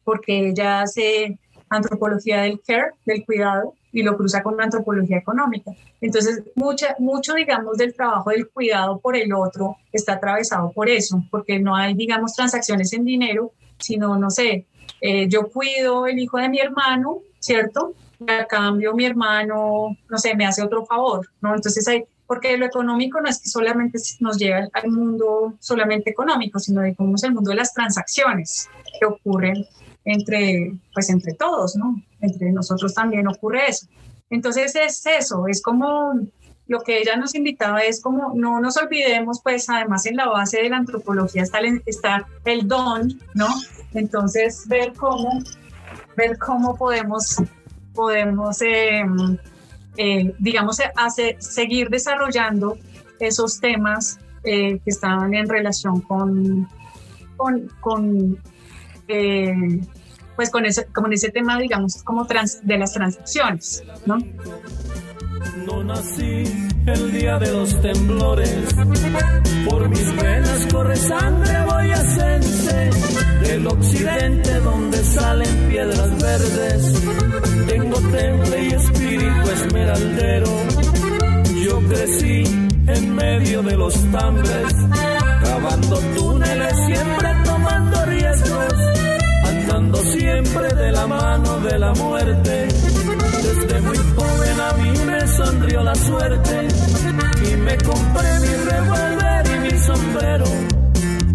porque 0.02 0.48
ella 0.48 0.82
hace 0.82 1.38
antropología 1.76 2.42
del 2.42 2.60
care, 2.66 2.92
del 3.04 3.24
cuidado, 3.24 3.74
y 3.94 4.02
lo 4.02 4.16
cruza 4.16 4.42
con 4.42 4.56
la 4.56 4.64
antropología 4.64 5.18
económica. 5.18 5.70
Entonces, 6.00 6.42
mucha, 6.56 6.96
mucho, 6.98 7.34
digamos, 7.34 7.78
del 7.78 7.94
trabajo 7.94 8.30
del 8.30 8.48
cuidado 8.48 8.98
por 8.98 9.16
el 9.16 9.32
otro 9.32 9.76
está 9.92 10.14
atravesado 10.14 10.72
por 10.72 10.88
eso, 10.88 11.22
porque 11.30 11.60
no 11.60 11.76
hay, 11.76 11.94
digamos, 11.94 12.34
transacciones 12.34 12.92
en 12.92 13.04
dinero, 13.04 13.52
sino, 13.78 14.18
no 14.18 14.30
sé, 14.30 14.66
eh, 15.00 15.28
yo 15.28 15.48
cuido 15.48 16.06
el 16.06 16.18
hijo 16.18 16.38
de 16.38 16.48
mi 16.48 16.58
hermano, 16.58 17.18
¿cierto? 17.38 17.94
Y 18.18 18.30
a 18.32 18.46
cambio 18.46 18.94
mi 18.94 19.04
hermano, 19.04 19.96
no 20.08 20.18
sé, 20.18 20.34
me 20.34 20.44
hace 20.44 20.62
otro 20.62 20.84
favor, 20.86 21.28
¿no? 21.40 21.54
Entonces 21.54 21.86
hay, 21.86 22.04
porque 22.26 22.56
lo 22.56 22.66
económico 22.66 23.20
no 23.20 23.28
es 23.28 23.40
que 23.40 23.48
solamente 23.48 23.98
nos 24.18 24.38
lleva 24.38 24.68
al 24.72 24.90
mundo 24.90 25.54
solamente 25.60 26.10
económico, 26.10 26.58
sino 26.58 26.82
es 26.82 26.96
el 27.22 27.32
mundo 27.32 27.50
de 27.50 27.56
las 27.56 27.72
transacciones 27.72 28.68
que 28.98 29.06
ocurren 29.06 29.66
entre, 30.04 30.74
pues 30.92 31.10
entre 31.10 31.34
todos, 31.34 31.76
¿no? 31.76 32.02
Entre 32.20 32.50
nosotros 32.52 32.94
también 32.94 33.26
ocurre 33.28 33.68
eso. 33.68 33.86
Entonces 34.30 34.74
es 34.74 35.04
eso, 35.06 35.46
es 35.48 35.62
como 35.62 36.14
lo 36.66 36.80
que 36.80 36.98
ella 36.98 37.16
nos 37.16 37.34
invitaba 37.34 37.80
es 37.80 38.00
como 38.00 38.32
no 38.34 38.58
nos 38.60 38.76
olvidemos, 38.76 39.40
pues 39.42 39.68
además 39.68 40.06
en 40.06 40.16
la 40.16 40.28
base 40.28 40.62
de 40.62 40.70
la 40.70 40.78
antropología 40.78 41.42
está 41.42 41.58
el, 42.44 42.68
don, 42.68 43.20
¿no? 43.34 43.48
Entonces 43.92 44.66
ver 44.66 44.94
cómo, 44.94 45.42
ver 46.16 46.38
cómo 46.38 46.74
podemos, 46.74 47.36
podemos 47.94 48.62
em, 48.62 49.38
eh, 49.96 50.34
digamos, 50.38 50.78
seguir 51.38 51.88
desarrollando 51.88 52.78
esos 53.20 53.60
temas 53.60 54.18
eh, 54.42 54.80
que 54.84 54.90
estaban 54.90 55.34
en 55.34 55.48
relación 55.48 56.00
con, 56.00 56.68
con 57.36 58.38
eh, 59.08 59.54
pues 60.36 60.50
con 60.50 60.66
ese, 60.66 60.86
con 60.86 61.12
ese 61.12 61.30
tema, 61.30 61.58
digamos, 61.58 62.02
como 62.02 62.26
trans, 62.26 62.66
de 62.66 62.78
las 62.78 62.92
transacciones, 62.92 63.82
¿no? 64.06 64.18
No 65.66 65.84
nací 65.84 66.44
el 66.86 67.12
día 67.12 67.38
de 67.38 67.52
los 67.52 67.80
temblores, 67.80 68.74
por 69.68 69.88
mis 69.88 70.16
venas 70.16 70.66
corre 70.72 70.96
sangre 70.96 71.64
boyacense, 71.64 72.90
del 73.42 73.66
occidente 73.66 74.60
donde 74.60 74.98
salen 75.04 75.68
piedras 75.68 76.22
verdes, 76.22 77.02
tengo 77.68 77.96
temple 78.10 78.64
y 78.64 78.68
espíritu 78.74 79.50
esmeraldero, 79.50 80.50
yo 81.64 81.80
crecí 81.88 82.44
en 82.86 83.14
medio 83.14 83.62
de 83.62 83.76
los 83.76 83.94
tambres, 84.10 84.74
cavando 85.42 85.98
túneles 86.16 86.76
siempre 86.86 87.28
tomando 87.44 88.03
siempre 89.74 90.72
de 90.72 90.92
la 90.92 91.04
mano 91.06 91.58
de 91.60 91.78
la 91.80 91.92
muerte 91.94 92.68
desde 93.42 93.80
muy 93.80 93.96
joven 93.96 94.60
a 94.60 94.72
mí 94.74 94.98
me 95.04 95.26
sonrió 95.26 95.82
la 95.82 95.94
suerte 95.96 96.68
y 97.42 97.56
me 97.56 97.76
compré 97.78 98.40
mi 98.40 98.54
revólver 98.70 99.46
y 99.46 99.58
mi 99.58 99.78
sombrero. 99.78 100.44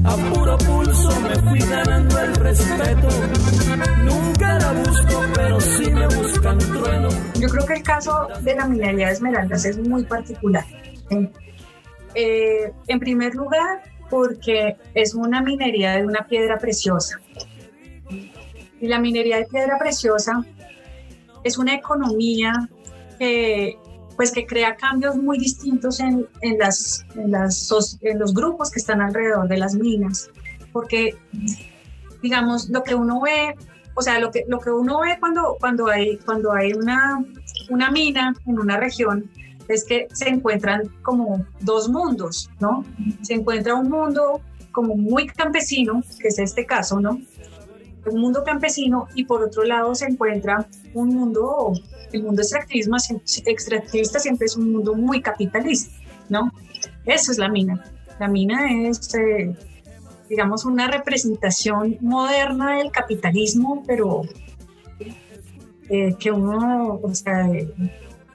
A 0.06 0.16
puro 0.16 0.58
pulso 0.58 1.20
me 1.20 1.36
fui 1.50 1.60
ganando 1.60 2.18
el 2.18 2.36
respeto. 2.36 3.10
Nunca 4.06 4.58
la 4.58 4.72
busco, 4.72 5.22
pero 5.36 5.60
sí 5.60 5.92
me 5.92 6.08
buscan 6.08 6.58
trueno. 6.60 7.10
Yo 7.36 7.50
creo 7.50 7.66
que 7.66 7.74
el 7.74 7.84
caso 7.84 8.30
de 8.42 8.56
la 8.56 8.66
minería 8.68 9.08
de 9.08 9.14
esmeraldas 9.14 9.66
es 9.66 9.78
muy 9.78 10.06
particular. 10.06 10.64
Eh, 12.16 12.72
en 12.88 13.00
primer 13.00 13.36
lugar, 13.36 13.82
porque 14.10 14.78
es 14.94 15.14
una 15.14 15.42
minería 15.42 15.98
de 15.98 16.06
una 16.06 16.26
piedra 16.26 16.58
preciosa. 16.58 17.20
Y 18.82 18.88
la 18.88 19.00
minería 19.00 19.38
de 19.38 19.46
piedra 19.46 19.78
preciosa 19.78 20.46
es 21.44 21.58
una 21.58 21.74
economía 21.74 22.54
que, 23.18 23.78
pues, 24.16 24.32
que 24.32 24.46
crea 24.46 24.76
cambios 24.76 25.16
muy 25.16 25.38
distintos 25.38 26.00
en, 26.00 26.28
en 26.42 26.58
las, 26.58 27.06
en, 27.16 28.20
los 28.20 28.34
grupos 28.34 28.72
que 28.72 28.80
están 28.80 29.02
alrededor 29.02 29.48
de 29.48 29.58
las 29.58 29.76
minas, 29.76 30.30
porque, 30.72 31.16
digamos, 32.22 32.70
lo 32.70 32.84
que 32.84 32.96
uno 32.96 33.22
ve, 33.22 33.56
o 33.96 34.02
sea, 34.02 34.20
lo 34.20 34.32
que, 34.32 34.46
lo 34.48 34.60
que 34.60 34.72
uno 34.72 35.02
ve 35.02 35.18
cuando, 35.20 35.58
cuando 35.60 35.88
hay, 35.88 36.18
cuando 36.18 36.54
hay 36.54 36.74
una, 36.74 37.24
una 37.70 37.92
mina 37.92 38.34
en 38.46 38.60
una 38.60 38.78
región, 38.78 39.30
es 39.68 39.86
que 39.86 40.08
se 40.12 40.28
encuentran 40.28 40.82
como 41.04 41.46
dos 41.62 41.90
mundos, 41.90 42.50
¿no? 42.60 42.84
Se 43.22 43.36
encuentra 43.36 43.76
un 43.76 43.90
mundo 43.90 44.42
como 44.72 44.96
muy 44.96 45.28
campesino, 45.28 46.02
que 46.20 46.30
es 46.30 46.40
este 46.40 46.66
caso, 46.66 47.00
¿no? 47.00 47.22
Un 48.06 48.22
mundo 48.22 48.44
campesino 48.44 49.08
y 49.16 49.26
por 49.26 49.44
otro 49.44 49.64
lado 49.64 49.94
se 49.96 50.06
encuentra 50.06 50.68
un 50.94 51.10
mundo, 51.10 51.74
el 52.12 52.24
mundo 52.24 52.42
extractivismo, 52.42 52.98
extractivista 53.46 54.20
siempre 54.20 54.46
es 54.46 54.56
un 54.56 54.72
mundo 54.72 54.96
muy 54.96 55.22
capitalista, 55.22 55.94
¿no? 56.30 56.52
Eso 57.06 57.32
es 57.32 57.38
la 57.38 57.50
mina. 57.50 57.84
La 58.20 58.28
mina 58.28 58.88
es, 58.88 59.14
eh, 59.16 59.56
digamos, 60.30 60.66
una 60.66 60.90
representación 60.90 61.98
moderna 62.02 62.78
del 62.78 62.92
capitalismo, 62.92 63.84
pero 63.88 64.24
eh, 65.90 66.16
que 66.20 66.32
uno, 66.32 67.00
o 67.02 67.16
sea, 67.16 67.50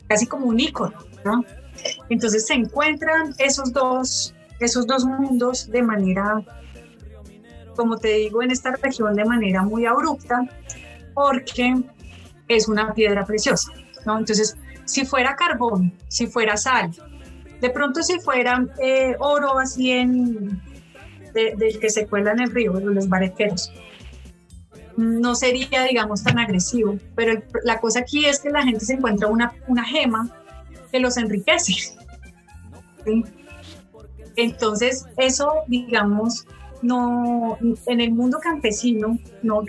casi 0.09 0.27
como 0.27 0.47
un 0.47 0.59
ícono, 0.59 0.99
¿no? 1.25 1.45
Entonces 2.09 2.47
se 2.47 2.55
encuentran 2.55 3.35
esos 3.39 3.73
dos, 3.73 4.35
esos 4.61 4.87
dos 4.87 5.05
mundos 5.05 5.71
de 5.71 5.83
manera 5.83 6.43
como 7.75 7.99
te 7.99 8.09
digo, 8.15 8.43
en 8.43 8.51
esta 8.51 8.73
región 8.73 9.15
de 9.15 9.25
manera 9.25 9.63
muy 9.63 9.87
abrupta, 9.87 10.43
porque 11.15 11.75
es 12.49 12.69
una 12.69 12.93
piedra 12.93 13.25
preciosa, 13.25 13.73
¿no? 14.05 14.19
Entonces, 14.19 14.57
si 14.85 15.05
fuera 15.05 15.37
carbón, 15.37 15.93
si 16.09 16.27
fuera 16.27 16.57
sal, 16.57 16.91
de 17.61 17.71
pronto 17.71 18.03
si 18.03 18.19
fuera 18.21 18.67
eh, 18.83 19.17
oro 19.19 19.59
así 19.59 19.91
en, 19.91 20.61
del 21.33 21.81
que 21.81 21.91
se 21.91 22.07
cuela 22.07 22.33
en 22.33 22.41
el 22.41 22.53
río, 22.53 22.73
los 22.79 23.09
barequeros, 23.09 23.73
no 24.97 25.35
sería, 25.35 25.85
digamos, 25.85 26.23
tan 26.23 26.39
agresivo, 26.39 26.99
pero 27.15 27.43
la 27.65 27.81
cosa 27.81 28.01
aquí 28.01 28.27
es 28.27 28.41
que 28.41 28.51
la 28.51 28.63
gente 28.63 28.85
se 28.85 28.95
encuentra 28.95 29.29
una, 29.29 29.53
una 29.67 29.85
gema 29.85 30.31
que 30.93 31.01
los 31.01 31.17
enriquece. 31.17 31.75
Entonces, 34.37 35.07
eso, 35.17 35.53
digamos, 35.67 36.47
no, 36.85 37.57
en 37.87 38.01
el 38.01 38.13
mundo 38.13 38.39
campesino, 38.41 39.19
no, 39.43 39.63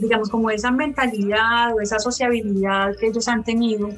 digamos, 0.00 0.30
como 0.30 0.50
esa 0.50 0.70
mentalidad 0.70 1.74
o 1.74 1.80
esa 1.80 1.98
sociabilidad 1.98 2.96
que 2.96 3.08
ellos 3.08 3.28
han 3.28 3.44
tenido 3.44 3.90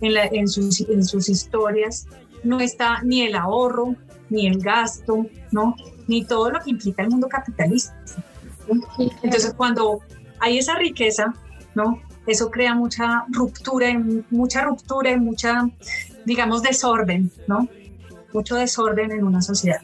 en, 0.00 0.16
en, 0.32 0.48
sus, 0.48 0.80
en 0.80 1.04
sus 1.04 1.28
historias, 1.28 2.08
no 2.42 2.60
está 2.60 3.02
ni 3.04 3.22
el 3.22 3.36
ahorro, 3.36 3.94
ni 4.30 4.48
el 4.48 4.60
gasto, 4.60 5.26
¿no? 5.52 5.76
Ni 6.08 6.24
todo 6.24 6.50
lo 6.50 6.60
que 6.60 6.70
implica 6.70 7.02
el 7.02 7.10
mundo 7.10 7.28
capitalista. 7.28 7.94
Entonces, 9.22 9.54
cuando 9.54 10.00
hay 10.40 10.58
esa 10.58 10.74
riqueza, 10.74 11.34
¿no? 11.74 12.00
Eso 12.26 12.50
crea 12.50 12.74
mucha 12.74 13.24
ruptura, 13.28 13.96
mucha 14.30 14.64
ruptura 14.64 15.12
y 15.12 15.20
mucha, 15.20 15.70
digamos, 16.24 16.62
desorden, 16.62 17.30
¿no? 17.46 17.68
Mucho 18.32 18.56
desorden 18.56 19.12
en 19.12 19.24
una 19.24 19.40
sociedad. 19.40 19.82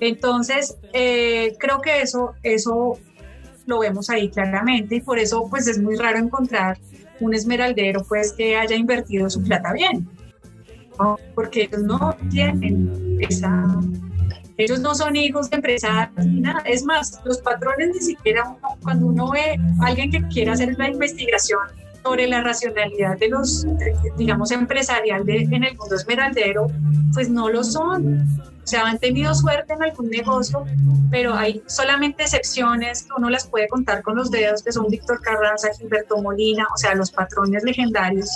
Entonces, 0.00 0.76
eh, 0.92 1.56
creo 1.58 1.80
que 1.80 2.02
eso, 2.02 2.34
eso 2.42 2.98
lo 3.66 3.78
vemos 3.78 4.10
ahí 4.10 4.28
claramente 4.30 4.96
y 4.96 5.00
por 5.00 5.18
eso 5.18 5.46
pues 5.48 5.66
es 5.66 5.80
muy 5.80 5.96
raro 5.96 6.18
encontrar 6.18 6.78
un 7.20 7.34
esmeraldero 7.34 8.04
pues 8.08 8.32
que 8.32 8.56
haya 8.56 8.76
invertido 8.76 9.30
su 9.30 9.42
plata 9.42 9.72
bien, 9.72 10.08
porque 11.34 11.62
ellos 11.62 11.82
no 11.82 12.16
tienen 12.30 13.18
esa, 13.20 13.64
ellos 14.56 14.80
no 14.80 14.94
son 14.94 15.16
hijos 15.16 15.48
de 15.50 15.56
empresarios 15.56 16.26
ni 16.26 16.40
nada, 16.40 16.60
es 16.66 16.84
más, 16.84 17.20
los 17.24 17.38
patrones 17.38 17.90
ni 17.94 18.00
siquiera 18.00 18.56
cuando 18.82 19.06
uno 19.06 19.30
ve 19.30 19.58
a 19.80 19.86
alguien 19.86 20.10
que 20.10 20.22
quiere 20.28 20.50
hacer 20.50 20.76
la 20.78 20.90
investigación 20.90 21.60
sobre 22.02 22.26
la 22.26 22.42
racionalidad 22.42 23.18
de 23.18 23.28
los, 23.28 23.66
digamos, 24.18 24.50
empresarial 24.50 25.24
de, 25.24 25.38
en 25.38 25.64
el 25.64 25.76
mundo 25.76 25.94
esmeraldero, 25.94 26.66
pues 27.14 27.30
no 27.30 27.48
lo 27.48 27.64
son. 27.64 28.28
O 28.64 28.66
sea, 28.66 28.86
han 28.86 28.98
tenido 28.98 29.34
suerte 29.34 29.74
en 29.74 29.82
algún 29.82 30.08
negocio, 30.08 30.64
pero 31.10 31.34
hay 31.34 31.62
solamente 31.66 32.22
excepciones 32.22 33.02
que 33.02 33.10
uno 33.14 33.28
las 33.28 33.46
puede 33.46 33.68
contar 33.68 34.02
con 34.02 34.16
los 34.16 34.30
dedos, 34.30 34.62
que 34.62 34.72
son 34.72 34.86
Víctor 34.88 35.20
Carranza, 35.20 35.68
Gilberto 35.78 36.16
Molina, 36.16 36.66
o 36.74 36.78
sea, 36.78 36.94
los 36.94 37.10
patrones 37.10 37.62
legendarios, 37.62 38.28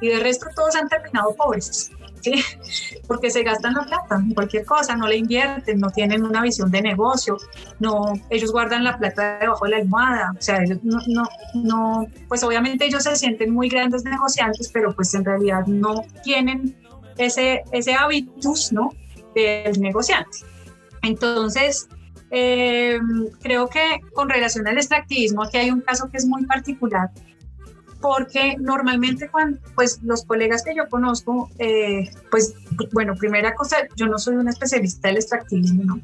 y 0.00 0.08
de 0.08 0.18
resto 0.18 0.46
todos 0.56 0.74
han 0.74 0.88
terminado 0.88 1.36
pobres. 1.36 1.92
porque 3.06 3.30
se 3.30 3.44
gastan 3.44 3.74
la 3.74 3.84
plata 3.84 4.16
en 4.16 4.34
cualquier 4.34 4.64
cosa, 4.64 4.96
no 4.96 5.06
le 5.06 5.16
invierten, 5.16 5.78
no 5.78 5.90
tienen 5.90 6.24
una 6.24 6.42
visión 6.42 6.70
de 6.70 6.82
negocio, 6.82 7.36
no, 7.78 8.14
ellos 8.30 8.50
guardan 8.50 8.82
la 8.82 8.98
plata 8.98 9.38
debajo 9.38 9.64
de 9.66 9.70
la 9.70 9.76
almohada, 9.78 10.32
o 10.36 10.42
sea, 10.42 10.62
ellos 10.62 10.78
no, 10.82 10.98
no, 11.06 11.28
no, 11.54 12.06
pues 12.26 12.42
obviamente 12.42 12.86
ellos 12.86 13.04
se 13.04 13.14
sienten 13.14 13.52
muy 13.52 13.68
grandes 13.68 14.04
negociantes, 14.04 14.68
pero 14.72 14.94
pues 14.94 15.14
en 15.14 15.24
realidad 15.24 15.66
no 15.66 16.02
tienen 16.24 16.76
ese, 17.16 17.62
ese 17.70 17.94
hábitus, 17.94 18.72
¿no? 18.72 18.90
Del 19.36 19.80
negociante. 19.82 20.38
Entonces, 21.02 21.88
eh, 22.30 22.98
creo 23.42 23.68
que 23.68 24.00
con 24.14 24.30
relación 24.30 24.66
al 24.66 24.78
extractivismo, 24.78 25.42
aquí 25.42 25.58
hay 25.58 25.70
un 25.70 25.82
caso 25.82 26.08
que 26.10 26.16
es 26.16 26.26
muy 26.26 26.46
particular, 26.46 27.10
porque 28.00 28.56
normalmente 28.58 29.28
cuando, 29.28 29.58
pues 29.74 30.00
los 30.02 30.24
colegas 30.24 30.62
que 30.64 30.74
yo 30.74 30.88
conozco, 30.88 31.50
eh, 31.58 32.10
pues 32.30 32.54
bueno, 32.92 33.14
primera 33.14 33.54
cosa, 33.54 33.76
yo 33.94 34.06
no 34.06 34.18
soy 34.18 34.36
una 34.36 34.50
especialista 34.50 35.08
del 35.08 35.18
extractivismo. 35.18 36.00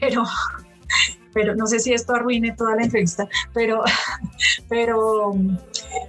Pero, 0.00 0.22
pero 1.34 1.56
no 1.56 1.66
sé 1.66 1.80
si 1.80 1.92
esto 1.92 2.14
arruine 2.14 2.54
toda 2.56 2.76
la 2.76 2.84
entrevista, 2.84 3.28
pero, 3.52 3.82
pero, 4.68 5.34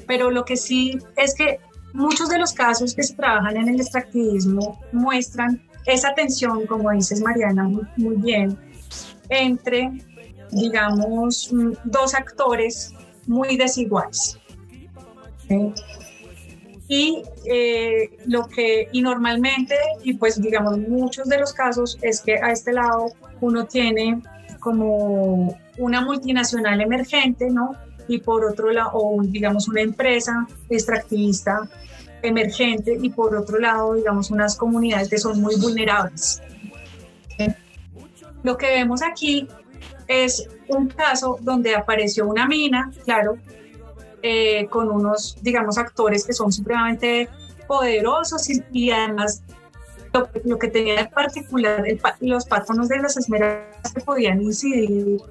pero 0.05 0.29
lo 0.29 0.45
que 0.45 0.55
sí 0.55 0.99
es 1.17 1.33
que 1.33 1.59
muchos 1.93 2.29
de 2.29 2.37
los 2.37 2.53
casos 2.53 2.93
que 2.93 3.01
se 3.01 3.15
trabajan 3.15 3.57
en 3.57 3.69
el 3.69 3.81
extractivismo 3.81 4.79
muestran 4.91 5.61
esa 5.85 6.13
tensión, 6.13 6.65
como 6.67 6.91
dices 6.91 7.21
Mariana 7.21 7.69
muy 7.97 8.15
bien, 8.17 8.57
entre, 9.29 9.91
digamos, 10.51 11.51
dos 11.83 12.13
actores 12.15 12.93
muy 13.27 13.57
desiguales. 13.57 14.39
Y 16.87 17.21
eh, 17.45 18.17
lo 18.25 18.47
que, 18.47 18.87
y 18.91 19.01
normalmente, 19.01 19.75
y 20.03 20.13
pues 20.13 20.41
digamos 20.41 20.77
muchos 20.79 21.27
de 21.27 21.39
los 21.39 21.53
casos, 21.53 21.97
es 22.01 22.21
que 22.21 22.37
a 22.37 22.51
este 22.51 22.73
lado 22.73 23.11
uno 23.41 23.65
tiene 23.65 24.21
como 24.59 25.55
una 25.77 26.01
multinacional 26.01 26.81
emergente, 26.81 27.49
¿no? 27.49 27.75
Y 28.07 28.19
por 28.19 28.43
otro 28.43 28.71
lado, 28.71 28.91
o 28.93 29.21
digamos 29.21 29.67
una 29.67 29.81
empresa 29.81 30.47
extractivista 30.69 31.69
emergente, 32.21 32.97
y 33.01 33.09
por 33.09 33.35
otro 33.35 33.59
lado, 33.59 33.93
digamos, 33.93 34.31
unas 34.31 34.55
comunidades 34.55 35.09
que 35.09 35.17
son 35.17 35.41
muy 35.41 35.55
vulnerables. 35.55 36.41
Lo 38.43 38.57
que 38.57 38.67
vemos 38.67 39.01
aquí 39.01 39.47
es 40.07 40.47
un 40.67 40.87
caso 40.87 41.37
donde 41.41 41.75
apareció 41.75 42.27
una 42.27 42.47
mina, 42.47 42.91
claro, 43.03 43.37
eh, 44.21 44.67
con 44.67 44.89
unos, 44.89 45.37
digamos, 45.41 45.77
actores 45.77 46.25
que 46.25 46.33
son 46.33 46.51
supremamente 46.51 47.29
poderosos 47.67 48.49
y, 48.71 48.91
además 48.91 49.43
lo, 50.43 50.57
que 50.57 50.67
tenía 50.67 51.01
en 51.01 51.09
particular 51.09 51.85
los 52.19 52.45
patronos 52.45 52.89
de 52.89 52.97
las 52.97 53.15
esmeraldas 53.15 53.93
que 53.93 54.01
podían 54.01 54.41
incidir 54.41 55.21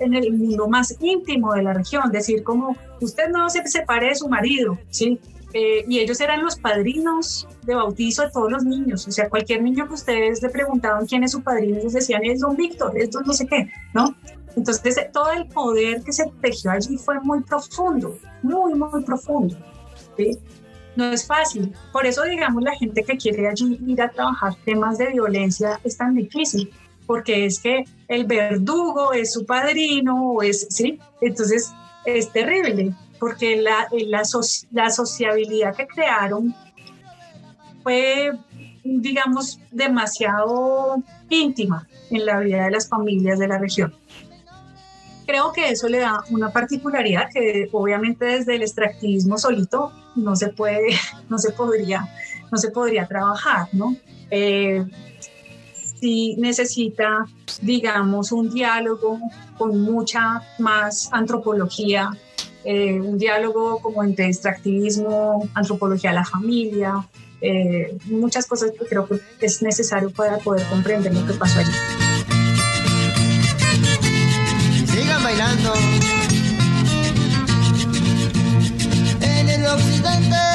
en 0.00 0.14
el 0.14 0.32
mundo 0.32 0.68
más 0.68 0.96
íntimo 1.00 1.54
de 1.54 1.62
la 1.62 1.74
región, 1.74 2.10
decir 2.10 2.42
como 2.42 2.76
usted 3.00 3.28
no 3.28 3.48
se 3.50 3.66
separe 3.68 4.08
de 4.08 4.14
su 4.14 4.28
marido, 4.28 4.78
¿sí? 4.90 5.20
Eh, 5.52 5.84
y 5.88 5.98
ellos 5.98 6.20
eran 6.20 6.44
los 6.44 6.56
padrinos 6.56 7.48
de 7.62 7.74
bautizo 7.74 8.22
de 8.22 8.30
todos 8.30 8.52
los 8.52 8.64
niños, 8.64 9.08
o 9.08 9.10
sea, 9.10 9.28
cualquier 9.28 9.62
niño 9.62 9.88
que 9.88 9.94
ustedes 9.94 10.40
le 10.42 10.48
preguntaban 10.48 11.06
quién 11.06 11.24
es 11.24 11.32
su 11.32 11.42
padrino, 11.42 11.78
ellos 11.78 11.92
decían, 11.92 12.24
es 12.24 12.38
don 12.40 12.54
Víctor, 12.54 12.92
esto 12.96 13.20
no 13.22 13.32
sé 13.32 13.46
qué, 13.46 13.68
¿no? 13.92 14.14
Entonces, 14.56 14.96
todo 15.12 15.32
el 15.32 15.46
poder 15.46 16.02
que 16.02 16.12
se 16.12 16.24
tejió 16.40 16.70
allí 16.70 16.96
fue 16.98 17.20
muy 17.20 17.42
profundo, 17.42 18.18
muy, 18.42 18.74
muy 18.74 19.02
profundo. 19.04 19.56
¿sí? 20.16 20.38
No 20.96 21.04
es 21.12 21.26
fácil. 21.26 21.72
Por 21.92 22.06
eso, 22.06 22.24
digamos, 22.24 22.62
la 22.62 22.74
gente 22.76 23.04
que 23.04 23.16
quiere 23.16 23.48
allí 23.48 23.78
ir 23.86 24.02
a 24.02 24.10
trabajar 24.10 24.54
temas 24.64 24.98
de 24.98 25.06
violencia 25.06 25.80
es 25.84 25.96
tan 25.96 26.14
difícil, 26.14 26.70
porque 27.06 27.46
es 27.46 27.60
que 27.60 27.84
el 28.08 28.24
verdugo 28.24 29.12
es 29.12 29.32
su 29.32 29.46
padrino, 29.46 30.32
o 30.32 30.42
es, 30.42 30.66
¿sí? 30.70 30.98
Entonces, 31.20 31.72
es 32.04 32.32
terrible, 32.32 32.92
porque 33.20 33.60
la, 33.60 33.86
la, 33.92 34.22
la 34.72 34.90
sociabilidad 34.90 35.76
que 35.76 35.86
crearon 35.86 36.54
fue, 37.82 38.32
digamos, 38.82 39.60
demasiado 39.70 41.02
íntima 41.28 41.86
en 42.10 42.26
la 42.26 42.40
vida 42.40 42.64
de 42.64 42.70
las 42.72 42.88
familias 42.88 43.38
de 43.38 43.46
la 43.46 43.58
región 43.58 43.94
creo 45.30 45.52
que 45.52 45.70
eso 45.70 45.88
le 45.88 45.98
da 45.98 46.24
una 46.30 46.50
particularidad 46.50 47.28
que 47.32 47.68
obviamente 47.70 48.24
desde 48.24 48.56
el 48.56 48.62
extractivismo 48.62 49.38
solito 49.38 49.92
no 50.16 50.34
se 50.34 50.48
puede, 50.48 50.88
no 51.28 51.38
se 51.38 51.52
podría, 51.52 52.04
no 52.50 52.58
se 52.58 52.72
podría 52.72 53.06
trabajar, 53.06 53.68
¿no? 53.72 53.94
Eh, 54.28 54.84
si 56.00 56.34
necesita, 56.36 57.26
digamos, 57.62 58.32
un 58.32 58.50
diálogo 58.50 59.20
con 59.56 59.80
mucha 59.80 60.42
más 60.58 61.08
antropología, 61.12 62.10
eh, 62.64 63.00
un 63.00 63.18
diálogo 63.18 63.80
como 63.80 64.02
entre 64.02 64.26
extractivismo, 64.26 65.48
antropología 65.54 66.10
de 66.10 66.16
la 66.16 66.24
familia, 66.24 67.06
eh, 67.40 67.96
muchas 68.06 68.46
cosas 68.46 68.72
que 68.78 68.84
creo 68.86 69.06
que 69.06 69.20
es 69.40 69.62
necesario 69.62 70.10
para 70.10 70.38
poder 70.38 70.66
comprender 70.68 71.14
lo 71.14 71.26
que 71.26 71.32
pasó 71.34 71.60
allí. 71.60 71.70
bailando. 75.22 75.74
En 79.20 79.48
el 79.48 79.66
occidente 79.66 80.49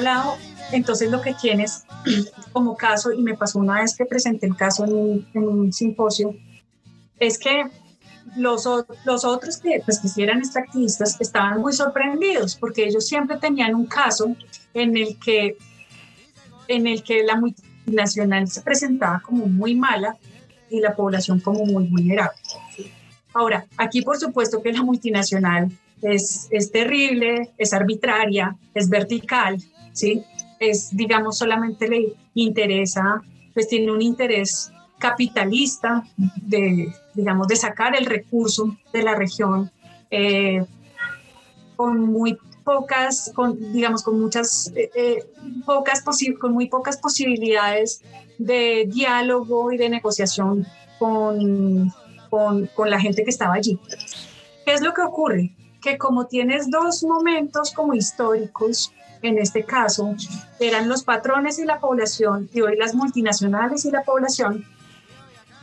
lado, 0.00 0.36
entonces 0.72 1.10
lo 1.10 1.20
que 1.20 1.34
tienes 1.34 1.84
como 2.52 2.76
caso, 2.76 3.12
y 3.12 3.22
me 3.22 3.34
pasó 3.34 3.58
una 3.58 3.80
vez 3.80 3.96
que 3.96 4.04
presenté 4.04 4.46
el 4.46 4.56
caso 4.56 4.84
en, 4.84 5.26
un 5.34 5.72
simposio, 5.72 6.34
es 7.18 7.38
que 7.38 7.64
los, 8.36 8.68
los 9.04 9.24
otros 9.24 9.58
que, 9.58 9.80
pues, 9.84 10.00
que 10.00 10.22
eran 10.22 10.38
extractivistas 10.38 11.20
estaban 11.20 11.60
muy 11.60 11.72
sorprendidos 11.72 12.56
porque 12.56 12.84
ellos 12.84 13.06
siempre 13.06 13.36
tenían 13.36 13.74
un 13.74 13.86
caso 13.86 14.34
en 14.72 14.96
el 14.96 15.18
que, 15.18 15.56
en 16.68 16.86
el 16.86 17.02
que 17.02 17.22
la 17.22 17.36
multinacional 17.36 18.48
se 18.48 18.62
presentaba 18.62 19.20
como 19.20 19.46
muy 19.46 19.74
mala 19.74 20.16
y 20.70 20.80
la 20.80 20.96
población 20.96 21.40
como 21.40 21.64
muy 21.64 21.84
vulnerable. 21.84 22.38
Ahora, 23.32 23.66
aquí 23.76 24.02
por 24.02 24.16
supuesto 24.18 24.62
que 24.62 24.72
la 24.72 24.82
multinacional 24.82 25.70
es, 26.02 26.48
es 26.50 26.70
terrible, 26.70 27.50
es 27.58 27.72
arbitraria, 27.72 28.56
es 28.74 28.88
vertical, 28.88 29.58
¿sí? 29.94 30.22
es, 30.58 30.96
digamos, 30.96 31.38
solamente 31.38 31.88
le 31.88 32.14
interesa, 32.34 33.22
pues 33.52 33.68
tiene 33.68 33.90
un 33.90 34.02
interés 34.02 34.70
capitalista 34.98 36.04
de, 36.16 36.92
digamos, 37.14 37.48
de 37.48 37.56
sacar 37.56 37.96
el 37.96 38.06
recurso 38.06 38.76
de 38.92 39.02
la 39.02 39.14
región 39.14 39.70
eh, 40.10 40.64
con 41.76 42.00
muy 42.00 42.38
pocas, 42.64 43.30
con, 43.34 43.72
digamos, 43.72 44.02
con 44.02 44.18
muchas, 44.20 44.72
eh, 44.74 44.90
eh, 44.94 45.24
pocas 45.66 46.02
con 46.40 46.52
muy 46.52 46.68
pocas 46.68 46.96
posibilidades 46.96 48.02
de 48.38 48.88
diálogo 48.90 49.72
y 49.72 49.76
de 49.76 49.90
negociación 49.90 50.66
con, 50.98 51.92
con, 52.30 52.66
con 52.74 52.90
la 52.90 52.98
gente 52.98 53.22
que 53.24 53.30
estaba 53.30 53.54
allí. 53.54 53.78
¿Qué 54.64 54.72
es 54.72 54.80
lo 54.80 54.94
que 54.94 55.02
ocurre? 55.02 55.54
Que 55.82 55.98
como 55.98 56.26
tienes 56.26 56.70
dos 56.70 57.02
momentos 57.02 57.72
como 57.72 57.92
históricos 57.92 58.92
en 59.28 59.38
este 59.38 59.64
caso, 59.64 60.14
eran 60.60 60.88
los 60.88 61.02
patrones 61.02 61.58
y 61.58 61.64
la 61.64 61.80
población, 61.80 62.48
y 62.52 62.60
hoy 62.60 62.76
las 62.76 62.94
multinacionales 62.94 63.84
y 63.84 63.90
la 63.90 64.02
población, 64.02 64.64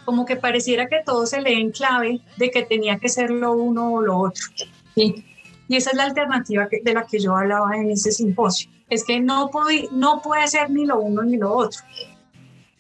como 0.06 0.26
que 0.26 0.36
pareciera 0.36 0.88
que 0.88 1.02
todo 1.06 1.26
se 1.26 1.42
lee 1.42 1.62
en 1.62 1.72
clave 1.72 2.22
de 2.38 2.52
que 2.52 2.64
tenía 2.64 2.98
que 2.98 3.10
ser 3.10 3.30
lo 3.30 3.54
uno 3.54 3.94
o 3.94 4.02
lo 4.02 4.18
otro. 4.18 4.46
Y 4.96 5.24
esa 5.78 5.92
es 5.92 5.96
la 5.96 6.04
alternativa 6.04 6.68
de 6.70 6.94
la 6.94 7.06
que 7.06 7.20
yo 7.20 7.36
hablaba 7.36 7.78
en 7.78 7.92
ese 7.92 8.12
simposio. 8.12 8.70
Es 8.90 9.06
que 9.06 9.22
no, 9.22 9.50
puede, 9.50 9.88
no 9.92 10.22
puede 10.22 10.46
ser 10.48 10.70
ni 10.70 10.86
lo 10.86 11.00
uno 11.00 11.24
ni 11.24 11.38
lo 11.38 11.56
otro. 11.56 11.80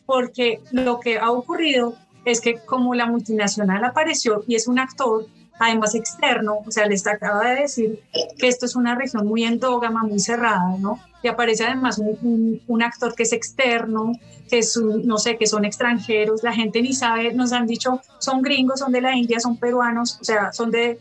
Porque 0.05 0.59
lo 0.71 0.99
que 0.99 1.17
ha 1.17 1.31
ocurrido 1.31 1.95
es 2.25 2.41
que 2.41 2.59
como 2.65 2.93
la 2.93 3.05
multinacional 3.05 3.83
apareció 3.85 4.43
y 4.45 4.55
es 4.55 4.67
un 4.67 4.77
actor, 4.77 5.25
además 5.61 5.93
externo, 5.93 6.63
o 6.65 6.71
sea, 6.71 6.87
les 6.87 7.05
acaba 7.05 7.51
de 7.51 7.61
decir 7.61 8.01
que 8.39 8.47
esto 8.47 8.65
es 8.65 8.75
una 8.75 8.95
región 8.95 9.27
muy 9.27 9.43
endógama, 9.43 10.01
muy 10.01 10.19
cerrada, 10.19 10.75
¿no? 10.79 10.99
Y 11.21 11.27
aparece 11.27 11.65
además 11.65 11.99
un, 11.99 12.81
actor 12.81 13.13
que 13.13 13.23
es 13.23 13.31
externo, 13.31 14.13
que 14.49 14.57
es, 14.57 14.75
no 14.75 15.19
sé, 15.19 15.37
que 15.37 15.45
son 15.45 15.63
extranjeros, 15.63 16.41
la 16.41 16.51
gente 16.51 16.81
ni 16.81 16.93
sabe, 16.93 17.31
nos 17.33 17.51
han 17.51 17.67
dicho, 17.67 18.01
son 18.17 18.41
gringos, 18.41 18.79
son 18.79 18.91
de 18.91 19.01
la 19.01 19.15
India, 19.15 19.39
son 19.39 19.55
peruanos, 19.55 20.17
o 20.19 20.23
sea, 20.23 20.51
son 20.51 20.71
de, 20.71 20.99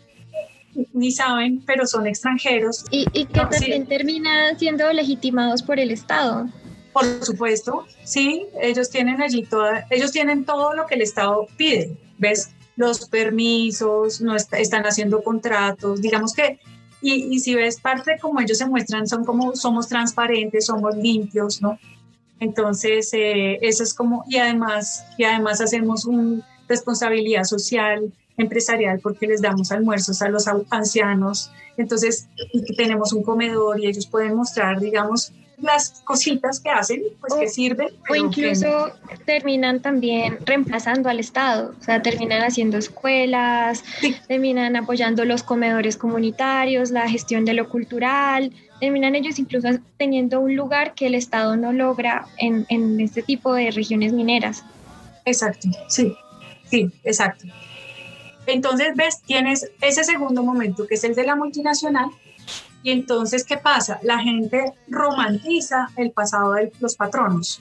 ni 0.92 1.10
saben, 1.10 1.62
pero 1.64 1.86
son 1.86 2.06
extranjeros. 2.06 2.84
Y, 2.90 3.06
que 3.06 3.40
también 3.40 3.86
terminan 3.86 4.58
siendo 4.58 4.92
legitimados 4.92 5.62
por 5.62 5.80
el 5.80 5.90
Estado. 5.90 6.50
Por 6.92 7.24
supuesto, 7.24 7.86
sí, 8.04 8.44
ellos 8.60 8.90
tienen 8.90 9.22
allí 9.22 9.44
toda, 9.44 9.86
ellos 9.88 10.12
tienen 10.12 10.44
todo 10.44 10.74
lo 10.74 10.84
que 10.84 10.96
el 10.96 11.00
Estado 11.00 11.46
pide, 11.56 11.96
¿ves? 12.18 12.50
Los 12.76 13.08
permisos, 13.08 14.20
no 14.20 14.34
están 14.36 14.84
haciendo 14.84 15.22
contratos, 15.22 16.00
digamos 16.00 16.32
que, 16.32 16.58
y, 17.02 17.34
y, 17.34 17.38
si 17.38 17.54
ves 17.54 17.80
parte 17.80 18.18
como 18.20 18.40
ellos 18.40 18.58
se 18.58 18.66
muestran, 18.66 19.06
son 19.06 19.24
como 19.24 19.56
somos 19.56 19.88
transparentes, 19.88 20.66
somos 20.66 20.94
limpios, 20.96 21.62
¿no? 21.62 21.78
Entonces, 22.40 23.10
eh, 23.12 23.58
eso 23.62 23.82
es 23.82 23.94
como, 23.94 24.24
y 24.28 24.36
además, 24.36 25.04
y 25.16 25.24
además 25.24 25.60
hacemos 25.60 26.04
una 26.04 26.46
responsabilidad 26.68 27.44
social, 27.44 28.12
empresarial, 28.36 29.00
porque 29.00 29.26
les 29.26 29.40
damos 29.40 29.72
almuerzos 29.72 30.20
a 30.22 30.28
los 30.28 30.46
ancianos, 30.70 31.50
entonces, 31.80 32.28
tenemos 32.76 33.12
un 33.12 33.22
comedor 33.22 33.80
y 33.80 33.86
ellos 33.86 34.06
pueden 34.06 34.36
mostrar, 34.36 34.80
digamos, 34.80 35.32
las 35.58 36.02
cositas 36.04 36.60
que 36.60 36.70
hacen, 36.70 37.02
pues 37.20 37.34
que 37.34 37.48
sirven. 37.48 37.88
O 38.08 38.14
incluso 38.14 38.92
terminan 39.24 39.80
también 39.80 40.38
reemplazando 40.44 41.08
al 41.08 41.20
Estado, 41.20 41.74
o 41.78 41.82
sea, 41.82 42.02
terminan 42.02 42.42
haciendo 42.42 42.78
escuelas, 42.78 43.84
terminan 44.28 44.76
apoyando 44.76 45.24
los 45.24 45.42
comedores 45.42 45.96
comunitarios, 45.96 46.90
la 46.90 47.08
gestión 47.08 47.44
de 47.44 47.54
lo 47.54 47.68
cultural, 47.68 48.52
terminan 48.80 49.14
ellos 49.14 49.38
incluso 49.38 49.68
teniendo 49.96 50.40
un 50.40 50.56
lugar 50.56 50.94
que 50.94 51.06
el 51.06 51.14
Estado 51.14 51.56
no 51.56 51.72
logra 51.72 52.26
en, 52.38 52.66
en 52.68 53.00
este 53.00 53.22
tipo 53.22 53.54
de 53.54 53.70
regiones 53.70 54.12
mineras. 54.12 54.64
Exacto, 55.24 55.68
sí, 55.88 56.14
sí, 56.64 56.90
exacto. 57.04 57.46
Entonces, 58.46 58.88
ves, 58.96 59.22
tienes 59.22 59.70
ese 59.80 60.04
segundo 60.04 60.42
momento 60.42 60.86
que 60.86 60.94
es 60.94 61.04
el 61.04 61.14
de 61.14 61.24
la 61.24 61.36
multinacional. 61.36 62.10
Y 62.82 62.90
entonces, 62.90 63.44
¿qué 63.44 63.58
pasa? 63.58 64.00
La 64.02 64.18
gente 64.18 64.72
romantiza 64.88 65.90
el 65.96 66.10
pasado 66.12 66.54
de 66.54 66.72
los 66.80 66.96
patronos. 66.96 67.60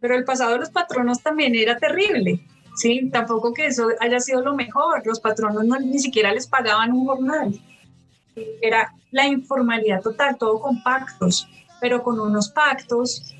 Pero 0.00 0.16
el 0.16 0.24
pasado 0.24 0.52
de 0.52 0.58
los 0.58 0.70
patronos 0.70 1.22
también 1.22 1.54
era 1.54 1.76
terrible. 1.76 2.40
¿sí? 2.78 3.10
Tampoco 3.12 3.52
que 3.52 3.66
eso 3.66 3.88
haya 4.00 4.20
sido 4.20 4.40
lo 4.40 4.54
mejor. 4.54 5.02
Los 5.04 5.20
patronos 5.20 5.64
no, 5.64 5.78
ni 5.78 5.98
siquiera 5.98 6.32
les 6.32 6.46
pagaban 6.46 6.92
un 6.92 7.06
jornal. 7.06 7.60
Era 8.62 8.94
la 9.10 9.26
informalidad 9.26 10.00
total, 10.00 10.36
todo 10.38 10.60
con 10.60 10.82
pactos, 10.82 11.48
pero 11.80 12.02
con 12.02 12.20
unos 12.20 12.50
pactos 12.50 13.34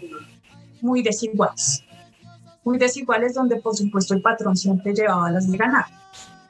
muy 0.80 1.02
desiguales. 1.02 1.84
Muy 2.64 2.78
desiguales 2.78 3.34
donde, 3.34 3.56
por 3.56 3.76
supuesto, 3.76 4.14
el 4.14 4.22
patrón 4.22 4.56
siempre 4.56 4.92
llevaba 4.92 5.30
las 5.30 5.50
de 5.50 5.56
ganar. 5.56 5.86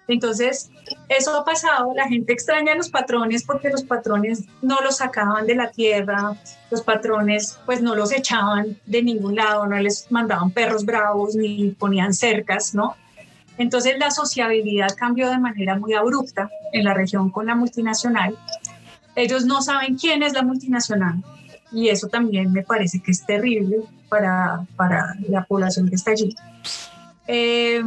Entonces, 0.08 0.70
eso 1.10 1.38
ha 1.38 1.44
pasado, 1.44 1.92
la 1.94 2.08
gente 2.08 2.32
extraña 2.32 2.72
a 2.72 2.76
los 2.76 2.88
patrones 2.88 3.44
porque 3.44 3.68
los 3.68 3.84
patrones 3.84 4.44
no 4.62 4.78
los 4.82 4.96
sacaban 4.96 5.46
de 5.46 5.54
la 5.54 5.70
tierra, 5.70 6.34
los 6.70 6.80
patrones 6.80 7.58
pues 7.66 7.82
no 7.82 7.94
los 7.94 8.10
echaban 8.10 8.78
de 8.86 9.02
ningún 9.02 9.36
lado, 9.36 9.66
no 9.66 9.76
les 9.78 10.10
mandaban 10.10 10.50
perros 10.50 10.86
bravos 10.86 11.36
ni 11.36 11.70
ponían 11.72 12.14
cercas, 12.14 12.74
¿no? 12.74 12.96
Entonces 13.58 13.98
la 13.98 14.10
sociabilidad 14.10 14.96
cambió 14.96 15.28
de 15.28 15.38
manera 15.38 15.76
muy 15.76 15.92
abrupta 15.92 16.48
en 16.72 16.84
la 16.84 16.94
región 16.94 17.30
con 17.30 17.44
la 17.44 17.54
multinacional. 17.54 18.34
Ellos 19.14 19.44
no 19.44 19.60
saben 19.60 19.98
quién 19.98 20.22
es 20.22 20.32
la 20.32 20.42
multinacional 20.42 21.22
y 21.70 21.90
eso 21.90 22.08
también 22.08 22.50
me 22.50 22.62
parece 22.62 23.00
que 23.00 23.10
es 23.10 23.26
terrible 23.26 23.80
para, 24.08 24.64
para 24.74 25.16
la 25.28 25.44
población 25.44 25.90
que 25.90 25.96
está 25.96 26.12
allí. 26.12 26.34
Eh, 27.26 27.82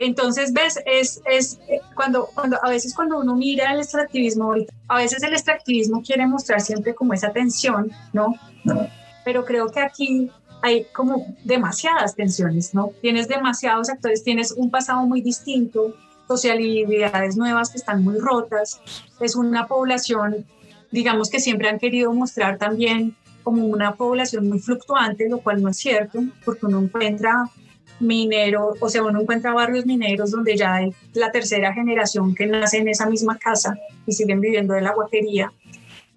entonces, 0.00 0.54
ves, 0.54 0.80
es, 0.86 1.20
es 1.26 1.58
eh, 1.68 1.80
cuando, 1.94 2.30
cuando 2.34 2.56
a 2.62 2.70
veces 2.70 2.94
cuando 2.94 3.18
uno 3.18 3.36
mira 3.36 3.74
el 3.74 3.80
extractivismo, 3.80 4.54
a 4.88 4.96
veces 4.96 5.22
el 5.22 5.34
extractivismo 5.34 6.02
quiere 6.02 6.26
mostrar 6.26 6.62
siempre 6.62 6.94
como 6.94 7.12
esa 7.12 7.32
tensión, 7.32 7.92
¿no? 8.14 8.34
Pero 9.26 9.44
creo 9.44 9.68
que 9.68 9.80
aquí 9.80 10.30
hay 10.62 10.86
como 10.94 11.26
demasiadas 11.44 12.14
tensiones, 12.14 12.72
¿no? 12.72 12.92
Tienes 13.02 13.28
demasiados 13.28 13.90
actores, 13.90 14.24
tienes 14.24 14.52
un 14.52 14.70
pasado 14.70 15.06
muy 15.06 15.20
distinto, 15.20 15.94
socialidades 16.26 17.36
nuevas 17.36 17.68
que 17.68 17.76
están 17.76 18.02
muy 18.02 18.18
rotas, 18.18 18.80
es 19.20 19.36
una 19.36 19.66
población, 19.66 20.46
digamos 20.90 21.28
que 21.28 21.40
siempre 21.40 21.68
han 21.68 21.78
querido 21.78 22.10
mostrar 22.14 22.56
también 22.56 23.14
como 23.42 23.66
una 23.66 23.96
población 23.96 24.48
muy 24.48 24.60
fluctuante, 24.60 25.28
lo 25.28 25.40
cual 25.40 25.62
no 25.62 25.68
es 25.68 25.76
cierto, 25.76 26.20
porque 26.42 26.64
uno 26.64 26.80
encuentra 26.80 27.50
minero, 28.00 28.74
o 28.80 28.88
sea, 28.88 29.02
uno 29.02 29.20
encuentra 29.20 29.52
barrios 29.52 29.86
mineros 29.86 30.30
donde 30.30 30.56
ya 30.56 30.74
hay 30.74 30.92
la 31.14 31.30
tercera 31.30 31.72
generación 31.72 32.34
que 32.34 32.46
nace 32.46 32.78
en 32.78 32.88
esa 32.88 33.06
misma 33.06 33.38
casa 33.38 33.78
y 34.06 34.12
siguen 34.12 34.40
viviendo 34.40 34.74
de 34.74 34.80
la 34.80 34.94
guatería. 34.94 35.52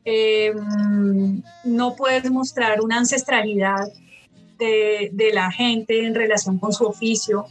Em, 0.05 1.41
no 1.63 1.95
puedes 1.95 2.29
mostrar 2.31 2.81
una 2.81 2.97
ancestralidad 2.97 3.87
de, 4.57 5.31
la 5.33 5.51
gente 5.51 6.05
en 6.05 6.15
relación 6.15 6.57
con 6.57 6.71
su 6.71 6.85
oficio, 6.85 7.45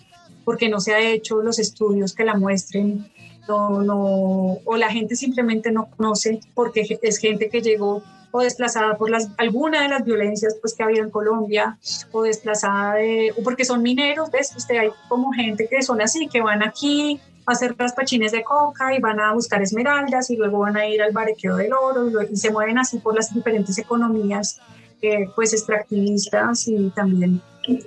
porque 0.45 0.68
no 0.70 0.80
se 0.80 0.95
ha 0.95 1.01
hecho 1.01 1.43
los 1.43 1.59
estudios 1.59 2.14
que 2.14 2.24
la 2.24 2.35
muestren, 2.35 3.07
o 3.49 4.76
la 4.78 4.91
gente 4.91 5.16
simplemente 5.16 5.72
no 5.72 5.91
conoce 5.91 6.41
porque 6.55 6.99
es 7.03 7.18
gente 7.18 7.51
que 7.51 7.61
llegó 7.61 8.03
o 8.33 8.41
desplazada 8.41 8.97
por 8.97 9.11
las, 9.11 9.28
alguna 9.37 9.83
de 9.83 9.89
las 9.89 10.05
violencias 10.05 10.57
pues, 10.61 10.74
que 10.74 10.83
ha 10.83 10.91
en 10.91 11.11
Colombia, 11.11 11.78
o 12.11 12.22
desplazada 12.22 12.95
de, 12.95 13.33
o 13.37 13.43
porque 13.43 13.64
son 13.64 13.83
mineros, 13.83 14.30
¿ves? 14.30 14.53
Usted 14.57 14.78
hay 14.78 14.91
como 15.09 15.33
gente 15.33 15.68
que 15.68 15.83
son 15.83 16.01
así, 16.01 16.26
que 16.26 16.41
van 16.41 16.62
aquí 16.62 17.20
a 17.47 17.53
hacer 17.53 17.74
raspachines 17.78 18.33
de 18.33 18.43
coca 18.43 18.95
y 18.95 19.01
van 19.01 19.20
a 19.20 19.33
buscar 19.35 19.62
esmeraldas 19.62 20.30
y 20.30 20.37
luego 20.37 20.61
van 20.61 20.76
a 20.76 20.87
ir 20.87 21.03
al 21.03 21.12
barequeo 21.12 21.57
del 21.57 21.72
oro 21.72 22.09
y, 22.22 22.37
se 22.37 22.51
mueven 22.51 22.78
así 22.78 22.99
por 22.99 23.14
las 23.14 23.33
diferentes 23.35 23.76
economías 23.78 24.61
eh, 25.03 25.28
pues 25.35 25.53
extractivistas 25.53 26.68
y 26.68 26.91
también 26.91 27.43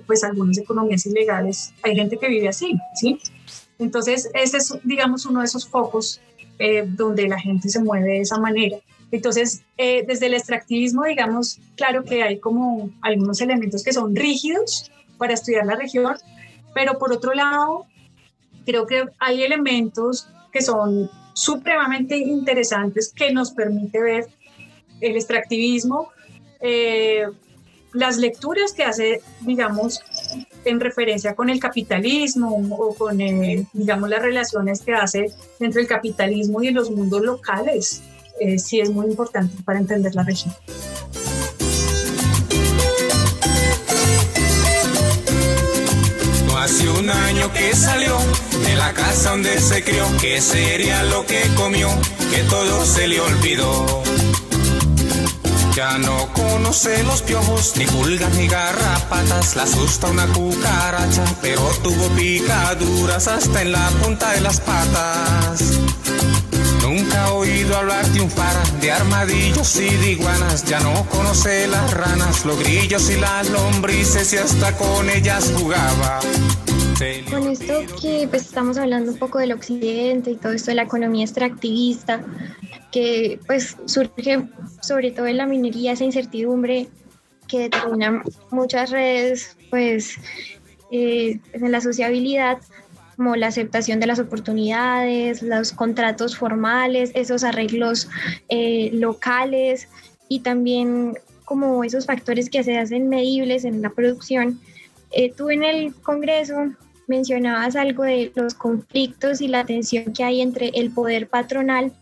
pues 0.05 0.23
algunas 0.23 0.57
economías 0.57 1.05
ilegales. 1.05 1.73
Hay 1.83 1.95
gente 1.95 2.17
que 2.17 2.27
vive 2.27 2.49
así, 2.49 2.77
¿sí? 2.93 3.19
Entonces, 3.79 4.29
ese 4.33 4.57
es, 4.57 4.77
digamos, 4.83 5.25
uno 5.25 5.39
de 5.39 5.45
esos 5.45 5.67
focos 5.67 6.21
eh, 6.59 6.85
donde 6.87 7.27
la 7.27 7.39
gente 7.39 7.67
se 7.67 7.81
mueve 7.81 8.07
de 8.07 8.21
esa 8.21 8.39
manera. 8.39 8.77
Entonces, 9.15 9.63
eh, 9.77 10.03
desde 10.05 10.25
el 10.25 10.33
extractivismo, 10.33 11.05
digamos, 11.05 11.57
claro 11.77 12.03
que 12.03 12.21
hay 12.21 12.37
como 12.37 12.89
algunos 13.01 13.39
elementos 13.39 13.81
que 13.81 13.93
son 13.93 14.13
rígidos 14.13 14.91
para 15.17 15.33
estudiar 15.33 15.65
la 15.65 15.77
región, 15.77 16.17
pero 16.73 16.97
por 16.99 17.13
otro 17.13 17.33
lado, 17.33 17.85
creo 18.65 18.85
que 18.85 19.05
hay 19.19 19.43
elementos 19.43 20.27
que 20.51 20.61
son 20.61 21.09
supremamente 21.33 22.17
interesantes 22.17 23.13
que 23.15 23.31
nos 23.31 23.51
permite 23.51 24.01
ver 24.01 24.25
el 24.99 25.15
extractivismo, 25.15 26.09
eh, 26.59 27.23
las 27.93 28.17
lecturas 28.17 28.73
que 28.73 28.83
hace, 28.83 29.21
digamos, 29.39 30.01
en 30.65 30.81
referencia 30.81 31.35
con 31.35 31.49
el 31.49 31.61
capitalismo 31.61 32.53
o 32.69 32.93
con, 32.95 33.21
eh, 33.21 33.65
digamos, 33.71 34.09
las 34.09 34.21
relaciones 34.21 34.81
que 34.81 34.93
hace 34.93 35.31
entre 35.61 35.83
el 35.83 35.87
capitalismo 35.87 36.61
y 36.61 36.71
los 36.71 36.91
mundos 36.91 37.21
locales 37.21 38.03
eh, 38.39 38.59
sí 38.59 38.79
es 38.79 38.89
muy 38.89 39.07
importante 39.07 39.55
para 39.63 39.79
entender 39.79 40.13
la 40.15 40.23
región. 40.23 40.53
hace 46.65 46.89
un 46.89 47.07
año 47.07 47.53
que 47.53 47.75
salió 47.75 48.17
de 48.65 48.75
la 48.75 48.91
casa 48.91 49.31
donde 49.31 49.59
se 49.59 49.83
crió, 49.83 50.03
que 50.19 50.41
sería 50.41 51.03
lo 51.03 51.23
que 51.23 51.43
comió, 51.55 51.87
que 52.31 52.41
todo 52.49 52.83
se 52.85 53.07
le 53.07 53.19
olvidó. 53.19 54.01
Ya 55.75 55.99
no 55.99 56.33
conoce 56.33 57.03
los 57.03 57.21
piojos, 57.21 57.73
ni 57.75 57.85
pulgas 57.85 58.33
ni 58.33 58.47
garrapatas, 58.47 59.55
la 59.55 59.63
asusta 59.63 60.07
una 60.07 60.25
cucaracha, 60.25 61.23
pero 61.39 61.61
tuvo 61.83 62.07
picaduras 62.15 63.27
hasta 63.27 63.61
en 63.61 63.71
la 63.71 63.87
punta 64.01 64.31
de 64.31 64.41
las 64.41 64.59
patas. 64.59 65.79
Un 68.25 68.31
par 68.31 68.81
de 68.81 68.91
armadillos 68.91 69.79
y 69.79 69.95
de 69.97 70.11
iguanas, 70.13 70.65
ya 70.65 70.79
no 70.79 71.07
conoce 71.09 71.67
las 71.67 71.93
ranas, 71.93 72.43
los 72.43 72.57
grillos 72.57 73.11
y 73.11 73.19
las 73.19 73.47
lombrices 73.51 74.33
y 74.33 74.37
hasta 74.37 74.75
con 74.77 75.07
ellas 75.11 75.53
jugaba. 75.55 76.19
Con 77.29 77.51
esto 77.51 77.81
que 78.01 78.27
pues, 78.27 78.43
estamos 78.43 78.77
hablando 78.79 79.11
un 79.11 79.19
poco 79.19 79.37
del 79.37 79.51
occidente 79.51 80.31
y 80.31 80.35
todo 80.37 80.53
esto 80.53 80.71
de 80.71 80.75
la 80.75 80.83
economía 80.83 81.23
extractivista, 81.23 82.23
que 82.91 83.39
pues 83.45 83.77
surge 83.85 84.47
sobre 84.81 85.11
todo 85.11 85.27
en 85.27 85.37
la 85.37 85.45
minería 85.45 85.91
esa 85.91 86.05
incertidumbre 86.05 86.87
que 87.47 87.59
determina 87.59 88.23
muchas 88.49 88.89
redes 88.89 89.55
pues 89.69 90.15
eh, 90.91 91.39
en 91.53 91.71
la 91.71 91.79
sociabilidad 91.79 92.57
como 93.15 93.35
la 93.35 93.47
aceptación 93.47 93.99
de 93.99 94.07
las 94.07 94.19
oportunidades, 94.19 95.41
los 95.41 95.71
contratos 95.71 96.37
formales, 96.37 97.11
esos 97.13 97.43
arreglos 97.43 98.09
eh, 98.49 98.89
locales 98.93 99.87
y 100.29 100.39
también 100.41 101.17
como 101.45 101.83
esos 101.83 102.05
factores 102.05 102.49
que 102.49 102.63
se 102.63 102.77
hacen 102.77 103.09
medibles 103.09 103.65
en 103.65 103.81
la 103.81 103.89
producción. 103.89 104.59
Eh, 105.11 105.31
tú 105.35 105.49
en 105.49 105.63
el 105.63 105.93
Congreso 105.93 106.73
mencionabas 107.07 107.75
algo 107.75 108.03
de 108.03 108.31
los 108.35 108.53
conflictos 108.55 109.41
y 109.41 109.47
la 109.47 109.65
tensión 109.65 110.13
que 110.13 110.23
hay 110.23 110.41
entre 110.41 110.69
el 110.69 110.91
poder 110.91 111.27
patronal 111.27 111.93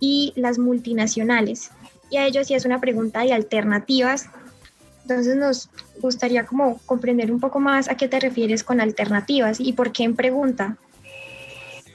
y 0.00 0.32
las 0.36 0.58
multinacionales. 0.58 1.70
Y 2.10 2.16
a 2.16 2.26
ello 2.26 2.40
es 2.48 2.64
una 2.64 2.80
pregunta 2.80 3.20
de 3.22 3.32
alternativas 3.32 4.28
entonces 5.08 5.36
nos 5.36 5.70
gustaría 6.00 6.44
como 6.46 6.78
comprender 6.78 7.30
un 7.30 7.38
poco 7.38 7.60
más 7.60 7.88
a 7.88 7.96
qué 7.96 8.08
te 8.08 8.18
refieres 8.18 8.64
con 8.64 8.80
alternativas 8.80 9.60
y 9.60 9.72
por 9.72 9.92
qué 9.92 10.02
en 10.02 10.16
pregunta. 10.16 10.78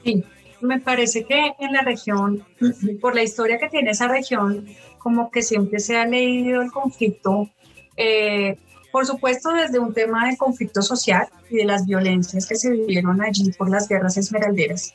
Sí, 0.02 0.24
me 0.62 0.80
parece 0.80 1.24
que 1.24 1.52
en 1.58 1.72
la 1.74 1.82
región, 1.82 2.42
por 3.02 3.14
la 3.14 3.22
historia 3.22 3.58
que 3.58 3.68
tiene 3.68 3.90
esa 3.90 4.08
región, 4.08 4.66
como 4.96 5.30
que 5.30 5.42
siempre 5.42 5.78
se 5.78 5.96
ha 5.96 6.06
leído 6.06 6.62
el 6.62 6.72
conflicto, 6.72 7.50
eh, 7.98 8.56
por 8.90 9.04
supuesto 9.04 9.52
desde 9.52 9.78
un 9.78 9.92
tema 9.92 10.26
de 10.30 10.38
conflicto 10.38 10.80
social 10.80 11.28
y 11.50 11.56
de 11.56 11.64
las 11.66 11.84
violencias 11.84 12.46
que 12.46 12.56
se 12.56 12.70
vivieron 12.70 13.20
allí 13.20 13.52
por 13.52 13.68
las 13.68 13.88
guerras 13.88 14.16
esmeralderas. 14.16 14.94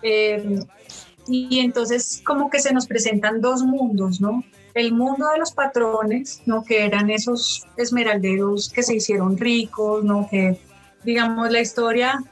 Eh, 0.00 0.60
y 1.26 1.60
entonces 1.60 2.22
como 2.24 2.48
que 2.48 2.60
se 2.60 2.72
nos 2.72 2.86
presentan 2.86 3.42
dos 3.42 3.62
mundos, 3.62 4.20
¿no? 4.20 4.42
El 4.74 4.92
mundo 4.92 5.28
de 5.28 5.38
los 5.38 5.52
patrones, 5.52 6.42
¿no? 6.46 6.64
que 6.64 6.84
eran 6.84 7.10
esos 7.10 7.66
esmeralderos 7.76 8.68
que 8.68 8.82
se 8.82 8.96
hicieron 8.96 9.38
ricos, 9.38 10.02
¿no? 10.04 10.28
que 10.28 10.58
digamos 11.04 11.50
la 11.50 11.60
historia 11.60 12.22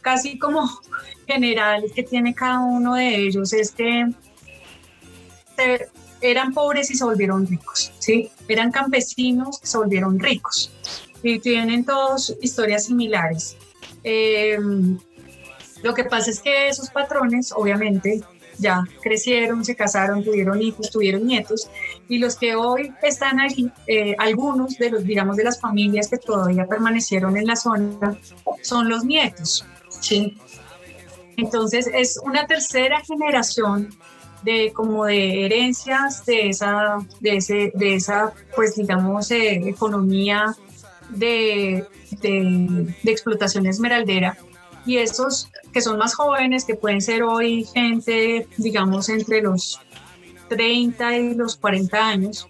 casi 0.00 0.38
como 0.38 0.68
general 1.26 1.84
que 1.94 2.02
tiene 2.02 2.34
cada 2.34 2.60
uno 2.60 2.94
de 2.94 3.16
ellos 3.16 3.52
es 3.52 3.72
que 3.72 4.08
eran 6.20 6.54
pobres 6.54 6.90
y 6.90 6.94
se 6.94 7.04
volvieron 7.04 7.46
ricos, 7.46 7.92
¿sí? 7.98 8.30
eran 8.48 8.70
campesinos 8.70 9.60
que 9.60 9.66
se 9.66 9.78
volvieron 9.78 10.18
ricos 10.18 10.72
y 11.22 11.38
tienen 11.38 11.84
todos 11.84 12.36
historias 12.40 12.86
similares. 12.86 13.56
Em, 14.04 14.98
Lo 15.82 15.94
que 15.94 16.04
pasa 16.04 16.30
es 16.30 16.40
que 16.40 16.68
esos 16.68 16.90
patrones, 16.90 17.52
obviamente, 17.52 18.22
ya 18.62 18.82
crecieron, 19.02 19.64
se 19.64 19.76
casaron, 19.76 20.24
tuvieron 20.24 20.62
hijos, 20.62 20.90
tuvieron 20.90 21.26
nietos, 21.26 21.68
y 22.08 22.18
los 22.18 22.36
que 22.36 22.54
hoy 22.54 22.92
están 23.02 23.40
allí, 23.40 23.70
eh, 23.86 24.14
algunos 24.18 24.78
de 24.78 24.90
los, 24.90 25.04
digamos, 25.04 25.36
de 25.36 25.44
las 25.44 25.60
familias 25.60 26.08
que 26.08 26.16
todavía 26.16 26.66
permanecieron 26.66 27.36
en 27.36 27.46
la 27.46 27.56
zona, 27.56 28.16
son 28.62 28.88
los 28.88 29.04
nietos, 29.04 29.66
¿sí? 30.00 30.38
Entonces 31.36 31.90
es 31.92 32.18
una 32.24 32.46
tercera 32.46 33.00
generación 33.00 33.90
de 34.42 34.72
como 34.72 35.04
de 35.06 35.44
herencias 35.44 36.24
de 36.26 36.48
esa, 36.48 36.98
de 37.20 37.36
ese, 37.36 37.72
de 37.74 37.94
esa 37.94 38.32
pues 38.54 38.74
digamos, 38.76 39.30
eh, 39.30 39.60
economía 39.68 40.54
de, 41.10 41.86
de, 42.20 42.94
de 43.02 43.10
explotación 43.10 43.66
esmeraldera 43.66 44.36
y 44.84 44.98
esos 44.98 45.48
que 45.72 45.80
son 45.80 45.98
más 45.98 46.14
jóvenes, 46.14 46.64
que 46.64 46.74
pueden 46.74 47.00
ser 47.00 47.22
hoy 47.22 47.64
gente, 47.64 48.46
digamos, 48.56 49.08
entre 49.08 49.42
los 49.42 49.80
30 50.48 51.18
y 51.18 51.34
los 51.34 51.56
40 51.56 52.06
años, 52.06 52.48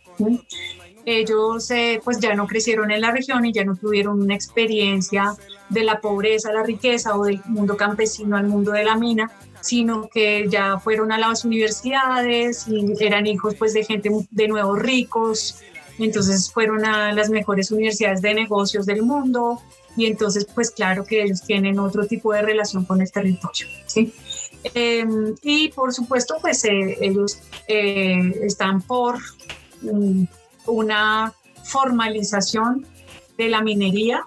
ellos 1.05 1.71
eh, 1.71 2.01
pues 2.05 2.21
ya 2.21 2.35
no 2.35 2.47
crecieron 2.47 2.91
en 2.91 3.01
la 3.01 3.11
región 3.11 3.45
y 3.45 3.53
ya 3.53 3.65
no 3.65 3.77
tuvieron 3.77 4.23
una 4.23 4.35
experiencia 4.35 5.35
de 5.69 5.85
la 5.85 6.01
pobreza 6.01 6.51
a 6.51 6.53
la 6.53 6.63
riqueza 6.63 7.17
o 7.17 7.25
del 7.25 7.41
mundo 7.47 7.77
campesino 7.77 8.37
al 8.37 8.47
mundo 8.47 8.73
de 8.73 8.85
la 8.85 8.97
mina, 8.97 9.31
sino 9.61 10.09
que 10.09 10.47
ya 10.49 10.79
fueron 10.79 11.13
a 11.13 11.19
las 11.19 11.45
universidades 11.45 12.67
y 12.69 12.85
eran 13.01 13.27
hijos 13.27 13.55
pues 13.57 13.73
de 13.73 13.85
gente 13.85 14.11
de 14.31 14.49
nuevos 14.49 14.79
ricos, 14.79 15.57
entonces 15.99 16.51
fueron 16.53 16.85
a 16.85 17.13
las 17.13 17.31
mejores 17.31 17.71
universidades 17.71 18.23
de 18.23 18.35
negocios 18.35 18.87
del 18.87 19.03
mundo, 19.03 19.61
y 19.97 20.07
entonces 20.07 20.47
pues 20.55 20.71
claro 20.71 21.05
que 21.05 21.23
ellos 21.23 21.43
tienen 21.43 21.79
otro 21.79 22.07
tipo 22.07 22.33
de 22.33 22.43
relación 22.43 22.85
con 22.85 23.01
el 23.01 23.11
territorio. 23.11 23.67
¿sí? 23.87 24.13
Em, 24.75 25.35
y 25.43 25.69
por 25.69 25.93
supuesto 25.93 26.37
pues 26.41 26.65
eh, 26.65 26.99
ellos 27.01 27.39
eh, 27.69 28.33
están 28.43 28.81
por 28.83 29.19
una 30.67 31.33
formalización 31.65 32.87
de 33.37 33.49
la 33.49 33.63
minería. 33.63 34.25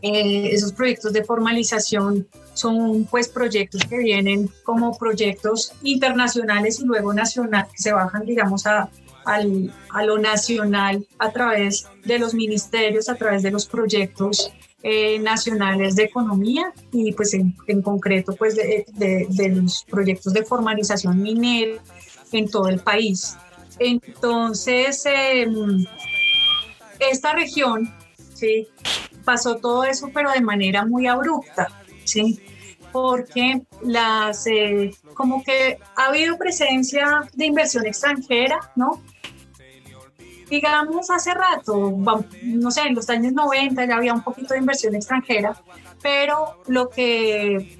Eh, 0.00 0.50
esos 0.52 0.72
proyectos 0.72 1.12
de 1.12 1.22
formalización 1.22 2.26
son 2.54 3.04
pues 3.04 3.28
proyectos 3.28 3.84
que 3.84 3.98
vienen 3.98 4.50
como 4.64 4.98
proyectos 4.98 5.72
internacionales 5.82 6.80
y 6.80 6.84
luego 6.84 7.14
nacionales 7.14 7.70
que 7.72 7.82
se 7.82 7.92
bajan 7.92 8.26
digamos 8.26 8.66
a, 8.66 8.90
al, 9.24 9.72
a 9.90 10.04
lo 10.04 10.18
nacional 10.18 11.06
a 11.18 11.30
través 11.30 11.86
de 12.04 12.18
los 12.18 12.34
ministerios, 12.34 13.08
a 13.08 13.14
través 13.14 13.42
de 13.42 13.52
los 13.52 13.66
proyectos 13.66 14.52
eh, 14.84 15.18
nacionales 15.20 15.94
de 15.94 16.04
economía 16.04 16.72
y 16.90 17.12
pues 17.12 17.34
en, 17.34 17.54
concreto 17.82 18.34
pues 18.34 18.56
de, 18.56 18.84
de, 18.94 19.48
los 19.50 19.84
proyectos 19.84 20.32
de 20.32 20.44
formalización 20.44 21.22
minera 21.22 21.80
en 22.32 22.50
todo 22.50 22.68
el 22.68 22.80
país. 22.80 23.36
Entonces, 23.78 25.04
em, 25.06 25.84
esta 26.98 27.32
región, 27.32 27.92
¿sí? 28.34 28.68
Pasó 29.24 29.56
todo 29.56 29.84
eso, 29.84 30.10
pero 30.12 30.30
de 30.32 30.40
manera 30.40 30.84
muy 30.84 31.06
abrupta, 31.06 31.68
¿sí? 32.04 32.40
Porque 32.90 33.62
las, 33.82 34.46
eh, 34.46 34.90
como 35.14 35.42
que 35.42 35.78
ha 35.96 36.06
habido 36.06 36.36
presencia 36.36 37.22
de 37.34 37.46
inversión 37.46 37.86
extranjera, 37.86 38.58
¿no? 38.76 39.00
Digamos, 40.52 41.10
hace 41.10 41.32
rato, 41.32 41.96
no 42.42 42.70
sé, 42.70 42.82
en 42.82 42.94
los 42.94 43.08
años 43.08 43.32
90 43.32 43.86
ya 43.86 43.96
había 43.96 44.12
un 44.12 44.22
poquito 44.22 44.52
de 44.52 44.60
inversión 44.60 44.94
extranjera, 44.94 45.56
pero 46.02 46.62
lo 46.66 46.90
que 46.90 47.78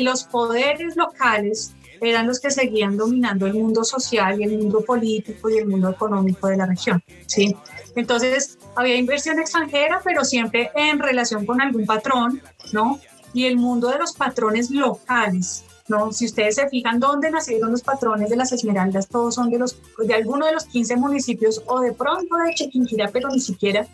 los 0.00 0.22
poderes 0.22 0.94
locales 0.94 1.74
eran 2.00 2.28
los 2.28 2.38
que 2.38 2.52
seguían 2.52 2.96
dominando 2.96 3.46
el 3.48 3.54
mundo 3.54 3.82
social 3.82 4.40
y 4.40 4.44
el 4.44 4.56
mundo 4.56 4.82
político 4.82 5.50
y 5.50 5.58
el 5.58 5.66
mundo 5.66 5.90
económico 5.90 6.46
de 6.46 6.58
la 6.58 6.66
región, 6.66 7.02
¿sí? 7.26 7.56
Entonces, 7.96 8.56
había 8.76 8.94
inversión 8.94 9.40
extranjera, 9.40 10.00
pero 10.04 10.24
siempre 10.24 10.70
en 10.76 11.00
relación 11.00 11.44
con 11.44 11.60
algún 11.60 11.86
patrón, 11.86 12.40
¿no? 12.72 13.00
Y 13.32 13.46
el 13.46 13.56
mundo 13.56 13.88
de 13.88 13.98
los 13.98 14.12
patrones 14.12 14.70
locales, 14.70 15.64
¿no? 15.88 16.12
Si 16.12 16.26
ustedes 16.26 16.56
se 16.56 16.68
fijan 16.68 16.98
dónde 16.98 17.30
nacieron 17.30 17.70
los 17.70 17.82
patrones 17.82 18.30
de 18.30 18.36
las 18.36 18.52
esmeraldas, 18.52 19.08
todos 19.08 19.34
son 19.34 19.50
de, 19.50 19.58
los, 19.58 19.76
de 19.98 20.14
alguno 20.14 20.46
de 20.46 20.52
los 20.52 20.64
15 20.64 20.96
municipios 20.96 21.62
o 21.66 21.80
de 21.80 21.92
pronto 21.92 22.36
de 22.36 22.54
Chiquinquirá, 22.54 23.10
pero 23.12 23.28
ni 23.28 23.40
siquiera 23.40 23.86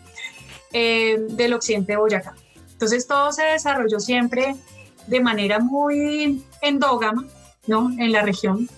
eh, 0.73 1.25
del 1.31 1.53
occidente 1.53 1.93
de 1.93 1.97
Boyacá. 1.97 2.35
Entonces 2.71 3.05
todo 3.07 3.31
se 3.31 3.43
desarrolló 3.43 3.99
siempre 3.99 4.55
de 5.07 5.19
manera 5.19 5.59
muy 5.59 6.43
endógama, 6.61 7.25
¿no? 7.67 7.91
En 7.99 8.11
la 8.11 8.21
región. 8.21 8.69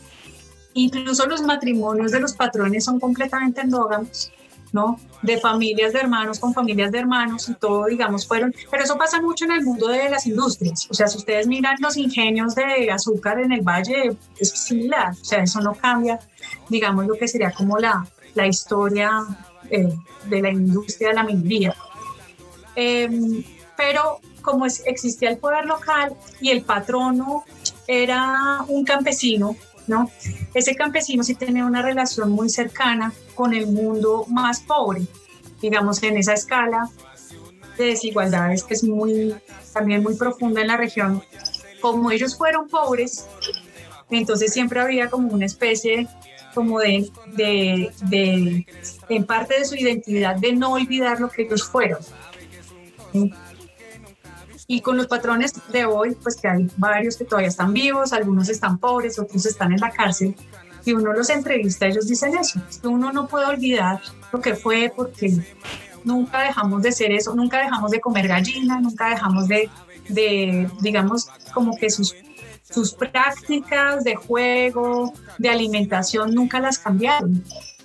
Incluso 0.74 1.28
los 1.28 1.41
matrimonios 1.41 2.11
de 2.11 2.20
los 2.20 2.34
patrones 2.34 2.84
son 2.84 2.99
completamente 2.99 3.61
endógamos. 3.61 4.32
¿No? 4.74 4.99
De 5.21 5.39
familias 5.39 5.93
de 5.93 5.99
hermanos 5.99 6.39
con 6.39 6.53
familias 6.53 6.91
de 6.91 6.99
hermanos 6.99 7.47
y 7.47 7.53
todo, 7.53 7.86
digamos, 7.86 8.28
fueron, 8.28 8.53
pero 8.69 8.84
eso 8.84 8.97
pasa 8.97 9.21
mucho 9.21 9.45
en 9.45 9.51
el 9.51 9.63
mundo 9.63 9.88
de 9.88 10.09
las 10.09 10.26
industrias, 10.26 10.88
o 10.89 10.93
sea, 10.93 11.07
si 11.07 11.17
ustedes 11.17 11.47
miran 11.47 11.78
los 11.80 11.95
ingenios 11.95 12.55
de 12.55 12.91
azúcar 12.91 13.39
en 13.39 13.53
el 13.53 13.61
valle, 13.61 14.17
es 14.38 14.49
similar, 14.49 15.11
o 15.11 15.26
sea, 15.26 15.43
eso 15.43 15.61
no 15.61 15.74
cambia, 15.74 16.19
digamos, 16.69 17.05
lo 17.07 17.15
que 17.15 17.28
sería 17.28 17.51
como 17.51 17.78
la, 17.78 18.05
la 18.34 18.47
historia 18.47 19.24
eh, 19.69 19.93
de 20.26 20.41
la 20.41 20.49
industria 20.49 21.09
de 21.09 21.13
la 21.13 21.24
minería. 21.24 21.76
Em, 22.76 23.43
pero 23.78 24.19
como 24.41 24.65
existía 24.65 25.30
el 25.30 25.38
poder 25.38 25.65
local 25.65 26.13
y 26.41 26.49
el 26.49 26.63
patrono 26.63 27.45
era 27.88 28.63
un 28.67 28.84
campesino, 28.84 29.55
¿no? 29.88 30.10
Ese 30.54 30.76
campesino 30.76 31.24
sí 31.24 31.36
tenía 31.36 31.66
una 31.66 31.82
relación 31.82 32.32
muy 32.32 32.50
cercana 32.50 33.14
con 33.36 33.54
el 33.54 33.68
mundo 33.68 34.26
más 34.30 34.62
pobre, 34.62 35.02
digamos, 35.62 36.02
en 36.04 36.18
esa 36.18 36.34
escala 36.34 36.90
de 37.78 37.86
desigualdades 37.86 38.64
que 38.64 38.76
es 38.76 38.84
muy, 38.84 39.36
también 39.74 40.04
muy 40.04 40.16
profunda 40.16 40.62
en 40.62 40.68
la 40.68 40.78
región. 40.78 41.24
Como 41.82 42.12
ellos 42.12 42.38
fueron 42.38 42.70
pobres, 42.70 43.28
entonces 44.10 44.54
siempre 44.54 44.80
había 44.80 45.10
como 45.10 45.30
una 45.30 45.46
especie 45.46 46.08
como 46.54 46.80
de, 46.80 47.10
de, 47.36 47.92
de 48.04 48.66
en 49.10 49.26
parte 49.26 49.60
de 49.60 49.66
su 49.66 49.76
identidad, 49.76 50.36
de 50.36 50.54
no 50.54 50.74
olvidar 50.74 51.20
lo 51.20 51.30
que 51.30 51.44
ellos 51.44 51.64
fueron. 51.64 52.00
Y 54.68 54.82
con 54.82 54.97
los 54.97 55.07
patrones 55.07 55.53
de 55.72 55.86
hoy, 55.86 56.16
pues 56.22 56.38
que 56.38 56.47
hay 56.47 56.68
varios 56.78 57.18
que 57.18 57.26
todavía 57.26 57.49
están 57.49 57.74
vivos, 57.74 58.14
algunos 58.14 58.49
están 58.49 58.78
pobres, 58.78 59.20
otros 59.20 59.45
están 59.45 59.74
en 59.74 59.80
la 59.80 59.91
cárcel, 59.91 60.36
y 60.86 60.93
uno 60.93 61.14
los 61.14 61.30
entrevista, 61.30 61.86
ellos 61.86 62.07
dicen 62.07 62.36
eso, 62.38 62.61
uno 62.84 63.11
no 63.14 63.28
puede 63.28 63.45
olvidar 63.45 64.01
lo 64.32 64.41
que 64.41 64.53
fue 64.53 64.91
porque 64.93 65.34
nunca 66.03 66.41
dejamos 66.41 66.82
de 66.82 66.91
ser 66.91 67.11
eso, 67.11 67.34
nunca 67.36 67.59
dejamos 67.59 67.91
de 67.91 68.01
comer 68.01 68.28
gallina, 68.28 68.80
nunca 68.82 69.09
dejamos 69.09 69.47
de, 69.47 69.70
de 70.09 70.70
digamos, 70.82 71.30
como 71.53 71.78
que 71.78 71.89
sus, 71.89 72.16
sus 72.64 72.93
prácticas 72.93 74.03
de 74.03 74.16
juego, 74.16 75.14
de 75.38 75.49
alimentación, 75.49 76.34
nunca 76.34 76.59
las 76.59 76.80
cambiaron. 76.80 77.43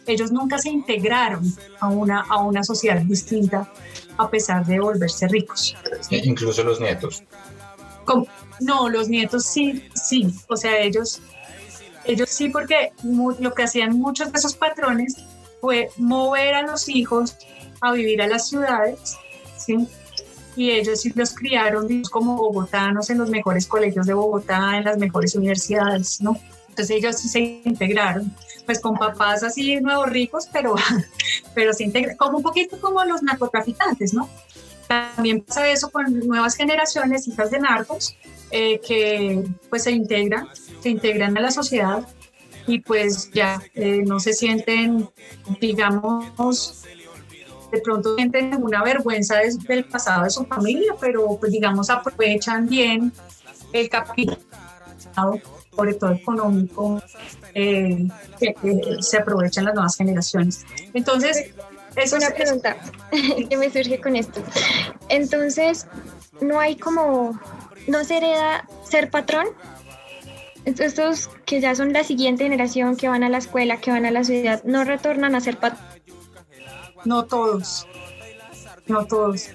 Ellos 0.09 0.33
nunca 0.33 0.59
se 0.59 0.71
integraron 0.71 1.45
a 1.81 1.89
una, 1.89 2.23
a 2.23 2.39
una 2.39 2.65
sociedad 2.65 3.01
distinta 3.03 3.71
a 4.17 4.29
pesar 4.29 4.67
de 4.67 4.81
volverse 4.81 5.29
ricos. 5.29 5.77
Incluso 6.11 6.65
los 6.65 6.81
nietos. 6.81 7.23
No, 8.61 8.89
los 8.89 9.09
nietos 9.09 9.45
sí, 9.45 9.85
sí, 9.95 10.35
o 10.49 10.57
sea, 10.57 10.79
ellos, 10.81 11.21
ellos 12.05 12.29
sí, 12.29 12.49
porque 12.49 12.93
lo 13.05 13.55
que 13.55 13.63
hacían 13.63 13.97
muchos 13.97 14.33
de 14.33 14.39
esos 14.39 14.57
patrones 14.57 15.17
fue 15.61 15.91
mover 15.97 16.55
a 16.55 16.63
los 16.63 16.89
hijos 16.89 17.37
a 17.81 17.93
vivir 17.93 18.21
a 18.23 18.27
las 18.27 18.49
ciudades, 18.49 19.17
¿sí? 19.57 19.87
Y 20.57 20.71
ellos 20.71 21.03
sí 21.03 21.13
los 21.15 21.35
criaron 21.35 22.03
como 22.11 22.37
bogotanos 22.37 23.11
en 23.11 23.19
los 23.19 23.31
mejores 23.31 23.67
colegios 23.67 24.07
de 24.07 24.15
Bogotá, 24.15 24.77
en 24.77 24.85
las 24.85 24.99
mejores 24.99 25.37
universidades, 25.37 26.21
¿no? 26.21 26.37
Entonces 26.69 26.97
ellos 26.97 27.17
sí 27.17 27.29
se 27.29 27.61
integraron 27.65 28.35
pues 28.69 28.81
con 28.81 28.99
papás 28.99 29.43
así 29.43 29.81
nuevos 29.81 30.11
ricos, 30.11 30.47
pero, 30.53 30.75
pero 31.55 31.73
se 31.73 31.85
integra, 31.85 32.15
como 32.19 32.37
un 32.37 32.43
poquito 32.43 32.79
como 32.83 33.03
los 33.03 33.23
narcotraficantes, 33.23 34.13
¿no? 34.13 34.29
También 34.87 35.41
pasa 35.41 35.67
eso 35.71 35.89
con 35.89 36.19
nuevas 36.29 36.55
generaciones, 36.55 37.27
hijas 37.27 37.51
de 37.51 37.61
narcos, 37.61 38.15
eh, 38.51 38.79
que 38.87 39.43
pues 39.71 39.85
se 39.85 39.93
integran, 39.93 40.49
se 40.83 40.91
integran 40.91 41.39
a 41.39 41.41
la 41.41 41.51
sociedad 41.51 42.07
y 42.67 42.81
pues 42.81 43.31
ya 43.33 43.59
eh, 43.75 44.03
no 44.05 44.21
se 44.21 44.35
sienten, 44.35 45.09
digamos, 45.63 46.85
de 47.73 47.81
pronto 47.81 48.17
sienten 48.17 48.63
una 48.63 48.83
vergüenza 48.83 49.37
del 49.67 49.87
pasado 49.87 50.25
de 50.25 50.31
su 50.31 50.45
familia, 50.45 50.95
pero 51.01 51.39
pues 51.41 51.53
digamos 51.53 51.89
aprovechan 51.89 52.69
bien 52.69 53.15
el 53.73 53.89
capital 53.89 54.39
sobre 55.79 55.95
todo 55.95 56.11
económico, 56.11 57.01
eh, 57.55 58.09
que, 58.41 58.55
se 59.01 59.17
aprovechan 59.17 59.65
las 59.65 59.75
nuevas 59.75 59.97
generaciones. 59.97 60.67
Entonces, 60.93 61.53
es 61.95 62.13
una 62.13 62.31
pregunta 62.31 62.77
que 63.49 63.57
me 63.57 63.71
surge 63.71 64.01
con 64.01 64.17
esto. 64.17 64.43
Entonces, 65.09 65.87
no 66.41 66.59
hay 66.59 66.75
como, 66.75 67.39
no 67.87 68.03
se 68.03 68.17
hereda 68.17 68.69
ser 68.83 69.09
patrón? 69.09 69.47
Estos 70.65 71.31
que 71.47 71.61
ya 71.61 71.77
son 71.77 71.93
la 71.93 72.03
siguiente 72.03 72.43
generación, 72.43 72.97
que 72.97 73.09
van 73.09 73.23
a 73.23 73.29
la 73.29 73.39
escuela, 73.39 73.77
que 73.77 73.93
van 73.93 74.05
a 74.05 74.11
la 74.11 74.25
ciudad, 74.25 74.65
no 74.65 74.83
retornan 74.83 75.37
a 75.37 75.41
ser 75.41 75.59
patrón. 75.59 75.87
No 77.05 77.25
todos, 77.25 77.87
no 78.89 79.07
todos. 79.07 79.49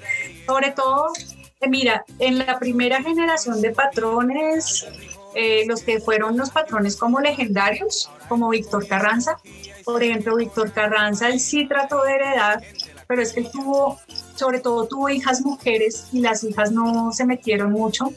Sobre 0.47 0.71
todo, 0.71 1.11
eh, 1.59 1.69
mira, 1.69 2.05
en 2.19 2.39
la 2.39 2.57
primera 2.59 3.03
generación 3.03 3.61
de 3.61 3.71
patrones, 3.71 4.88
eh, 5.36 5.65
los 5.67 5.81
que 5.84 5.99
fueron 5.99 6.38
los 6.38 6.49
patrones 6.51 6.95
como 6.95 7.19
legendarios, 7.19 8.09
como 8.27 8.49
Víctor 8.49 8.88
Carranza, 8.88 9.38
por 9.84 10.03
ejemplo, 10.03 10.36
Víctor 10.36 10.71
Carranza, 10.71 11.29
él 11.29 11.39
sí 11.39 11.67
trató 11.67 12.03
de 12.03 12.13
heredar, 12.13 12.63
pero 13.07 13.21
es 13.21 13.34
que 13.34 13.41
él 13.41 13.49
tuvo, 13.51 13.99
sobre 14.36 14.59
todo 14.59 14.88
tuvo 14.88 15.09
hijas 15.09 15.41
mujeres 15.41 16.07
y 16.11 16.19
las 16.19 16.43
hijas 16.43 16.71
no 16.71 17.11
se 17.11 17.25
metieron 17.25 17.71
mucho. 17.71 18.13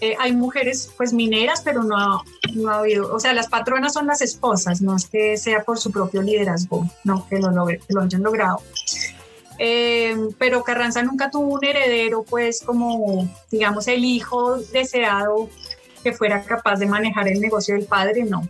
Eh, 0.00 0.16
hay 0.18 0.32
mujeres 0.32 0.90
pues 0.96 1.12
mineras, 1.12 1.62
pero 1.64 1.84
no 1.84 1.96
ha, 1.96 2.22
no 2.54 2.70
ha 2.70 2.78
habido, 2.80 3.14
o 3.14 3.20
sea, 3.20 3.32
las 3.34 3.48
patronas 3.48 3.92
son 3.92 4.08
las 4.08 4.20
esposas, 4.20 4.82
no 4.82 4.96
es 4.96 5.06
que 5.06 5.36
sea 5.36 5.62
por 5.62 5.78
su 5.78 5.92
propio 5.92 6.22
liderazgo, 6.22 6.90
no, 7.04 7.28
que 7.28 7.38
lo, 7.38 7.52
logre, 7.52 7.78
que 7.78 7.94
lo 7.94 8.02
hayan 8.02 8.22
logrado. 8.22 8.60
Eh, 9.58 10.16
pero 10.38 10.64
Carranza 10.64 11.02
nunca 11.04 11.30
tuvo 11.30 11.54
un 11.54 11.64
heredero, 11.64 12.24
pues 12.24 12.62
como, 12.62 13.28
digamos, 13.48 13.86
el 13.86 14.04
hijo 14.04 14.56
deseado 14.56 15.48
que 16.02 16.12
fuera 16.12 16.42
capaz 16.42 16.76
de 16.76 16.86
manejar 16.86 17.28
el 17.28 17.40
negocio 17.40 17.74
del 17.74 17.86
padre, 17.86 18.24
no. 18.24 18.48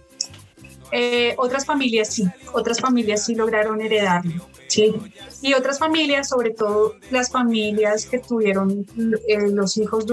Eh, 0.94 1.34
otras 1.38 1.64
familias 1.64 2.08
sí, 2.08 2.28
otras 2.52 2.78
familias 2.78 3.24
sí 3.24 3.34
lograron 3.34 3.80
heredarlo, 3.80 4.46
¿sí? 4.68 4.94
Y 5.40 5.54
otras 5.54 5.78
familias, 5.78 6.28
sobre 6.28 6.50
todo 6.50 6.96
las 7.10 7.30
familias 7.30 8.04
que 8.04 8.18
tuvieron 8.18 8.86
eh, 9.26 9.48
los 9.50 9.78
hijos, 9.78 10.04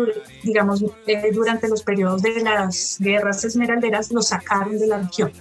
digamos, 0.41 0.81
eh, 1.05 1.31
durante 1.33 1.67
los 1.67 1.83
periodos 1.83 2.21
de 2.21 2.41
las 2.41 2.95
guerras 2.97 3.43
esmeralderas, 3.43 4.09
los 4.11 4.29
sacaron 4.29 4.79
de 4.79 4.87
la 4.87 4.99
región 4.99 5.33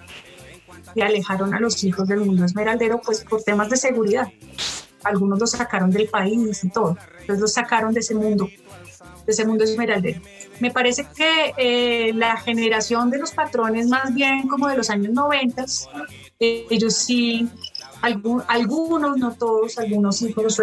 y 0.96 1.02
alejaron 1.02 1.54
a 1.54 1.60
los 1.60 1.84
hijos 1.84 2.08
del 2.08 2.18
mundo 2.18 2.44
esmeraldero, 2.44 3.00
pues 3.00 3.24
por 3.24 3.40
temas 3.44 3.70
de 3.70 3.76
seguridad. 3.76 4.26
Algunos 5.04 5.38
los 5.38 5.52
sacaron 5.52 5.92
del 5.92 6.08
país 6.08 6.64
y 6.64 6.68
todo, 6.70 6.96
entonces 7.20 7.40
los 7.40 7.52
sacaron 7.52 7.94
de 7.94 8.00
ese 8.00 8.16
mundo, 8.16 8.48
de 9.24 9.32
ese 9.32 9.46
mundo 9.46 9.62
esmeraldero. 9.62 10.20
Me 10.60 10.70
parece 10.70 11.06
que 11.14 11.54
eh, 11.56 12.12
la 12.14 12.36
generación 12.36 13.10
de 13.10 13.18
los 13.18 13.32
patrones, 13.32 13.86
más 13.86 14.12
bien 14.14 14.48
como 14.48 14.68
de 14.68 14.76
los 14.76 14.90
años 14.90 15.12
90, 15.12 15.64
eh, 16.40 16.66
ellos 16.70 16.94
sí, 16.94 17.48
algunos, 18.00 19.16
no 19.16 19.32
todos, 19.32 19.78
algunos 19.78 20.22
hijos 20.22 20.56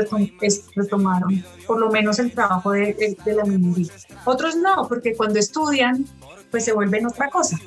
retomaron 0.75 1.43
por 1.67 1.79
lo 1.79 1.89
menos 1.89 2.19
el 2.19 2.31
trabajo 2.31 2.71
de, 2.71 3.17
la 3.25 3.43
minería. 3.43 3.91
Otros 4.25 4.55
no, 4.55 4.87
porque 4.87 5.15
cuando 5.15 5.39
estudian, 5.39 6.05
pues 6.51 6.65
se 6.65 6.73
vuelven 6.73 7.05
otra 7.05 7.29
cosa. 7.29 7.59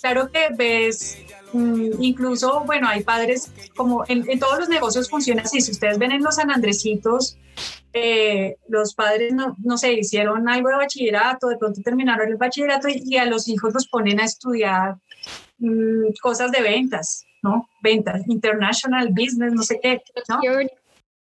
Claro 0.00 0.30
que 0.30 0.48
ves 0.56 1.18
mm, 1.52 2.02
incluso, 2.02 2.62
bueno, 2.64 2.88
hay 2.88 3.02
padres, 3.02 3.50
como 3.76 4.04
en, 4.08 4.28
en, 4.30 4.38
todos 4.38 4.60
los 4.60 4.68
negocios 4.68 5.10
funciona 5.10 5.42
así, 5.42 5.60
si 5.60 5.72
ustedes 5.72 5.98
ven 5.98 6.12
en 6.12 6.22
los 6.22 6.36
San 6.36 6.50
Andresitos, 6.50 7.36
eh, 7.92 8.56
los 8.68 8.94
padres, 8.94 9.32
no, 9.32 9.56
no 9.62 9.76
sé, 9.76 9.92
hicieron 9.92 10.48
algo 10.48 10.68
de 10.68 10.76
bachillerato, 10.76 11.48
de 11.48 11.56
pronto 11.56 11.80
terminaron 11.82 12.28
el 12.28 12.36
bachillerato 12.36 12.88
y, 12.88 13.16
a 13.16 13.26
los 13.26 13.48
hijos 13.48 13.74
los 13.74 13.88
ponen 13.88 14.20
a 14.20 14.24
estudiar 14.24 14.96
mm, 15.58 16.12
cosas 16.20 16.52
de 16.52 16.62
ventas, 16.62 17.24
¿no? 17.42 17.68
Ventas, 17.82 18.22
international 18.28 19.08
business, 19.10 19.52
no 19.52 19.62
sé 19.62 19.80
qué, 19.82 20.02
¿no? 20.28 20.40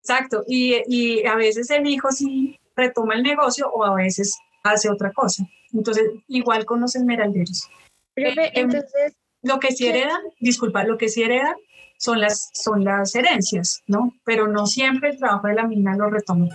Exacto, 0.01 0.43
y, 0.47 0.75
y 0.87 1.25
a 1.25 1.35
veces 1.35 1.69
el 1.71 1.87
hijo 1.87 2.11
sí 2.11 2.59
retoma 2.75 3.15
el 3.15 3.23
negocio 3.23 3.69
o 3.69 3.83
a 3.83 3.95
veces 3.95 4.37
hace 4.63 4.89
otra 4.89 5.11
cosa. 5.11 5.43
Entonces, 5.73 6.11
igual 6.27 6.65
con 6.65 6.81
los 6.81 6.95
esmeralderos. 6.95 7.69
Eh, 8.15 8.33
em, 8.53 8.65
entonces, 8.65 9.15
lo 9.41 9.59
que 9.59 9.71
sí 9.71 9.87
heredan, 9.87 10.21
disculpa, 10.39 10.83
lo 10.83 10.97
que 10.97 11.09
sí 11.09 11.23
heredan 11.23 11.55
son 11.97 12.21
las, 12.21 12.49
son 12.53 12.83
las 12.83 13.15
herencias, 13.15 13.81
¿no? 13.87 14.13
Pero 14.23 14.47
no 14.47 14.67
siempre 14.67 15.09
el 15.11 15.17
trabajo 15.17 15.47
de 15.47 15.55
la 15.55 15.67
mina 15.67 15.95
lo 15.95 16.09
retoma. 16.09 16.47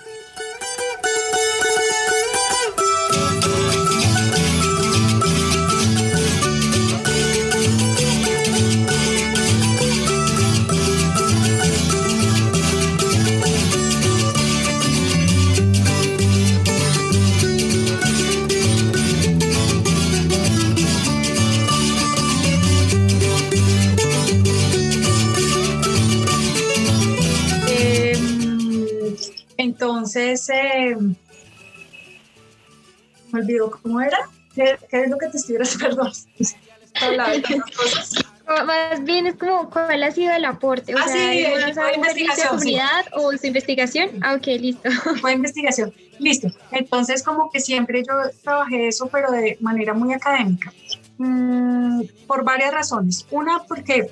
Me 33.41 33.47
olvidó 33.47 33.71
cómo 33.71 34.01
era. 34.01 34.19
¿Qué, 34.55 34.79
es 34.91 35.11
lo 35.11 35.19
que 35.19 35.29
te 35.29 35.37
estoy 35.37 35.57
Perdón. 35.81 36.13
Más 38.67 39.05
bien 39.05 39.29
es 39.29 39.37
como 39.37 39.71
cuál 39.71 40.03
ha 40.03 40.11
sido 40.11 40.35
el 40.35 40.45
aporte. 40.45 40.93
O 40.95 40.99
ah, 40.99 41.07
sea, 41.07 41.33
sí, 41.33 41.73
fue 41.73 41.95
investigación. 41.95 42.49
comunidad 42.49 43.07
o 43.13 43.31
su 43.37 43.47
investigación? 43.47 44.11
Ah, 44.23 44.35
ok, 44.35 44.47
listo. 44.59 44.91
Fue 45.21 45.33
investigación. 45.33 45.95
Listo. 46.19 46.49
Entonces, 46.73 47.23
como 47.23 47.49
que 47.51 47.61
siempre 47.61 48.03
yo 48.03 48.13
trabajé 48.43 48.89
eso, 48.89 49.07
pero 49.07 49.31
de 49.31 49.57
manera 49.61 49.95
muy 49.95 50.13
académica. 50.13 50.73
Mm, 51.19 52.03
por 52.27 52.43
varias 52.45 52.75
razones. 52.75 53.25
Una, 53.31 53.63
porque 53.69 54.11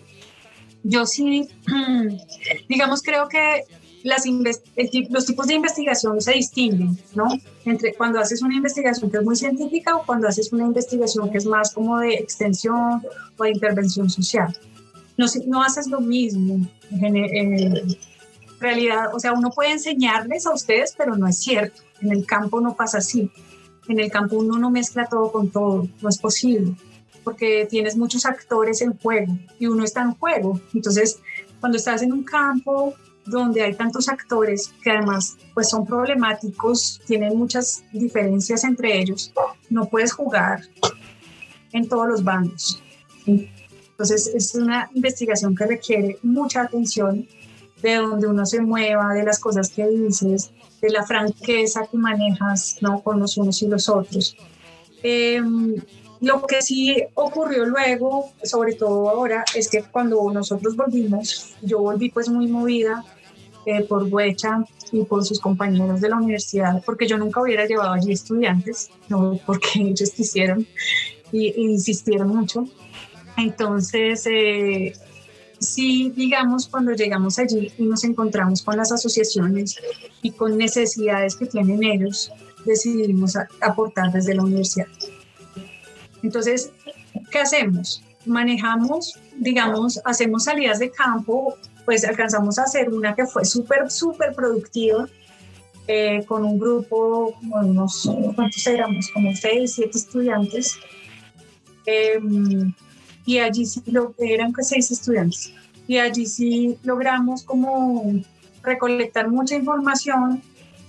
yo 0.85 1.05
sí, 1.05 1.49
digamos, 2.69 3.03
creo 3.03 3.29
que 3.29 3.65
los 5.11 5.27
tipos 5.27 5.47
de 5.47 5.55
investigación 5.55 6.21
se 6.21 6.33
distinguen, 6.33 6.99
¿no? 7.15 7.27
Entre 7.65 7.95
cuando 7.95 8.19
haces 8.19 8.43
una 8.43 8.55
investigación 8.55 9.11
que 9.11 9.19
es 9.19 9.25
muy 9.25 9.37
científica 9.37 9.97
o 9.97 10.05
cuando 10.05 10.29
haces 10.29 10.53
una 10.53 10.65
investigación 10.65 11.31
que 11.31 11.39
es 11.39 11.47
más 11.47 11.73
como 11.73 11.99
de 11.99 12.15
extensión 12.15 13.03
o 13.37 13.45
de 13.45 13.51
intervención 13.51 14.09
social. 14.09 14.57
No, 15.17 15.27
no 15.47 15.63
haces 15.63 15.89
lo 15.89 16.01
mismo. 16.01 16.67
En, 16.91 17.99
realidad, 18.61 19.15
o 19.15 19.21
sea, 19.21 19.35
uno 19.35 19.51
puede 19.51 19.71
enseñarles 19.71 20.45
a 20.47 20.53
ustedes, 20.53 20.95
pero 20.97 21.17
no 21.17 21.29
es 21.29 21.39
cierto. 21.39 21.83
En 22.01 22.11
el 22.11 22.27
campo 22.27 22.61
no 22.61 22.75
pasa 22.75 22.99
así. 22.99 23.31
En 23.89 24.01
el 24.01 24.11
campo 24.11 24.37
uno 24.37 24.59
no 24.59 24.71
mezcla 24.71 25.07
todo 25.07 25.31
con 25.31 25.51
todo, 25.51 25.89
no 26.03 26.09
es 26.09 26.19
posible, 26.19 26.75
porque 27.25 27.67
tienes 27.71 27.97
muchos 27.97 28.27
actores 28.27 28.83
en 28.83 28.99
juego 28.99 29.39
y 29.59 29.67
uno 29.67 29.85
está 29.85 30.03
en 30.03 30.15
juego. 30.15 30.61
Entonces, 30.75 31.21
cuando 31.61 31.79
estás 31.79 32.03
en 32.03 32.13
un 32.13 32.23
campo 32.23 32.95
donde 33.29 33.63
hay 33.63 33.75
tantos 33.75 34.09
actores 34.09 34.73
que 34.83 34.91
además 34.91 35.37
pues 35.55 35.71
son 35.71 35.87
problemáticos, 35.87 37.01
tienen 37.07 37.37
muchas 37.37 37.85
diferencias 37.93 38.65
entre 38.65 38.99
ellos, 38.99 39.33
no 39.71 39.87
puedes 39.87 40.13
jugar 40.13 40.63
en 41.73 41.89
todos 41.89 42.09
los 42.09 42.25
bandos. 42.25 42.83
Entonces 43.27 44.29
es 44.35 44.55
una 44.55 44.91
investigación 44.95 45.55
que 45.57 45.67
requiere 45.67 46.19
mucha 46.23 46.63
atención 46.63 47.27
de 47.83 47.97
donde 47.97 48.27
uno 48.27 48.45
se 48.47 48.61
mueva, 48.61 49.15
de 49.15 49.25
las 49.25 49.39
cosas 49.39 49.71
que 49.71 49.87
dices, 49.87 50.51
de 50.81 50.91
la 50.91 51.05
franqueza 51.05 51.87
que 51.91 51.97
manejas 51.97 52.79
¿no? 52.81 53.01
con 53.03 53.21
los 53.21 53.37
unos 53.37 53.63
y 53.63 53.69
los 53.69 53.89
otros. 53.89 54.37
Em, 55.03 55.77
lo 56.21 56.43
que 56.47 56.63
sí 56.63 57.05
ocurrió 57.15 57.65
luego, 57.65 58.33
sobre 58.43 58.75
todo 58.75 59.09
ahora, 59.09 59.45
es 59.55 59.69
que 59.69 59.83
cuando 59.83 60.31
nosotros 60.33 60.75
volvimos, 60.77 61.55
yo 61.63 61.79
volví 61.79 62.11
pues 62.11 62.29
muy 62.29 62.49
movida 62.49 63.05
eh, 63.71 63.85
por 63.85 64.05
Huecha 64.05 64.65
y 64.93 65.05
por 65.05 65.27
sus 65.27 65.41
compañeros 65.41 66.01
de 66.01 66.09
la 66.09 66.17
universidad, 66.17 66.83
porque 66.87 67.07
yo 67.07 67.19
nunca 67.19 67.43
hubiera 67.43 67.67
llevado 67.67 67.93
allí 67.93 68.13
estudiantes, 68.13 68.89
no 69.11 69.39
porque 69.45 69.69
ellos 69.75 70.11
quisieron 70.13 70.67
y, 71.33 71.53
insistieron 71.71 72.29
mucho. 72.29 72.65
Entonces, 73.37 74.25
eh, 74.25 74.95
sí, 75.59 76.11
digamos, 76.17 76.67
cuando 76.67 76.93
llegamos 76.93 77.39
allí 77.39 77.71
y 77.77 77.85
nos 77.85 78.05
encontramos 78.05 78.63
con 78.63 78.79
las 78.79 78.91
asociaciones 78.91 79.77
y 80.23 80.31
con 80.31 80.57
necesidades 80.57 81.37
que 81.37 81.45
tienen 81.45 81.85
ellos, 81.85 82.33
decidimos 82.65 83.37
aportar 83.61 84.11
desde 84.13 84.35
la 84.35 84.45
universidad. 84.45 84.89
Entonces, 86.23 86.73
¿qué 87.31 87.41
hacemos? 87.41 88.03
Manejamos, 88.25 89.19
digamos, 89.37 90.01
hacemos 90.07 90.45
salidas 90.45 90.79
de 90.79 90.91
campo 90.91 91.59
pues 91.89 92.05
alcanzamos 92.05 92.59
a 92.59 92.65
hacer 92.65 92.91
una 92.91 93.15
que 93.15 93.25
fue 93.25 93.47
súper, 93.47 93.91
súper 93.91 94.35
productiva, 94.35 95.09
eh, 95.87 96.23
con 96.27 96.45
un 96.45 96.59
grupo, 96.59 97.35
unos, 97.41 98.11
¿cuántos 98.37 98.67
éramos? 98.67 99.09
Como 99.15 99.35
seis, 99.35 99.73
siete 99.77 99.97
estudiantes. 99.97 100.79
Em, 101.87 102.75
y 103.25 103.39
allí 103.39 103.65
sí 103.65 103.83
lo, 103.87 104.15
eran 104.19 104.53
seis 104.61 104.91
estudiantes. 104.91 105.55
Y 105.87 105.97
allí 105.97 106.27
sí 106.27 106.77
logramos 106.83 107.43
como 107.43 108.21
recolectar 108.63 109.31
mucha 109.31 109.57
información 109.57 110.43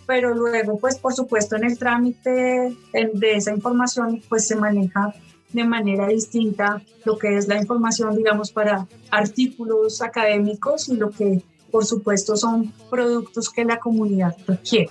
pero 0.05 0.33
luego, 0.33 0.79
pues 0.79 0.97
por 0.97 1.13
supuesto, 1.13 1.55
en 1.55 1.63
el 1.63 1.77
trámite 1.77 2.75
de 2.91 3.35
esa 3.35 3.51
información, 3.53 4.21
pues 4.27 4.47
se 4.47 4.55
maneja 4.57 5.13
de 5.51 5.63
manera 5.63 6.07
distinta 6.07 6.81
lo 7.05 7.17
que 7.17 7.37
es 7.37 7.47
la 7.47 7.57
información, 7.57 8.15
digamos, 8.15 8.51
para 8.51 8.87
artículos 9.09 10.01
académicos 10.01 10.89
y 10.89 10.95
lo 10.95 11.09
que, 11.09 11.41
por 11.71 11.85
supuesto, 11.85 12.35
son 12.35 12.71
productos 12.89 13.49
que 13.49 13.65
la 13.65 13.79
comunidad 13.79 14.35
requiere. 14.47 14.89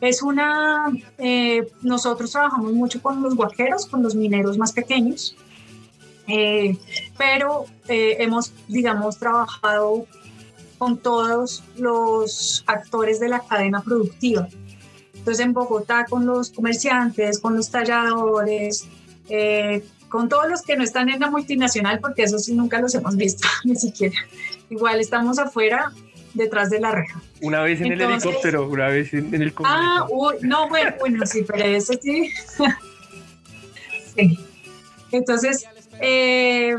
Es 0.00 0.22
una, 0.22 0.92
eh, 1.18 1.68
nosotros 1.82 2.32
trabajamos 2.32 2.72
mucho 2.72 3.00
con 3.00 3.22
los 3.22 3.36
guajeros, 3.36 3.86
con 3.86 4.02
los 4.02 4.14
mineros 4.14 4.58
más 4.58 4.72
pequeños, 4.72 5.36
eh, 6.26 6.76
pero 7.16 7.66
eh, 7.88 8.16
hemos, 8.18 8.52
digamos, 8.68 9.18
trabajado 9.18 10.06
con 10.78 10.98
todos 10.98 11.62
los 11.76 12.64
actores 12.66 13.20
de 13.20 13.28
la 13.28 13.40
cadena 13.40 13.82
productiva. 13.82 14.48
Entonces 15.14 15.46
en 15.46 15.54
Bogotá 15.54 16.04
con 16.04 16.26
los 16.26 16.50
comerciantes, 16.50 17.38
con 17.38 17.56
los 17.56 17.70
talladores, 17.70 18.86
eh, 19.28 19.82
con 20.08 20.28
todos 20.28 20.48
los 20.48 20.62
que 20.62 20.76
no 20.76 20.84
están 20.84 21.08
en 21.08 21.20
la 21.20 21.30
multinacional, 21.30 21.98
porque 22.00 22.22
eso 22.22 22.38
sí 22.38 22.54
nunca 22.54 22.80
los 22.80 22.94
hemos 22.94 23.16
visto, 23.16 23.46
ni 23.64 23.76
siquiera. 23.76 24.16
Igual 24.70 25.00
estamos 25.00 25.38
afuera, 25.38 25.92
detrás 26.34 26.70
de 26.70 26.80
la 26.80 26.92
reja. 26.92 27.20
Una 27.40 27.62
vez 27.62 27.80
en 27.80 27.92
el 27.92 28.00
helicóptero, 28.00 28.68
una 28.68 28.88
vez 28.88 29.14
en, 29.14 29.32
el 29.34 29.52
Ah, 29.64 30.06
no, 30.42 30.68
bueno, 30.68 30.94
bueno, 31.00 31.26
sí, 31.26 31.44
pero 31.46 31.64
eso 31.64 31.94
sí. 32.00 32.30
sí. 34.16 34.38
Entonces, 35.12 35.64
eh, 36.00 36.74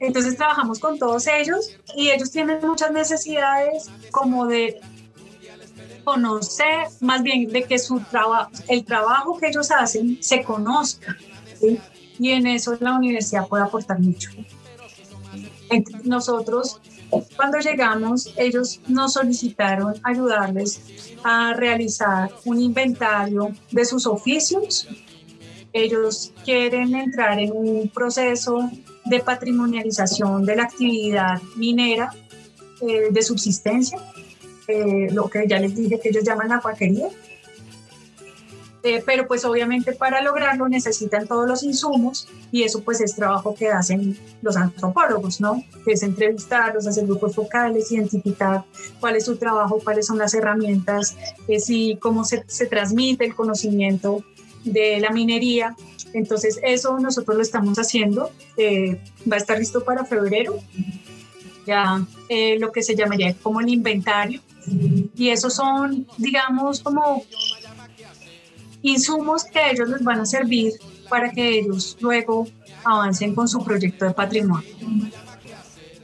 entonces 0.00 0.36
trabajamos 0.36 0.78
con 0.78 0.98
todos 0.98 1.26
ellos 1.26 1.76
y 1.96 2.10
ellos 2.10 2.30
tienen 2.30 2.58
muchas 2.62 2.92
necesidades 2.92 3.90
como 4.10 4.46
de 4.46 4.80
conocer, 6.04 6.86
más 7.00 7.22
bien 7.22 7.48
de 7.48 7.64
que 7.64 7.78
su 7.78 8.00
trabajo, 8.00 8.50
el 8.68 8.84
trabajo 8.84 9.38
que 9.38 9.48
ellos 9.48 9.70
hacen 9.70 10.18
se 10.20 10.42
conozca. 10.42 11.16
Y 12.18 12.30
en 12.30 12.46
eso 12.46 12.76
la 12.80 12.94
universidad 12.94 13.46
puede 13.46 13.64
aportar 13.64 14.00
mucho. 14.00 14.30
nosotros, 16.04 16.80
cuando 17.36 17.58
llegamos, 17.58 18.32
ellos 18.36 18.80
nos 18.88 19.14
solicitaron 19.14 19.94
ayudarles 20.02 20.80
a 21.24 21.54
realizar 21.54 22.30
un 22.44 22.60
inventario 22.60 23.52
de 23.70 23.84
sus 23.84 24.06
oficios. 24.06 24.88
Ellos 25.72 26.32
quieren 26.44 26.94
entrar 26.94 27.38
en 27.38 27.52
un 27.52 27.88
proceso 27.88 28.70
de 29.04 29.20
patrimonialización 29.20 30.44
de 30.44 30.56
la 30.56 30.64
actividad 30.64 31.40
minera 31.56 32.10
eh, 32.80 33.08
de 33.10 33.22
subsistencia, 33.22 33.98
eh, 34.68 35.08
lo 35.12 35.28
que 35.28 35.46
ya 35.46 35.58
les 35.58 35.74
dije 35.74 36.00
que 36.00 36.08
ellos 36.08 36.24
llaman 36.24 36.48
la 36.48 36.60
cuaquería. 36.60 37.08
Eh, 38.86 39.02
pero 39.04 39.26
pues 39.26 39.44
obviamente 39.44 39.92
para 39.94 40.22
lograrlo 40.22 40.68
necesitan 40.68 41.26
todos 41.26 41.48
los 41.48 41.64
insumos 41.64 42.28
y 42.52 42.62
eso 42.62 42.82
pues 42.82 43.00
es 43.00 43.16
trabajo 43.16 43.52
que 43.52 43.68
hacen 43.68 44.16
los 44.42 44.56
antropólogos, 44.56 45.40
¿no? 45.40 45.64
Que 45.84 45.92
es 45.92 46.04
entrevistarlos, 46.04 46.86
hacer 46.86 47.04
grupos 47.04 47.34
focales, 47.34 47.90
identificar 47.90 48.62
cuál 49.00 49.16
es 49.16 49.24
su 49.24 49.36
trabajo, 49.38 49.80
cuáles 49.82 50.06
son 50.06 50.18
las 50.18 50.34
herramientas, 50.34 51.16
y 51.48 51.96
cómo 51.96 52.24
se, 52.24 52.44
se 52.46 52.66
transmite 52.66 53.24
el 53.24 53.34
conocimiento 53.34 54.22
de 54.62 55.00
la 55.00 55.10
minería 55.10 55.74
entonces, 56.16 56.58
eso 56.62 56.98
nosotros 56.98 57.36
lo 57.36 57.42
estamos 57.42 57.78
haciendo. 57.78 58.30
Eh, 58.56 58.98
va 59.30 59.36
a 59.36 59.38
estar 59.38 59.58
listo 59.58 59.84
para 59.84 60.06
febrero. 60.06 60.56
Ya 61.66 62.06
eh, 62.28 62.58
lo 62.58 62.72
que 62.72 62.82
se 62.82 62.94
llamaría 62.94 63.34
como 63.42 63.60
el 63.60 63.68
inventario. 63.68 64.40
Y 65.14 65.28
esos 65.28 65.54
son, 65.54 66.06
digamos, 66.16 66.80
como 66.80 67.22
insumos 68.90 69.44
que 69.44 69.70
ellos 69.70 69.88
les 69.88 70.02
van 70.04 70.20
a 70.20 70.26
servir 70.26 70.72
para 71.08 71.30
que 71.30 71.58
ellos 71.58 71.96
luego 72.00 72.46
avancen 72.84 73.34
con 73.34 73.48
su 73.48 73.62
proyecto 73.64 74.04
de 74.04 74.12
patrimonio. 74.12 74.68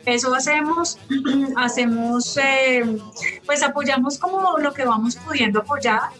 Eso 0.04 0.34
hacemos, 0.34 0.98
hacemos, 1.56 2.36
eh, 2.38 2.98
pues 3.46 3.62
apoyamos 3.62 4.18
como 4.18 4.58
lo 4.58 4.72
que 4.72 4.84
vamos 4.84 5.16
pudiendo 5.16 5.60
apoyar. 5.60 6.10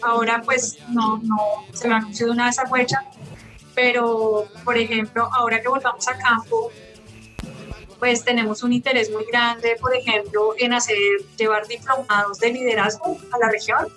Ahora 0.00 0.42
pues 0.42 0.78
no, 0.90 1.18
no 1.24 1.38
se 1.72 1.88
lo 1.88 1.96
anunció 1.96 2.26
de 2.26 2.32
una 2.32 2.48
esa 2.48 2.62
huecha, 2.70 3.04
pero 3.74 4.46
por 4.64 4.78
ejemplo, 4.78 5.28
ahora 5.32 5.60
que 5.60 5.68
volvamos 5.68 6.06
a 6.06 6.16
campo, 6.16 6.70
pues 7.98 8.24
tenemos 8.24 8.62
un 8.62 8.72
interés 8.72 9.10
muy 9.10 9.24
grande, 9.24 9.76
por 9.80 9.94
ejemplo, 9.94 10.54
en 10.56 10.72
hacer, 10.72 10.96
llevar 11.36 11.66
diplomados 11.66 12.38
de 12.38 12.52
liderazgo 12.52 13.18
a 13.32 13.38
la 13.38 13.50
región, 13.50 13.88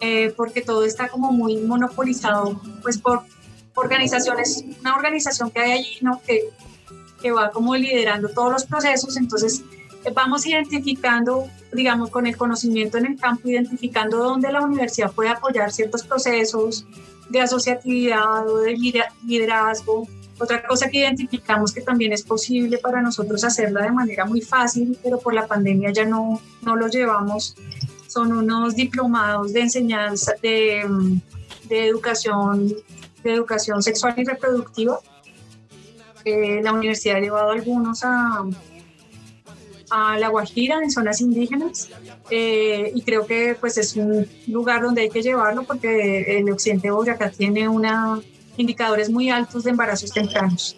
eh, 0.00 0.32
porque 0.36 0.62
todo 0.62 0.84
está 0.84 1.08
como 1.08 1.32
muy 1.32 1.56
monopolizado, 1.58 2.60
pues 2.82 2.98
por 2.98 3.22
organizaciones, 3.74 4.64
una 4.80 4.96
organización 4.96 5.50
que 5.50 5.60
hay 5.60 5.72
allí, 5.72 5.98
¿no? 6.00 6.20
Que, 6.26 6.50
que 7.20 7.32
va 7.32 7.50
como 7.50 7.74
liderando 7.74 8.28
todos 8.28 8.52
los 8.52 8.64
procesos, 8.64 9.16
entonces 9.16 9.62
vamos 10.14 10.46
identificando, 10.46 11.48
digamos, 11.72 12.10
con 12.10 12.26
el 12.26 12.36
conocimiento 12.36 12.98
en 12.98 13.06
el 13.06 13.18
campo, 13.18 13.48
identificando 13.48 14.18
dónde 14.18 14.50
la 14.52 14.60
universidad 14.60 15.12
puede 15.12 15.30
apoyar 15.30 15.72
ciertos 15.72 16.04
procesos 16.04 16.86
de 17.28 17.40
asociatividad 17.40 18.48
o 18.48 18.58
de 18.58 18.76
liderazgo. 19.24 20.06
Otra 20.38 20.64
cosa 20.66 20.88
que 20.88 20.98
identificamos 20.98 21.72
que 21.72 21.80
también 21.80 22.12
es 22.12 22.22
posible 22.22 22.78
para 22.78 23.02
nosotros 23.02 23.42
hacerla 23.44 23.82
de 23.82 23.90
manera 23.90 24.24
muy 24.24 24.40
fácil, 24.40 24.96
pero 25.02 25.18
por 25.18 25.34
la 25.34 25.46
pandemia 25.46 25.90
ya 25.90 26.04
no, 26.04 26.40
no 26.62 26.76
lo 26.76 26.86
llevamos, 26.88 27.56
son 28.08 28.32
unos 28.32 28.74
diplomados 28.74 29.52
de 29.52 29.60
enseñanza, 29.60 30.32
de, 30.42 30.84
de 31.68 31.86
educación, 31.86 32.74
de 33.22 33.32
educación 33.32 33.82
sexual 33.82 34.14
y 34.16 34.24
reproductiva. 34.24 34.98
Eh, 36.24 36.60
la 36.62 36.72
universidad 36.72 37.18
ha 37.18 37.20
llevado 37.20 37.50
algunos 37.50 38.02
a, 38.02 38.44
a 39.90 40.18
La 40.18 40.28
Guajira, 40.28 40.80
en 40.82 40.90
zonas 40.90 41.20
indígenas, 41.20 41.90
eh, 42.30 42.90
y 42.94 43.02
creo 43.02 43.26
que 43.26 43.56
pues 43.60 43.78
es 43.78 43.94
un 43.94 44.26
lugar 44.46 44.82
donde 44.82 45.02
hay 45.02 45.10
que 45.10 45.22
llevarlo 45.22 45.62
porque 45.62 46.38
el 46.38 46.50
occidente 46.50 46.88
de 46.88 46.92
Boyacá 46.92 47.30
tiene 47.30 47.68
una, 47.68 48.20
indicadores 48.56 49.10
muy 49.10 49.30
altos 49.30 49.64
de 49.64 49.70
embarazos 49.70 50.12
tempranos. 50.12 50.76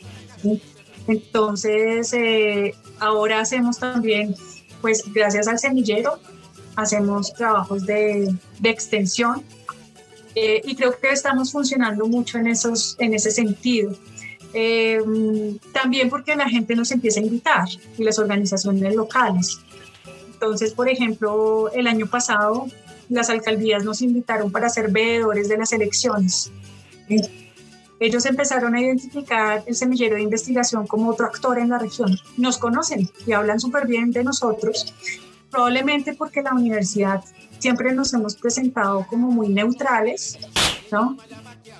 Entonces, 1.06 2.12
eh, 2.12 2.74
ahora 2.98 3.40
hacemos 3.40 3.78
también, 3.78 4.34
pues 4.80 5.02
gracias 5.12 5.48
al 5.48 5.58
semillero, 5.58 6.18
hacemos 6.76 7.32
trabajos 7.34 7.84
de, 7.86 8.34
de 8.58 8.70
extensión 8.70 9.44
eh, 10.34 10.60
y 10.64 10.76
creo 10.76 10.98
que 10.98 11.10
estamos 11.10 11.52
funcionando 11.52 12.06
mucho 12.06 12.38
en, 12.38 12.46
esos, 12.46 12.96
en 12.98 13.14
ese 13.14 13.30
sentido. 13.30 13.92
Eh, 14.52 15.00
también 15.72 16.10
porque 16.10 16.34
la 16.34 16.48
gente 16.48 16.74
nos 16.74 16.90
empieza 16.90 17.20
a 17.20 17.22
invitar 17.22 17.68
y 17.96 18.04
las 18.04 18.18
organizaciones 18.18 18.94
locales. 18.94 19.60
Entonces, 20.32 20.72
por 20.72 20.88
ejemplo, 20.88 21.70
el 21.72 21.86
año 21.86 22.06
pasado 22.06 22.66
las 23.08 23.28
alcaldías 23.28 23.84
nos 23.84 24.02
invitaron 24.02 24.50
para 24.50 24.68
ser 24.68 24.90
veedores 24.90 25.48
de 25.48 25.58
las 25.58 25.72
elecciones. 25.72 26.50
Ellos 27.98 28.24
empezaron 28.24 28.74
a 28.74 28.80
identificar 28.80 29.62
el 29.66 29.74
semillero 29.74 30.14
de 30.14 30.22
investigación 30.22 30.86
como 30.86 31.10
otro 31.10 31.26
actor 31.26 31.58
en 31.58 31.68
la 31.68 31.78
región. 31.78 32.16
Nos 32.38 32.56
conocen 32.56 33.10
y 33.26 33.32
hablan 33.32 33.60
súper 33.60 33.86
bien 33.86 34.12
de 34.12 34.24
nosotros, 34.24 34.94
probablemente 35.50 36.14
porque 36.14 36.42
la 36.42 36.52
universidad 36.52 37.24
siempre 37.58 37.92
nos 37.92 38.12
hemos 38.14 38.36
presentado 38.36 39.06
como 39.08 39.30
muy 39.30 39.48
neutrales, 39.48 40.38
¿no? 40.90 41.16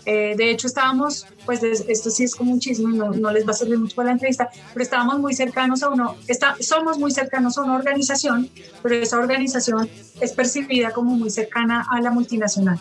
Eh, 0.06 0.34
de 0.36 0.50
hecho, 0.50 0.66
estábamos, 0.66 1.26
pues 1.44 1.62
esto 1.62 2.10
sí 2.10 2.24
es 2.24 2.34
como 2.34 2.52
un 2.52 2.60
chisme, 2.60 2.96
no, 2.96 3.10
no, 3.10 3.30
les 3.30 3.46
va 3.46 3.50
a 3.50 3.54
servir 3.54 3.78
mucho 3.78 3.96
para 3.96 4.06
la 4.06 4.12
entrevista, 4.12 4.48
pero 4.72 4.82
estábamos 4.82 5.18
muy 5.18 5.34
cercanos 5.34 5.82
a 5.82 5.90
uno, 5.90 6.16
está, 6.26 6.56
somos 6.60 6.98
muy 6.98 7.10
cercanos 7.10 7.58
a 7.58 7.62
una 7.62 7.76
organización, 7.76 8.48
pero 8.82 8.94
esa 8.94 9.18
organización 9.18 9.88
es 10.20 10.32
percibida 10.32 10.92
como 10.92 11.12
muy 11.16 11.30
cercana 11.30 11.86
a 11.90 12.00
la 12.00 12.10
multinacional. 12.10 12.78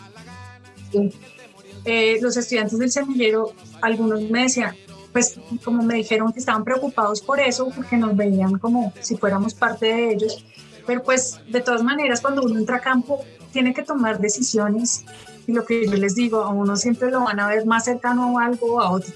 Eh, 1.84 2.18
los 2.20 2.36
estudiantes 2.36 2.78
del 2.78 2.90
semillero, 2.90 3.52
algunos 3.80 4.22
me 4.22 4.42
decían, 4.42 4.74
pues 5.12 5.38
como 5.64 5.82
me 5.82 5.94
dijeron 5.94 6.32
que 6.32 6.38
estaban 6.38 6.64
preocupados 6.64 7.20
por 7.20 7.40
eso, 7.40 7.68
porque 7.74 7.96
nos 7.96 8.16
veían 8.16 8.58
como 8.58 8.92
si 9.00 9.16
fuéramos 9.16 9.54
parte 9.54 9.86
de 9.86 10.12
ellos, 10.12 10.44
pero 10.90 11.04
pues 11.04 11.38
de 11.46 11.60
todas 11.60 11.84
maneras 11.84 12.20
cuando 12.20 12.42
uno 12.42 12.58
entra 12.58 12.78
a 12.78 12.80
campo 12.80 13.24
tiene 13.52 13.72
que 13.72 13.84
tomar 13.84 14.18
decisiones 14.18 15.04
y 15.46 15.52
lo 15.52 15.64
que 15.64 15.86
yo 15.86 15.92
les 15.92 16.16
digo, 16.16 16.42
a 16.42 16.48
uno 16.48 16.74
siempre 16.74 17.12
lo 17.12 17.20
van 17.20 17.38
a 17.38 17.46
ver 17.46 17.64
más 17.64 17.84
cercano 17.84 18.36
a 18.40 18.46
algo 18.46 18.74
o 18.74 18.80
a 18.80 18.90
otro. 18.90 19.14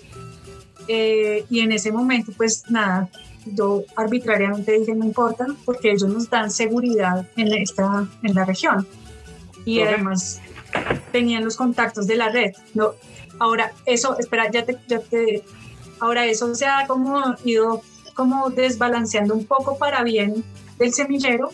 Eh, 0.87 1.45
y 1.51 1.59
en 1.59 1.72
ese 1.72 1.91
momento, 1.91 2.31
pues 2.37 2.70
nada, 2.70 3.09
yo 3.45 3.83
arbitrariamente 3.97 4.79
dije, 4.79 4.95
no 4.95 5.05
importa, 5.05 5.49
porque 5.64 5.91
ellos 5.91 6.09
nos 6.09 6.31
dan 6.31 6.49
seguridad 6.49 7.27
en, 7.37 7.53
esta, 7.53 8.07
en 8.22 8.35
la 8.35 8.45
región. 8.45 8.87
Y 9.64 9.81
además 9.81 10.41
tenían 11.11 11.45
los 11.45 11.57
contactos 11.57 12.07
de 12.07 12.14
la 12.14 12.29
red. 12.29 12.53
No, 12.75 12.93
ahora, 13.41 13.72
eso, 13.85 14.16
espera, 14.20 14.49
ya 14.49 14.64
te, 14.64 14.79
ya 14.87 15.01
te, 15.01 15.43
ahora 15.99 16.25
eso 16.25 16.55
se 16.55 16.66
ha 16.66 16.87
como 16.87 17.35
ido 17.45 17.83
como 18.14 18.49
desbalanceando 18.51 19.35
un 19.35 19.45
poco 19.45 19.77
para 19.77 20.05
bien 20.05 20.45
del 20.79 20.93
semillero, 20.93 21.51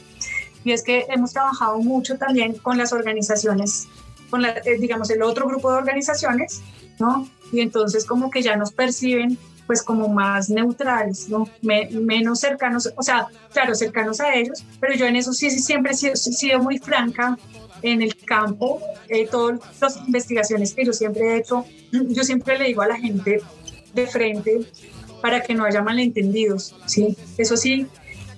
y 0.64 0.72
es 0.72 0.82
que 0.82 1.06
hemos 1.08 1.32
trabajado 1.32 1.78
mucho 1.78 2.16
también 2.18 2.54
con 2.54 2.76
las 2.78 2.92
organizaciones, 2.92 3.88
con 4.28 4.42
la, 4.42 4.50
eh, 4.50 4.78
digamos 4.78 5.10
el 5.10 5.22
otro 5.22 5.46
grupo 5.46 5.70
de 5.72 5.78
organizaciones, 5.78 6.60
¿no? 6.98 7.28
Y 7.52 7.60
entonces 7.60 8.04
como 8.04 8.30
que 8.30 8.42
ya 8.42 8.56
nos 8.56 8.72
perciben 8.72 9.38
pues 9.70 9.84
como 9.84 10.08
más 10.08 10.50
neutrales, 10.50 11.28
¿no? 11.28 11.48
menos 11.62 12.40
cercanos, 12.40 12.92
o 12.96 13.02
sea, 13.04 13.28
claro, 13.52 13.76
cercanos 13.76 14.20
a 14.20 14.34
ellos, 14.34 14.64
pero 14.80 14.94
yo 14.94 15.06
en 15.06 15.14
eso 15.14 15.32
sí, 15.32 15.48
siempre 15.48 15.92
he 15.92 16.16
sido, 16.16 16.58
muy 16.58 16.78
franca 16.78 17.38
en 17.80 18.02
el 18.02 18.16
campo, 18.16 18.82
eh, 19.08 19.28
todas 19.30 19.60
las 19.80 19.96
investigaciones 20.08 20.74
que 20.74 20.84
yo 20.84 20.92
siempre 20.92 21.22
he 21.22 21.36
hecho, 21.38 21.64
yo 21.92 22.24
siempre 22.24 22.58
le 22.58 22.64
digo 22.64 22.82
a 22.82 22.88
la 22.88 22.96
gente 22.96 23.42
de 23.94 24.06
frente 24.08 24.58
para 25.22 25.40
que 25.40 25.54
no 25.54 25.64
haya 25.64 25.82
malentendidos, 25.82 26.74
¿sí? 26.86 27.16
Eso 27.38 27.56
sí, 27.56 27.86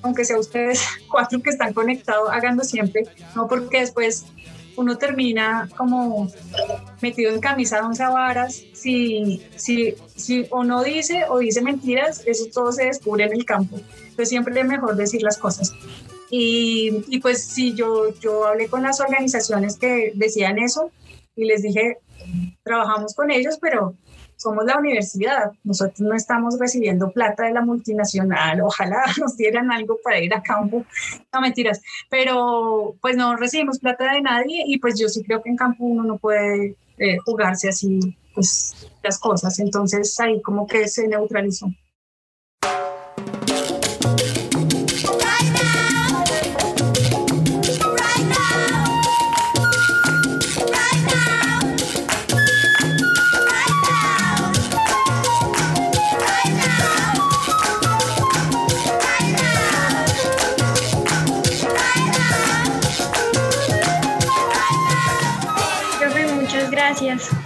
aunque 0.02 0.24
sea 0.24 0.38
ustedes 0.38 0.82
cuatro 1.10 1.40
que 1.40 1.50
están 1.50 1.72
conectados, 1.72 2.28
háganlo 2.30 2.64
siempre, 2.64 3.04
¿no? 3.34 3.48
Porque 3.48 3.80
después 3.80 4.26
uno 4.76 4.96
termina 4.96 5.68
como 5.76 6.28
metido 7.00 7.32
en 7.32 7.40
camisa 7.40 7.76
de 7.76 7.82
once 7.82 8.04
varas, 8.04 8.62
si, 8.72 9.42
si, 9.56 9.94
si 10.16 10.46
o 10.50 10.64
no 10.64 10.82
dice 10.82 11.24
o 11.28 11.38
dice 11.38 11.60
mentiras, 11.62 12.22
eso 12.26 12.46
todo 12.52 12.72
se 12.72 12.86
descubre 12.86 13.24
en 13.24 13.32
el 13.32 13.44
campo. 13.44 13.78
Entonces 14.02 14.28
siempre 14.28 14.58
es 14.58 14.66
mejor 14.66 14.96
decir 14.96 15.22
las 15.22 15.38
cosas. 15.38 15.72
Y, 16.30 17.04
y 17.08 17.20
pues 17.20 17.44
sí, 17.44 17.74
yo, 17.74 18.14
yo 18.20 18.46
hablé 18.46 18.68
con 18.68 18.82
las 18.82 19.00
organizaciones 19.00 19.76
que 19.76 20.12
decían 20.14 20.58
eso 20.58 20.90
y 21.36 21.44
les 21.44 21.62
dije, 21.62 21.98
trabajamos 22.62 23.14
con 23.14 23.30
ellos, 23.30 23.58
pero 23.60 23.94
somos 24.42 24.64
la 24.64 24.78
universidad, 24.78 25.52
nosotros 25.64 26.00
no 26.00 26.14
estamos 26.14 26.58
recibiendo 26.58 27.10
plata 27.10 27.44
de 27.44 27.52
la 27.52 27.62
multinacional, 27.62 28.60
ojalá 28.60 29.02
nos 29.20 29.36
dieran 29.36 29.70
algo 29.70 29.98
para 30.02 30.20
ir 30.20 30.34
a 30.34 30.42
campo, 30.42 30.84
no 31.32 31.40
mentiras, 31.40 31.80
pero 32.10 32.94
pues 33.00 33.16
no 33.16 33.36
recibimos 33.36 33.78
plata 33.78 34.12
de 34.12 34.20
nadie 34.20 34.64
y 34.66 34.78
pues 34.78 34.98
yo 34.98 35.08
sí 35.08 35.22
creo 35.22 35.42
que 35.42 35.50
en 35.50 35.56
campo 35.56 35.84
uno 35.84 36.02
no 36.04 36.18
puede 36.18 36.76
eh, 36.98 37.16
jugarse 37.24 37.68
así 37.68 38.00
pues 38.34 38.74
las 39.02 39.18
cosas, 39.18 39.58
entonces 39.58 40.18
ahí 40.20 40.40
como 40.42 40.66
que 40.66 40.88
se 40.88 41.06
neutralizó. 41.06 41.66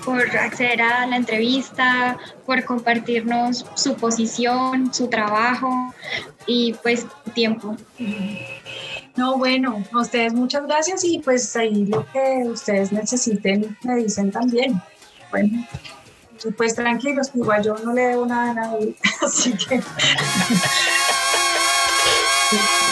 Por 0.05 0.37
acceder 0.37 0.83
a 0.83 1.07
la 1.07 1.17
entrevista, 1.17 2.17
por 2.45 2.65
compartirnos 2.65 3.67
su 3.75 3.97
posición, 3.97 4.95
su 4.95 5.09
trabajo 5.09 5.93
y 6.47 6.75
pues 6.75 7.07
tiempo. 7.35 7.77
No, 9.17 9.37
bueno, 9.37 9.83
a 9.93 10.01
ustedes 10.01 10.33
muchas 10.33 10.65
gracias 10.67 11.05
y 11.05 11.19
pues 11.19 11.57
ahí 11.57 11.87
lo 11.87 12.07
que 12.13 12.45
ustedes 12.47 12.93
necesiten 12.93 13.77
me 13.83 13.97
dicen 13.97 14.31
también. 14.31 14.81
Bueno, 15.31 15.67
pues 16.57 16.75
tranquilos, 16.75 17.31
igual 17.35 17.65
yo 17.65 17.77
no 17.85 17.93
le 17.93 18.03
debo 18.03 18.27
nada 18.27 18.51
a 18.51 18.55
nadie, 18.55 18.95
así 19.23 19.53
que... 19.55 19.83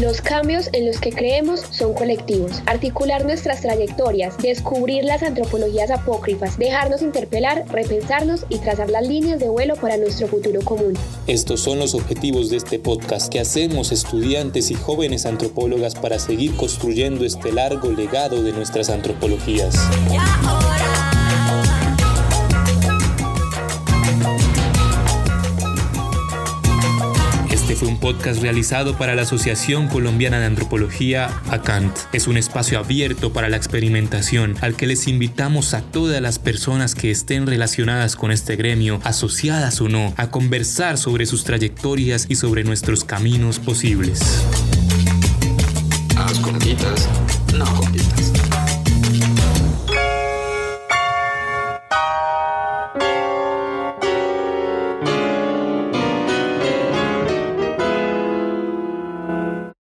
Los 0.00 0.20
cambios 0.20 0.68
en 0.72 0.86
los 0.86 1.00
que 1.00 1.10
creemos 1.10 1.60
son 1.70 1.92
colectivos. 1.94 2.62
Articular 2.66 3.24
nuestras 3.24 3.60
trayectorias, 3.60 4.38
descubrir 4.38 5.04
las 5.04 5.22
antropologías 5.22 5.90
apócrifas, 5.90 6.58
dejarnos 6.58 7.02
interpelar, 7.02 7.64
repensarnos 7.68 8.46
y 8.48 8.58
trazar 8.58 8.88
las 8.88 9.06
líneas 9.06 9.40
de 9.40 9.48
vuelo 9.48 9.74
para 9.76 9.96
nuestro 9.96 10.28
futuro 10.28 10.60
común. 10.62 10.94
Estos 11.26 11.60
son 11.60 11.78
los 11.78 11.94
objetivos 11.94 12.50
de 12.50 12.58
este 12.58 12.78
podcast 12.78 13.32
que 13.32 13.40
hacemos 13.40 13.90
estudiantes 13.90 14.70
y 14.70 14.74
jóvenes 14.74 15.26
antropólogas 15.26 15.94
para 15.94 16.18
seguir 16.18 16.56
construyendo 16.56 17.24
este 17.24 17.52
largo 17.52 17.90
legado 17.90 18.42
de 18.42 18.52
nuestras 18.52 18.90
antropologías. 18.90 19.74
Fue 27.74 27.88
un 27.88 27.98
podcast 27.98 28.40
realizado 28.40 28.96
para 28.96 29.14
la 29.14 29.22
Asociación 29.22 29.88
Colombiana 29.88 30.38
de 30.38 30.46
Antropología, 30.46 31.28
ACANT. 31.50 31.96
Es 32.12 32.28
un 32.28 32.36
espacio 32.36 32.78
abierto 32.78 33.32
para 33.32 33.48
la 33.48 33.56
experimentación 33.56 34.54
al 34.60 34.76
que 34.76 34.86
les 34.86 35.08
invitamos 35.08 35.74
a 35.74 35.80
todas 35.80 36.20
las 36.22 36.38
personas 36.38 36.94
que 36.94 37.10
estén 37.10 37.46
relacionadas 37.46 38.14
con 38.14 38.30
este 38.30 38.54
gremio, 38.56 39.00
asociadas 39.02 39.80
o 39.80 39.88
no, 39.88 40.14
a 40.16 40.30
conversar 40.30 40.96
sobre 40.96 41.26
sus 41.26 41.44
trayectorias 41.44 42.26
y 42.28 42.36
sobre 42.36 42.62
nuestros 42.62 43.04
caminos 43.04 43.58
posibles. 43.58 44.20
no 47.52 47.66